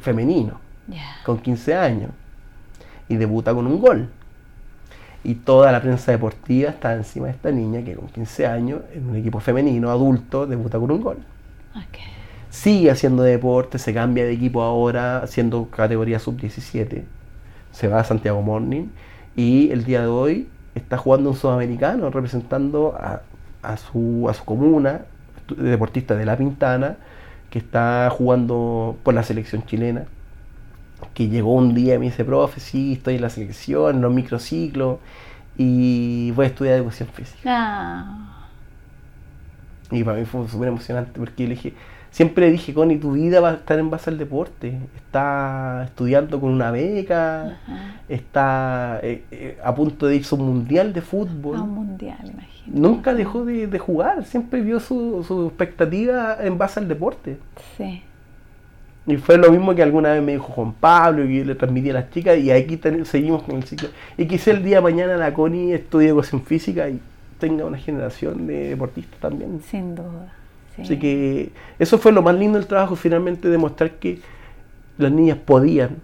femenino, 0.00 0.60
con 1.24 1.38
15 1.38 1.74
años, 1.74 2.10
y 3.08 3.16
debuta 3.16 3.54
con 3.54 3.66
un 3.66 3.80
gol. 3.80 4.08
Y 5.22 5.34
toda 5.34 5.70
la 5.70 5.82
prensa 5.82 6.12
deportiva 6.12 6.70
está 6.70 6.94
encima 6.94 7.26
de 7.26 7.32
esta 7.32 7.50
niña 7.50 7.84
que 7.84 7.94
con 7.94 8.08
15 8.08 8.46
años, 8.46 8.80
en 8.94 9.10
un 9.10 9.16
equipo 9.16 9.38
femenino, 9.40 9.90
adulto, 9.90 10.46
debuta 10.46 10.78
con 10.78 10.90
un 10.90 11.00
gol 11.02 11.18
sigue 12.50 12.90
haciendo 12.90 13.22
deporte, 13.22 13.78
se 13.78 13.94
cambia 13.94 14.24
de 14.24 14.32
equipo 14.32 14.62
ahora, 14.62 15.18
haciendo 15.18 15.68
categoría 15.70 16.18
sub-17. 16.18 17.04
Se 17.72 17.88
va 17.88 18.00
a 18.00 18.04
Santiago 18.04 18.42
Morning 18.42 18.88
y 19.36 19.70
el 19.70 19.84
día 19.84 20.02
de 20.02 20.08
hoy 20.08 20.48
está 20.74 20.98
jugando 20.98 21.30
un 21.30 21.36
sudamericano 21.36 22.10
representando 22.10 22.96
a, 22.98 23.22
a 23.62 23.76
su, 23.76 24.26
a 24.28 24.34
su 24.34 24.44
comuna, 24.44 25.02
deportista 25.56 26.16
de 26.16 26.24
La 26.26 26.36
Pintana, 26.36 26.98
que 27.50 27.58
está 27.58 28.08
jugando 28.10 28.98
por 29.02 29.14
la 29.14 29.22
selección 29.22 29.64
chilena. 29.66 30.06
Que 31.14 31.28
llegó 31.28 31.54
un 31.54 31.74
día 31.74 31.94
y 31.94 31.98
me 31.98 32.06
dice, 32.06 32.24
profe, 32.24 32.60
sí, 32.60 32.92
estoy 32.94 33.16
en 33.16 33.22
la 33.22 33.30
selección, 33.30 33.96
en 33.96 34.02
los 34.02 34.12
microciclos 34.12 34.98
y 35.56 36.32
voy 36.32 36.46
a 36.46 36.48
estudiar 36.48 36.76
educación 36.76 37.08
física. 37.10 37.42
Ah, 37.44 38.48
Y 39.90 40.04
para 40.04 40.18
mí 40.18 40.24
fue 40.24 40.46
súper 40.48 40.68
emocionante 40.68 41.18
porque 41.18 41.44
le 41.44 41.50
dije, 41.50 41.74
siempre 42.10 42.46
le 42.46 42.52
dije, 42.52 42.74
Connie, 42.74 42.98
tu 42.98 43.12
vida 43.12 43.40
va 43.40 43.50
a 43.50 43.54
estar 43.54 43.78
en 43.78 43.90
base 43.90 44.10
al 44.10 44.18
deporte. 44.18 44.78
Está 44.96 45.82
estudiando 45.84 46.40
con 46.40 46.50
una 46.50 46.70
beca, 46.70 47.42
ajá. 47.64 47.94
está 48.08 49.00
eh, 49.02 49.24
eh, 49.30 49.58
a 49.62 49.74
punto 49.74 50.06
de 50.06 50.16
irse 50.16 50.34
a 50.34 50.38
un 50.38 50.46
mundial 50.46 50.92
de 50.92 51.00
fútbol. 51.00 51.56
A 51.56 51.62
un 51.62 51.74
mundial, 51.74 52.18
imagino. 52.22 52.88
Nunca 52.88 53.14
dejó 53.14 53.44
de, 53.44 53.66
de 53.66 53.78
jugar, 53.78 54.24
siempre 54.24 54.60
vio 54.60 54.78
su, 54.80 55.24
su 55.26 55.46
expectativa 55.46 56.36
en 56.40 56.56
base 56.58 56.78
al 56.80 56.88
deporte. 56.88 57.38
Sí. 57.76 58.02
Y 59.06 59.16
fue 59.16 59.38
lo 59.38 59.50
mismo 59.50 59.74
que 59.74 59.82
alguna 59.82 60.12
vez 60.12 60.22
me 60.22 60.32
dijo 60.32 60.52
Juan 60.52 60.72
Pablo, 60.74 61.24
que 61.24 61.38
yo 61.38 61.44
le 61.44 61.54
transmití 61.54 61.90
a 61.90 61.94
las 61.94 62.10
chicas, 62.10 62.38
y 62.38 62.50
aquí 62.52 62.76
ten- 62.76 63.04
seguimos 63.06 63.42
con 63.42 63.56
el 63.56 63.64
ciclo. 63.64 63.88
Y 64.16 64.26
quizá 64.26 64.50
el 64.52 64.62
día 64.62 64.76
de 64.76 64.82
mañana 64.82 65.16
la 65.16 65.32
Connie 65.32 65.72
estudie 65.72 66.08
educación 66.08 66.42
física 66.42 66.88
y 66.88 67.00
tenga 67.38 67.64
una 67.64 67.78
generación 67.78 68.46
de 68.46 68.68
deportistas 68.68 69.18
también. 69.18 69.60
Sin 69.62 69.94
duda. 69.96 70.32
Sí. 70.84 70.94
Así 70.94 70.98
que 70.98 71.52
eso 71.78 71.98
fue 71.98 72.12
lo 72.12 72.22
más 72.22 72.34
lindo 72.36 72.58
del 72.58 72.66
trabajo, 72.68 72.96
finalmente 72.96 73.48
demostrar 73.48 73.92
que 73.92 74.20
las 74.98 75.12
niñas 75.12 75.38
podían. 75.38 75.98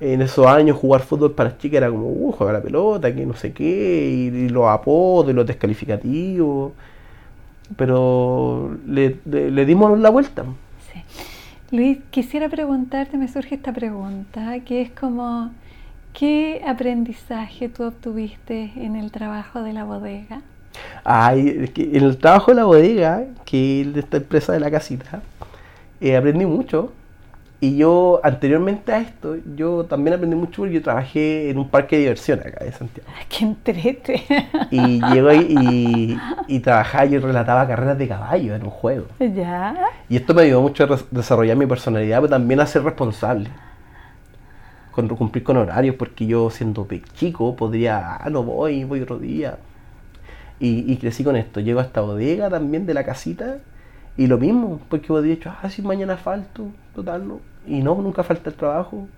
En 0.00 0.22
esos 0.22 0.46
años 0.46 0.76
jugar 0.78 1.02
fútbol 1.02 1.32
para 1.34 1.50
las 1.50 1.58
chicas 1.58 1.78
era 1.78 1.90
como, 1.90 2.06
uh, 2.08 2.32
juega 2.32 2.52
la 2.54 2.62
pelota, 2.62 3.14
que 3.14 3.26
no 3.26 3.34
sé 3.34 3.52
qué, 3.52 4.10
y, 4.10 4.36
y 4.46 4.48
los 4.48 4.66
apodos, 4.68 5.30
y 5.30 5.34
los 5.34 5.46
descalificativos. 5.46 6.72
Pero 7.76 8.78
le, 8.86 9.20
le- 9.24 9.50
le 9.50 9.66
dimos 9.66 9.98
la 9.98 10.10
vuelta. 10.10 10.44
Sí. 10.92 11.02
Luis, 11.70 11.98
quisiera 12.10 12.48
preguntarte, 12.48 13.16
me 13.18 13.28
surge 13.28 13.54
esta 13.56 13.72
pregunta, 13.72 14.60
que 14.60 14.82
es 14.82 14.90
como, 14.90 15.52
¿Qué 16.14 16.62
aprendizaje 16.66 17.68
tú 17.70 17.84
obtuviste 17.84 18.72
en 18.76 18.96
el 18.96 19.12
trabajo 19.12 19.62
de 19.62 19.72
la 19.74 19.84
bodega? 19.84 20.42
Ay, 21.04 21.70
en 21.76 22.04
el 22.04 22.18
trabajo 22.18 22.50
de 22.50 22.56
la 22.56 22.64
bodega, 22.64 23.24
que 23.44 23.82
es 23.82 23.94
de 23.94 24.00
esta 24.00 24.18
empresa 24.18 24.52
de 24.52 24.60
la 24.60 24.70
casita, 24.70 25.22
eh, 26.00 26.16
aprendí 26.16 26.46
mucho. 26.46 26.92
Y 27.62 27.76
yo, 27.76 28.20
anteriormente 28.24 28.90
a 28.90 29.00
esto, 29.00 29.36
yo 29.54 29.84
también 29.84 30.14
aprendí 30.14 30.34
mucho 30.34 30.62
porque 30.62 30.72
yo 30.72 30.82
trabajé 30.82 31.50
en 31.50 31.58
un 31.58 31.68
parque 31.68 31.96
de 31.96 32.02
diversión 32.02 32.40
acá 32.40 32.64
de 32.64 32.72
Santiago. 32.72 33.06
Ay, 33.14 33.26
¡Qué 33.28 33.44
entrete! 33.44 34.24
Y 34.70 35.02
llego 35.12 35.30
y, 35.30 35.58
y, 35.60 36.18
y 36.46 36.60
trabajaba, 36.60 37.04
yo 37.04 37.20
relataba 37.20 37.68
carreras 37.68 37.98
de 37.98 38.08
caballo 38.08 38.54
en 38.54 38.62
un 38.62 38.70
juego. 38.70 39.08
¿Ya? 39.18 39.76
Y 40.08 40.16
esto 40.16 40.32
me 40.32 40.42
ayudó 40.42 40.62
mucho 40.62 40.84
a 40.84 40.98
desarrollar 41.10 41.54
mi 41.58 41.66
personalidad, 41.66 42.20
pero 42.20 42.30
también 42.30 42.60
a 42.60 42.66
ser 42.66 42.82
responsable. 42.82 43.50
Con 44.92 45.08
cumplir 45.08 45.44
con 45.44 45.58
horarios, 45.58 45.96
porque 45.96 46.26
yo 46.26 46.48
siendo 46.48 46.88
chico 47.14 47.54
podría, 47.56 48.16
ah, 48.16 48.30
no 48.30 48.42
voy, 48.42 48.84
voy 48.84 49.02
otro 49.02 49.18
día. 49.18 49.58
Y, 50.60 50.92
y 50.92 50.96
crecí 50.98 51.24
con 51.24 51.36
esto. 51.36 51.60
Llego 51.60 51.80
a 51.80 51.84
esta 51.84 52.02
bodega 52.02 52.50
también 52.50 52.86
de 52.86 52.94
la 52.94 53.04
casita 53.04 53.58
y 54.16 54.26
lo 54.26 54.38
mismo, 54.38 54.80
porque 54.88 55.08
podría 55.08 55.34
dicho, 55.34 55.50
ah, 55.62 55.70
si 55.70 55.82
mañana 55.82 56.16
falto, 56.16 56.68
total, 56.94 57.26
no. 57.26 57.40
Y 57.66 57.80
no, 57.82 57.94
nunca 57.96 58.22
falta 58.22 58.50
el 58.50 58.56
trabajo. 58.56 59.08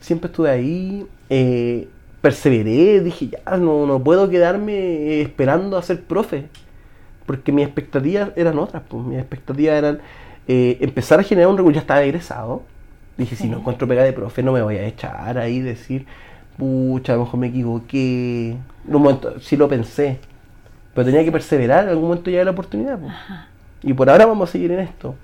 Siempre 0.00 0.28
estuve 0.28 0.50
ahí, 0.50 1.06
eh, 1.30 1.88
perseveré, 2.20 3.00
dije, 3.00 3.28
ya, 3.28 3.56
no, 3.56 3.86
no 3.86 4.02
puedo 4.02 4.28
quedarme 4.28 4.74
eh, 4.74 5.22
esperando 5.22 5.78
a 5.78 5.82
ser 5.82 6.02
profe 6.02 6.48
porque 7.26 7.52
mis 7.52 7.66
expectativas 7.66 8.30
eran 8.36 8.58
otras, 8.58 8.82
pues 8.88 9.04
mis 9.04 9.18
expectativas 9.18 9.76
eran 9.76 9.98
eh, 10.48 10.78
empezar 10.80 11.20
a 11.20 11.22
generar 11.24 11.50
un 11.50 11.58
recurso, 11.58 11.74
ya 11.74 11.80
estaba 11.80 12.02
egresado, 12.02 12.62
dije, 13.18 13.34
si 13.34 13.48
no 13.48 13.58
encuentro 13.58 13.88
pega 13.88 14.04
de 14.04 14.12
profe 14.12 14.42
no 14.42 14.52
me 14.52 14.62
voy 14.62 14.76
a 14.76 14.86
echar 14.86 15.36
ahí, 15.36 15.60
decir, 15.60 16.06
pucha, 16.56 17.12
a 17.12 17.16
lo 17.16 17.24
mejor 17.24 17.40
me 17.40 17.48
equivoqué, 17.48 18.50
en 18.50 18.94
un 18.94 19.02
momento 19.02 19.40
sí 19.40 19.56
lo 19.56 19.68
pensé, 19.68 20.20
pero 20.96 21.04
tenía 21.04 21.22
que 21.22 21.30
perseverar, 21.30 21.84
en 21.84 21.90
algún 21.90 22.08
momento 22.08 22.30
llega 22.30 22.42
la 22.42 22.52
oportunidad, 22.52 22.98
pues. 22.98 23.12
y 23.82 23.92
por 23.92 24.08
ahora 24.08 24.24
vamos 24.24 24.48
a 24.48 24.52
seguir 24.52 24.72
en 24.72 24.80
esto. 24.80 25.14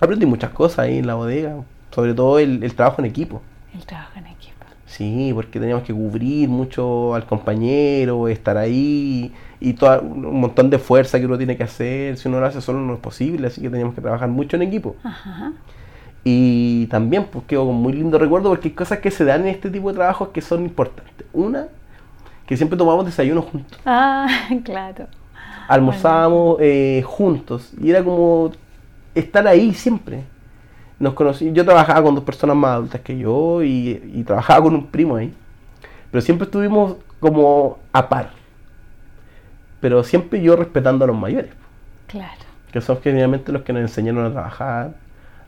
Aprendí 0.00 0.26
muchas 0.26 0.50
cosas 0.50 0.80
ahí 0.80 0.98
en 0.98 1.06
la 1.06 1.14
bodega, 1.14 1.54
sobre 1.92 2.12
todo 2.12 2.40
el, 2.40 2.64
el 2.64 2.74
trabajo 2.74 3.00
en 3.00 3.06
equipo. 3.06 3.40
El 3.72 3.86
trabajo 3.86 4.18
en 4.18 4.26
equipo. 4.26 4.66
Sí, 4.84 5.30
porque 5.32 5.60
teníamos 5.60 5.84
que 5.84 5.94
cubrir 5.94 6.48
mucho 6.48 7.14
al 7.14 7.24
compañero, 7.24 8.26
estar 8.26 8.56
ahí 8.56 9.32
y 9.60 9.74
todo 9.74 10.00
un 10.02 10.40
montón 10.40 10.70
de 10.70 10.80
fuerza 10.80 11.20
que 11.20 11.26
uno 11.26 11.38
tiene 11.38 11.56
que 11.56 11.62
hacer. 11.62 12.16
Si 12.16 12.26
uno 12.26 12.40
lo 12.40 12.46
hace 12.46 12.60
solo 12.60 12.80
no 12.80 12.94
es 12.94 13.00
posible, 13.00 13.46
así 13.46 13.60
que 13.60 13.70
teníamos 13.70 13.94
que 13.94 14.00
trabajar 14.00 14.28
mucho 14.28 14.56
en 14.56 14.62
equipo. 14.62 14.96
Ajá. 15.04 15.52
Y 16.24 16.88
también 16.88 17.26
pues 17.30 17.44
quedo 17.44 17.66
con 17.66 17.76
muy 17.76 17.92
lindo 17.92 18.18
recuerdo 18.18 18.48
porque 18.48 18.68
hay 18.68 18.74
cosas 18.74 18.98
que 18.98 19.12
se 19.12 19.24
dan 19.24 19.42
en 19.42 19.48
este 19.48 19.70
tipo 19.70 19.90
de 19.90 19.94
trabajos 19.94 20.30
que 20.30 20.40
son 20.40 20.64
importantes. 20.64 21.26
Una, 21.32 21.68
que 22.46 22.56
siempre 22.56 22.76
tomamos 22.78 23.04
desayuno 23.06 23.42
juntos. 23.42 23.78
Ah, 23.86 24.28
claro. 24.64 25.06
Almorzábamos 25.68 26.58
eh, 26.60 27.02
juntos 27.06 27.72
y 27.80 27.90
era 27.90 28.04
como 28.04 28.52
estar 29.14 29.46
ahí 29.48 29.72
siempre. 29.72 30.24
Nos 30.98 31.14
conocí, 31.14 31.52
yo 31.52 31.64
trabajaba 31.64 32.02
con 32.02 32.14
dos 32.14 32.24
personas 32.24 32.54
más 32.56 32.72
adultas 32.76 33.00
que 33.00 33.18
yo 33.18 33.62
y, 33.62 34.10
y 34.14 34.22
trabajaba 34.24 34.62
con 34.62 34.74
un 34.74 34.86
primo 34.86 35.16
ahí. 35.16 35.32
Pero 36.10 36.20
siempre 36.20 36.44
estuvimos 36.44 36.96
como 37.18 37.78
a 37.92 38.08
par. 38.08 38.30
Pero 39.80 40.04
siempre 40.04 40.40
yo 40.40 40.56
respetando 40.56 41.04
a 41.04 41.08
los 41.08 41.16
mayores, 41.16 41.50
Claro. 42.06 42.40
que 42.72 42.80
son 42.80 43.00
generalmente 43.02 43.50
los 43.52 43.62
que 43.62 43.72
nos 43.72 43.82
enseñaron 43.82 44.24
a 44.26 44.30
trabajar, 44.32 44.94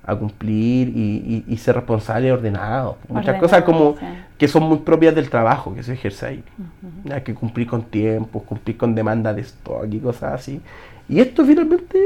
a 0.07 0.15
cumplir 0.15 0.89
y, 0.89 1.45
y- 1.47 1.53
y 1.53 1.57
ser 1.57 1.75
responsables 1.75 2.29
y 2.29 2.31
ordenados. 2.31 2.97
Muchas 3.09 3.41
cosas 3.41 3.63
como 3.65 3.97
sí. 3.99 4.07
que 4.39 4.47
son 4.49 4.63
muy 4.65 4.79
propias 4.79 5.15
del 5.15 5.29
trabajo 5.29 5.75
que 5.75 5.83
se 5.83 5.95
ejerce 5.95 6.27
ahí. 6.27 6.45
Hay 7.13 7.23
que 7.23 7.35
cumplir 7.35 7.67
con 7.67 7.83
tiempos, 7.83 8.43
cumplir 8.45 8.77
con 8.77 8.95
demanda 8.95 9.35
de 9.35 9.43
stock 9.43 9.87
y 9.91 9.99
cosas 9.99 10.35
así. 10.35 10.61
Y 11.09 11.19
esto 11.21 11.45
finalmente, 11.45 11.99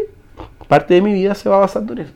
parte 0.68 0.94
de 0.94 1.02
mi 1.02 1.12
vida 1.12 1.34
se 1.34 1.48
va 1.48 1.58
basando 1.58 1.92
en 1.92 2.00
eso, 2.00 2.12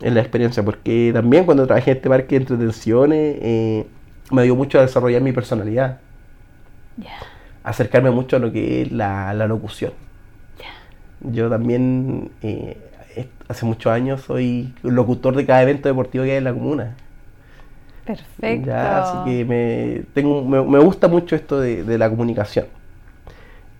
en 0.00 0.14
la 0.14 0.20
experiencia, 0.20 0.62
porque 0.62 1.10
también 1.12 1.44
cuando 1.44 1.66
trabajé 1.66 1.90
en 1.92 1.96
este 1.98 2.08
parque 2.08 2.36
de 2.36 2.40
entretenciones, 2.42 3.36
eh, 3.42 3.86
me 4.30 4.42
dio 4.44 4.54
mucho 4.56 4.78
a 4.78 4.82
desarrollar 4.82 5.20
mi 5.22 5.32
personalidad, 5.32 5.98
acercarme 7.62 8.10
mucho 8.10 8.36
a 8.36 8.38
lo 8.38 8.52
que 8.52 8.82
es 8.82 8.92
la, 8.92 9.34
la 9.34 9.46
locución. 9.46 9.92
Yo 11.22 11.50
también, 11.50 12.30
eh, 12.42 12.78
hace 13.48 13.66
muchos 13.66 13.92
años, 13.92 14.22
soy 14.22 14.72
locutor 14.82 15.34
de 15.36 15.44
cada 15.46 15.62
evento 15.62 15.88
deportivo 15.88 16.24
que 16.24 16.32
hay 16.32 16.38
en 16.38 16.44
la 16.44 16.52
comuna. 16.52 16.96
Perfecto. 18.04 18.66
Ya, 18.66 19.02
así 19.02 19.30
que 19.30 19.44
me, 19.44 20.02
tengo, 20.14 20.44
me, 20.44 20.62
me 20.62 20.78
gusta 20.78 21.08
mucho 21.08 21.36
esto 21.36 21.60
de, 21.60 21.84
de 21.84 21.98
la 21.98 22.08
comunicación. 22.10 22.66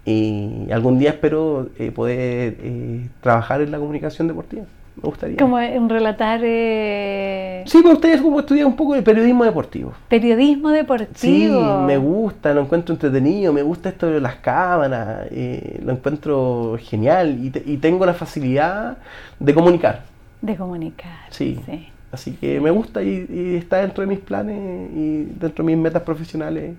Y 0.05 0.69
algún 0.73 0.99
día 0.99 1.11
espero 1.11 1.69
eh, 1.79 1.91
poder 1.91 2.57
eh, 2.61 3.09
trabajar 3.21 3.61
en 3.61 3.71
la 3.71 3.79
comunicación 3.79 4.29
deportiva. 4.29 4.65
Me 4.97 5.03
gustaría. 5.09 5.37
Como 5.39 5.59
en 5.59 5.89
relatar 5.89 6.41
eh, 6.43 7.63
Sí, 7.67 7.79
me 7.83 7.91
gustaría 7.91 8.21
como 8.23 8.41
estudiar 8.41 8.67
un 8.67 8.77
poco 8.77 8.95
de 8.95 9.03
periodismo 9.03 9.45
deportivo. 9.45 9.93
periodismo 10.09 10.71
deportivo. 10.71 11.11
Sí, 11.15 11.49
me 11.87 11.97
gusta, 11.97 12.53
lo 12.53 12.63
encuentro 12.63 12.95
entretenido, 12.95 13.53
me 13.53 13.63
gusta 13.63 13.89
esto 13.91 14.09
de 14.11 14.21
las 14.21 14.37
cámaras, 14.37 15.27
eh, 15.31 15.81
lo 15.85 15.93
encuentro 15.93 16.77
genial 16.81 17.39
y, 17.43 17.51
te- 17.51 17.63
y 17.65 17.77
tengo 17.79 18.05
la 18.05 18.15
facilidad 18.15 18.99
de 19.39 19.55
comunicar. 19.55 20.03
De 20.43 20.57
comunicar. 20.57 21.19
Sí. 21.31 21.59
sí. 21.67 21.89
Así 22.13 22.33
que 22.33 22.61
me 22.61 22.71
gusta 22.73 23.03
y, 23.03 23.27
y 23.31 23.55
está 23.57 23.79
dentro 23.79 24.01
de 24.03 24.09
mis 24.09 24.19
planes 24.19 24.91
y 24.93 25.25
dentro 25.39 25.65
de 25.65 25.73
mis 25.73 25.79
metas 25.79 26.03
profesionales 26.03 26.75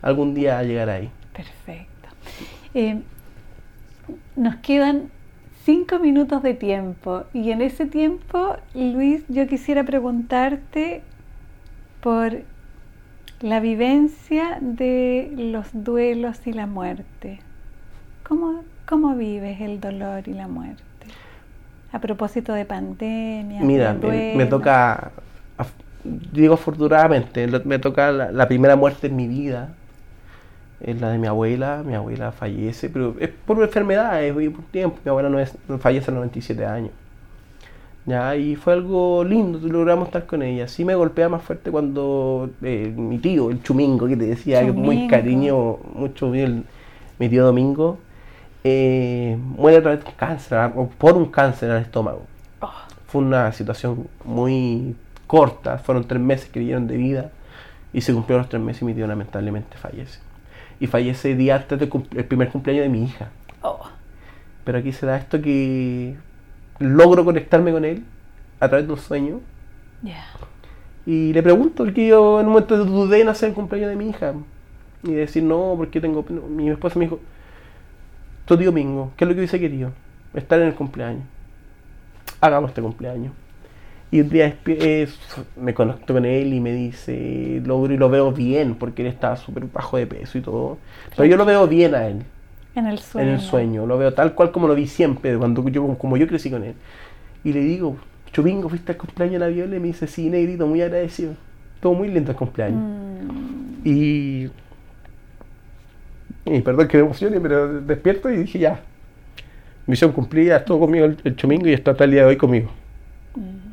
algún 0.00 0.32
día 0.32 0.62
llegar 0.62 0.88
ahí. 0.88 1.10
Perfecto. 1.34 2.08
Eh, 2.74 3.00
nos 4.36 4.56
quedan 4.56 5.10
cinco 5.64 5.98
minutos 5.98 6.42
de 6.42 6.54
tiempo 6.54 7.24
y 7.32 7.50
en 7.50 7.62
ese 7.62 7.86
tiempo, 7.86 8.56
Luis, 8.74 9.22
yo 9.28 9.46
quisiera 9.46 9.84
preguntarte 9.84 11.02
por 12.00 12.32
la 13.40 13.60
vivencia 13.60 14.58
de 14.60 15.32
los 15.36 15.68
duelos 15.72 16.46
y 16.46 16.52
la 16.52 16.66
muerte. 16.66 17.40
¿Cómo, 18.26 18.64
cómo 18.86 19.14
vives 19.16 19.60
el 19.60 19.80
dolor 19.80 20.28
y 20.28 20.34
la 20.34 20.48
muerte? 20.48 20.82
A 21.92 21.98
propósito 22.00 22.52
de 22.52 22.64
pandemia. 22.64 23.60
Mira, 23.62 23.94
de 23.94 24.34
me, 24.36 24.46
toca, 24.46 25.10
digo 26.32 26.54
afortunadamente, 26.54 27.46
me 27.64 27.78
toca 27.78 28.12
la, 28.12 28.30
la 28.30 28.46
primera 28.46 28.76
muerte 28.76 29.08
en 29.08 29.16
mi 29.16 29.26
vida, 29.26 29.74
es 30.80 31.00
la 31.00 31.10
de 31.10 31.18
mi 31.18 31.26
abuela, 31.26 31.82
mi 31.84 31.94
abuela 31.94 32.32
fallece, 32.32 32.88
pero 32.88 33.14
es 33.20 33.28
por 33.28 33.62
enfermedades, 33.62 34.34
y 34.42 34.48
por 34.48 34.64
tiempo, 34.66 34.98
mi 35.04 35.08
abuela 35.10 35.28
no 35.28 35.38
es, 35.38 35.56
fallece 35.78 36.10
a 36.10 36.14
los 36.14 36.18
97 36.20 36.64
años. 36.66 36.90
Ya, 38.06 38.34
y 38.34 38.56
fue 38.56 38.72
algo 38.72 39.22
lindo, 39.24 39.58
logramos 39.68 40.08
estar 40.08 40.26
con 40.26 40.42
ella. 40.42 40.66
Sí 40.68 40.84
me 40.84 40.94
golpea 40.94 41.28
más 41.28 41.42
fuerte 41.42 41.70
cuando 41.70 42.48
eh, 42.62 42.92
mi 42.96 43.18
tío, 43.18 43.50
el 43.50 43.62
Chumingo, 43.62 44.08
que 44.08 44.16
te 44.16 44.26
decía, 44.26 44.60
que 44.62 44.68
es 44.68 44.74
muy 44.74 44.96
cariño, 45.06 45.76
mucho 45.94 46.34
el- 46.34 46.64
mi 47.18 47.28
tío 47.28 47.44
Domingo, 47.44 47.98
eh, 48.64 49.36
muere 49.38 49.78
a 49.78 49.82
través 49.82 50.00
de 50.00 50.06
un 50.06 50.14
cáncer, 50.16 50.58
o 50.76 50.88
por 50.88 51.14
un 51.14 51.26
cáncer 51.26 51.70
al 51.70 51.82
estómago. 51.82 52.22
Oh, 52.60 52.70
Fue 53.06 53.20
una 53.20 53.52
situación 53.52 54.06
muy 54.24 54.96
corta, 55.26 55.78
fueron 55.78 56.04
tres 56.04 56.20
meses 56.22 56.48
que 56.48 56.58
le 56.60 56.66
dieron 56.66 56.86
de 56.86 56.96
vida 56.96 57.30
y 57.92 58.00
se 58.00 58.12
cumplieron 58.14 58.42
los 58.42 58.48
tres 58.48 58.62
meses 58.62 58.82
y 58.82 58.86
mi 58.86 58.94
tío 58.94 59.06
lamentablemente 59.06 59.76
fallece. 59.76 60.18
Y 60.80 60.86
fallece 60.86 61.36
día 61.36 61.56
antes 61.56 61.78
del 61.78 61.90
el 62.16 62.24
primer 62.24 62.48
cumpleaños 62.48 62.84
de 62.84 62.88
mi 62.88 63.04
hija. 63.04 63.28
oh, 63.62 63.88
Pero 64.64 64.78
aquí 64.78 64.92
se 64.92 65.06
da 65.06 65.16
esto 65.16 65.40
que 65.40 66.16
logro 66.78 67.24
conectarme 67.24 67.70
con 67.70 67.84
él 67.84 68.02
a 68.58 68.68
través 68.68 68.86
de 68.86 68.92
un 68.94 68.98
sueño 68.98 69.40
y 71.06 71.32
le 71.32 71.42
pregunto, 71.42 71.84
porque 71.84 72.08
yo 72.08 72.40
en 72.40 72.46
un 72.46 72.52
momento 72.52 72.84
dudé 72.84 73.20
en 73.20 73.28
hacer 73.28 73.50
el 73.50 73.54
cumpleaños 73.54 73.90
de 73.90 73.96
mi 73.96 74.10
hija 74.10 74.34
y 75.02 75.12
decir 75.12 75.42
no, 75.42 75.74
porque 75.76 76.00
tengo... 76.00 76.24
no, 76.28 76.42
Mi 76.42 76.70
esposa 76.70 76.98
me 76.98 77.06
dijo, 77.06 77.20
tu 78.44 78.56
tío 78.56 78.72
Mingo, 78.72 79.12
¿qué 79.16 79.24
es 79.24 79.28
lo 79.28 79.34
que 79.34 79.40
hubiese 79.40 79.60
querido? 79.60 79.92
Estar 80.34 80.60
en 80.60 80.68
el 80.68 80.74
cumpleaños. 80.74 81.24
Hagamos 82.40 82.70
este 82.70 82.82
cumpleaños. 82.82 83.32
Y 84.10 84.20
un 84.22 84.28
día 84.28 84.58
eh, 84.66 85.08
me 85.56 85.72
conecto 85.74 86.14
con 86.14 86.24
él 86.24 86.52
y 86.52 86.60
me 86.60 86.72
dice, 86.72 87.14
y 87.14 87.60
lo 87.60 88.10
veo 88.10 88.32
bien, 88.32 88.74
porque 88.76 89.02
él 89.02 89.08
estaba 89.08 89.36
súper 89.36 89.66
bajo 89.66 89.96
de 89.98 90.06
peso 90.06 90.38
y 90.38 90.42
todo. 90.42 90.78
Pero 91.16 91.28
yo 91.28 91.36
lo 91.36 91.44
veo 91.44 91.68
bien 91.68 91.94
a 91.94 92.06
él, 92.08 92.24
En 92.74 92.86
el 92.86 92.98
sueño. 92.98 93.28
en 93.28 93.28
el 93.28 93.40
sueño. 93.40 93.86
Lo 93.86 93.98
veo 93.98 94.14
tal 94.14 94.34
cual 94.34 94.52
como 94.52 94.68
lo 94.68 94.74
vi 94.74 94.86
siempre, 94.86 95.36
cuando 95.38 95.68
yo, 95.68 95.96
como 95.98 96.16
yo 96.16 96.26
crecí 96.28 96.50
con 96.50 96.64
él. 96.64 96.76
Y 97.44 97.52
le 97.52 97.60
digo, 97.60 97.98
Chubingo, 98.32 98.68
¿fuiste 98.68 98.92
al 98.92 98.98
cumpleaños 98.98 99.34
de 99.34 99.38
la 99.40 99.48
Viola? 99.48 99.76
Y 99.76 99.80
me 99.80 99.88
dice, 99.88 100.06
sí, 100.08 100.30
negrito, 100.30 100.66
muy 100.66 100.82
agradecido. 100.82 101.36
Estuvo 101.76 101.94
muy 101.94 102.08
lindo 102.08 102.32
el 102.32 102.36
cumpleaños. 102.36 102.84
Mm, 103.26 103.84
Y, 103.84 104.50
y 106.44 106.60
perdón 106.62 106.88
que 106.88 106.96
me 106.98 107.04
emocione, 107.04 107.40
pero 107.40 107.80
despierto 107.82 108.30
y 108.30 108.36
dije 108.38 108.58
ya. 108.58 108.86
Misión 109.86 110.12
cumplida, 110.12 110.58
estuvo 110.58 110.80
conmigo 110.80 111.06
el, 111.06 111.18
el 111.24 111.36
Chumingo 111.36 111.68
y 111.68 111.74
está 111.74 111.92
hasta 111.92 112.04
el 112.04 112.12
día 112.12 112.22
de 112.22 112.28
hoy 112.28 112.36
conmigo. 112.38 112.70
mm. 113.36 113.69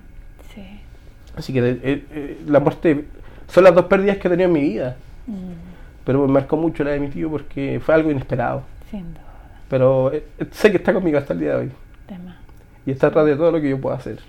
Así 1.37 1.53
que 1.53 1.59
eh, 1.59 1.79
eh, 1.83 2.41
la 2.47 2.59
muerte 2.59 3.05
son 3.47 3.63
las 3.63 3.73
dos 3.75 3.85
pérdidas 3.85 4.17
que 4.17 4.27
he 4.27 4.31
tenido 4.31 4.47
en 4.47 4.53
mi 4.53 4.61
vida. 4.61 4.97
Mm, 5.27 5.33
Pero 6.03 6.25
me 6.25 6.33
marcó 6.33 6.57
mucho 6.57 6.83
la 6.83 6.91
de 6.91 6.99
mi 6.99 7.07
tío 7.09 7.29
porque 7.29 7.79
fue 7.83 7.93
algo 7.95 8.11
inesperado. 8.11 8.63
sin 8.91 9.13
duda. 9.13 9.21
Pero 9.69 10.11
eh, 10.13 10.23
sé 10.51 10.71
que 10.71 10.77
está 10.77 10.93
conmigo 10.93 11.17
hasta 11.17 11.33
el 11.33 11.39
día 11.39 11.49
de 11.51 11.55
hoy. 11.65 11.71
Tema. 12.07 12.37
Y 12.85 12.91
está 12.91 13.07
atrás 13.07 13.25
de 13.25 13.35
todo 13.35 13.51
lo 13.51 13.59
que 13.61 13.69
yo 13.69 13.79
pueda 13.79 13.97
hacer. 13.97 14.19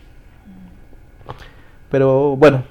Pero 1.90 2.36
bueno, 2.36 2.64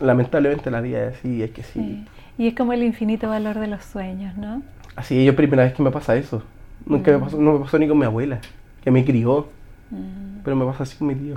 lamentablemente 0.00 0.70
la 0.70 0.80
vida 0.80 1.08
es 1.08 1.18
así, 1.18 1.42
es 1.42 1.50
que 1.50 1.62
sí. 1.62 1.72
Sí. 1.80 2.06
Y 2.38 2.48
es 2.48 2.54
como 2.54 2.72
el 2.72 2.82
infinito 2.82 3.28
valor 3.28 3.58
de 3.58 3.66
los 3.66 3.84
sueños, 3.84 4.36
¿no? 4.36 4.62
Así 4.96 5.24
yo 5.24 5.34
primera 5.34 5.64
vez 5.64 5.74
que 5.74 5.82
me 5.82 5.90
pasa 5.90 6.16
eso. 6.16 6.42
Nunca 6.86 7.10
me 7.12 7.18
Mm. 7.18 7.20
pasó, 7.22 7.38
no 7.38 7.52
me 7.54 7.58
pasó 7.60 7.78
ni 7.78 7.88
con 7.88 7.98
mi 7.98 8.04
abuela, 8.04 8.38
que 8.84 8.90
me 8.90 9.04
crió, 9.04 9.48
Mm, 9.90 10.40
pero 10.44 10.56
me 10.56 10.64
pasa 10.64 10.84
así 10.84 10.96
con 10.96 11.08
mi 11.08 11.14
tío. 11.14 11.36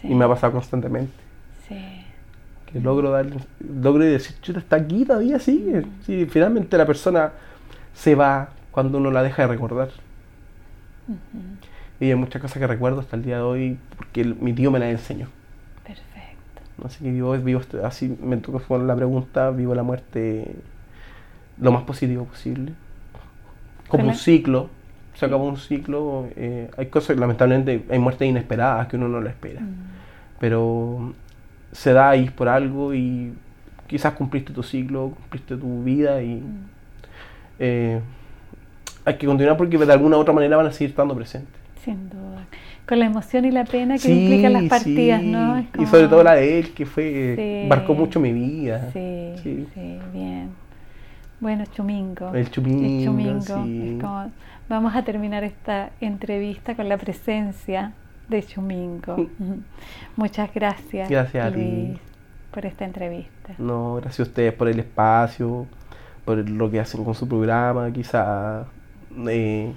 sí, 0.00 0.08
Y 0.08 0.14
me 0.14 0.24
ha 0.24 0.28
pasado 0.28 0.52
constantemente. 0.52 1.12
Que 2.72 2.80
logro 2.80 3.10
darle, 3.10 3.36
logro 3.80 4.04
decir, 4.04 4.36
chuta, 4.42 4.58
está 4.58 4.76
aquí 4.76 5.04
todavía, 5.04 5.38
sigue. 5.38 5.86
Sí, 6.04 6.26
finalmente 6.26 6.76
la 6.76 6.86
persona 6.86 7.32
se 7.94 8.14
va 8.14 8.50
cuando 8.70 8.98
uno 8.98 9.10
la 9.10 9.22
deja 9.22 9.42
de 9.42 9.48
recordar. 9.48 9.88
Y 12.00 12.04
hay 12.06 12.14
muchas 12.14 12.40
cosas 12.42 12.58
que 12.58 12.66
recuerdo 12.66 13.00
hasta 13.00 13.16
el 13.16 13.24
día 13.24 13.36
de 13.36 13.42
hoy 13.42 13.78
porque 13.96 14.20
el- 14.20 14.36
mi 14.36 14.52
tío 14.52 14.70
me 14.70 14.78
las 14.78 14.90
enseñó. 14.90 15.28
Perfecto. 15.82 16.84
Así 16.84 17.02
que 17.04 17.10
vivo, 17.10 17.32
vivo 17.38 17.60
así, 17.82 18.16
me 18.22 18.36
tocó 18.36 18.60
con 18.60 18.86
la 18.86 18.94
pregunta, 18.94 19.50
vivo 19.50 19.74
la 19.74 19.82
muerte 19.82 20.54
lo 21.60 21.72
más 21.72 21.82
positivo 21.84 22.24
posible. 22.24 22.72
Como 23.88 24.04
un 24.08 24.14
ciclo, 24.14 24.68
se 25.14 25.24
acabó 25.26 25.44
un 25.48 25.56
ciclo. 25.56 26.28
eh, 26.36 26.70
hay 26.76 26.86
cosas, 26.86 27.16
lamentablemente, 27.16 27.84
hay 27.90 27.98
muertes 27.98 28.28
inesperadas 28.28 28.86
que 28.88 28.96
uno 28.96 29.08
no 29.08 29.20
la 29.20 29.30
espera. 29.30 29.60
Mm, 29.62 29.88
Pero 30.38 31.14
se 31.72 31.92
da 31.92 32.10
ahí 32.10 32.30
por 32.30 32.48
algo 32.48 32.94
y 32.94 33.32
quizás 33.86 34.12
cumpliste 34.14 34.52
tu 34.52 34.62
ciclo, 34.62 35.10
cumpliste 35.10 35.56
tu 35.56 35.82
vida 35.82 36.22
y 36.22 36.36
mm. 36.36 36.56
eh, 37.58 38.00
hay 39.04 39.16
que 39.16 39.26
continuar 39.26 39.56
porque 39.56 39.78
de 39.78 39.92
alguna 39.92 40.16
u 40.16 40.20
otra 40.20 40.34
manera 40.34 40.56
van 40.56 40.66
a 40.66 40.72
seguir 40.72 40.90
estando 40.90 41.14
presentes. 41.14 41.54
Sin 41.84 42.08
duda. 42.10 42.46
Con 42.86 42.98
la 42.98 43.06
emoción 43.06 43.44
y 43.44 43.50
la 43.50 43.64
pena 43.64 43.94
que 43.94 44.00
Sí, 44.00 44.12
implican 44.12 44.52
las 44.54 44.64
partidas, 44.64 45.20
sí. 45.20 45.26
¿no? 45.30 45.64
Y 45.78 45.86
sobre 45.86 46.08
todo 46.08 46.22
la 46.22 46.34
de 46.34 46.58
él, 46.58 46.72
que 46.72 46.86
fue 46.86 47.34
Sí. 47.36 47.68
marcó 47.68 47.94
mucho 47.94 48.18
mi 48.18 48.32
vida. 48.32 48.90
Sí, 48.92 49.34
sí, 49.42 49.66
bien. 50.12 50.50
Bueno, 51.40 51.64
Chumingo. 51.66 52.34
El 52.34 52.50
Chumingo, 52.50 53.04
Chumingo. 53.04 53.38
Es 53.38 54.02
como- 54.02 54.30
vamos 54.68 54.94
a 54.96 55.02
terminar 55.02 55.44
esta 55.44 55.90
entrevista 56.00 56.74
con 56.74 56.88
la 56.88 56.96
presencia 56.96 57.92
de 58.28 58.42
Chumingo. 58.42 59.16
Muchas 60.16 60.52
gracias, 60.54 61.08
Gracias 61.08 61.46
a 61.46 61.50
ti. 61.50 61.56
Luis, 61.56 61.98
por 62.50 62.66
esta 62.66 62.84
entrevista. 62.84 63.54
No, 63.58 63.96
gracias 63.96 64.20
a 64.20 64.30
ustedes 64.30 64.52
por 64.52 64.68
el 64.68 64.78
espacio, 64.80 65.66
por 66.24 66.48
lo 66.48 66.70
que 66.70 66.80
hacen 66.80 67.04
con 67.04 67.14
su 67.14 67.28
programa, 67.28 67.90
quizá 67.92 68.66
eh, 69.28 69.72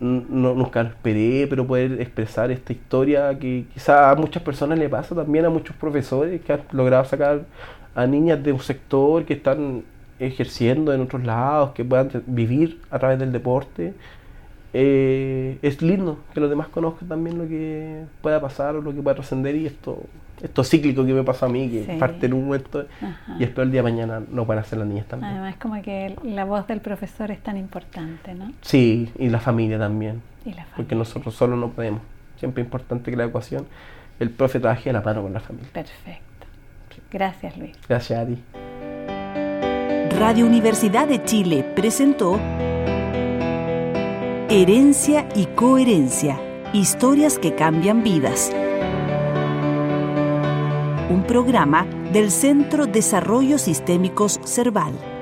no, 0.00 0.54
nunca 0.54 0.82
lo 0.82 0.90
esperé, 0.90 1.46
pero 1.48 1.66
poder 1.66 2.00
expresar 2.00 2.50
esta 2.50 2.72
historia 2.72 3.36
que 3.38 3.66
quizá 3.72 4.10
a 4.10 4.14
muchas 4.14 4.42
personas 4.42 4.78
le 4.78 4.88
pasa, 4.88 5.14
también 5.14 5.44
a 5.44 5.50
muchos 5.50 5.74
profesores 5.76 6.40
que 6.42 6.52
han 6.52 6.60
logrado 6.72 7.04
sacar 7.04 7.42
a 7.94 8.06
niñas 8.06 8.42
de 8.42 8.52
un 8.52 8.60
sector 8.60 9.24
que 9.24 9.34
están 9.34 9.84
ejerciendo 10.18 10.92
en 10.92 11.00
otros 11.00 11.24
lados, 11.24 11.72
que 11.72 11.84
puedan 11.84 12.10
vivir 12.26 12.80
a 12.90 12.98
través 12.98 13.18
del 13.18 13.32
deporte. 13.32 13.94
Eh, 14.76 15.58
es 15.62 15.80
lindo 15.82 16.18
que 16.34 16.40
los 16.40 16.50
demás 16.50 16.66
conozcan 16.66 17.08
también 17.08 17.38
lo 17.38 17.46
que 17.46 18.04
pueda 18.20 18.40
pasar 18.40 18.74
o 18.74 18.82
lo 18.82 18.92
que 18.92 19.00
pueda 19.00 19.14
trascender 19.14 19.54
y 19.54 19.66
esto, 19.66 20.02
esto 20.42 20.64
cíclico 20.64 21.06
que 21.06 21.14
me 21.14 21.22
pasó 21.22 21.46
a 21.46 21.48
mí, 21.48 21.68
que 21.70 21.84
Sí. 21.84 21.96
parte 21.98 22.26
en 22.26 22.32
un 22.32 22.46
momento 22.46 22.84
Ajá. 23.00 23.36
y 23.38 23.44
espero 23.44 23.62
el 23.62 23.70
día 23.70 23.82
de 23.84 23.90
mañana 23.92 24.20
lo 24.32 24.44
van 24.46 24.58
a 24.58 24.62
hacer 24.62 24.80
las 24.80 24.88
niñas 24.88 25.06
también. 25.06 25.30
Además, 25.32 25.54
como 25.62 25.80
que 25.80 26.16
la 26.24 26.44
voz 26.44 26.66
del 26.66 26.80
profesor 26.80 27.30
es 27.30 27.40
tan 27.40 27.56
importante, 27.56 28.34
¿no? 28.34 28.52
Sí, 28.62 29.12
y 29.16 29.28
la 29.28 29.38
familia 29.38 29.78
también, 29.78 30.22
Y 30.44 30.48
la 30.50 30.54
familia. 30.64 30.72
porque 30.76 30.96
nosotros 30.96 31.34
solo 31.36 31.54
no 31.56 31.70
podemos. 31.70 32.00
Siempre 32.38 32.62
es 32.62 32.66
importante 32.66 33.12
que 33.12 33.16
la 33.16 33.26
ecuación, 33.26 33.66
el 34.18 34.30
profe 34.30 34.58
trabaje 34.58 34.88
de 34.88 34.94
la 34.94 35.02
mano 35.02 35.22
con 35.22 35.32
la 35.32 35.38
familia. 35.40 35.70
Perfecto. 35.72 36.22
Gracias, 37.12 37.56
Luis. 37.56 37.76
Gracias 37.88 38.18
a 38.18 38.26
ti. 38.26 38.38
Radio 40.18 40.46
Universidad 40.46 41.06
de 41.06 41.22
Chile 41.24 41.64
presentó 41.76 42.40
Herencia 44.50 45.26
y 45.34 45.46
Coherencia, 45.46 46.38
historias 46.74 47.38
que 47.38 47.54
cambian 47.54 48.02
vidas. 48.02 48.52
Un 51.08 51.24
programa 51.26 51.86
del 52.12 52.30
Centro 52.30 52.84
Desarrollo 52.84 53.56
Sistémicos 53.56 54.38
Cerval. 54.44 55.13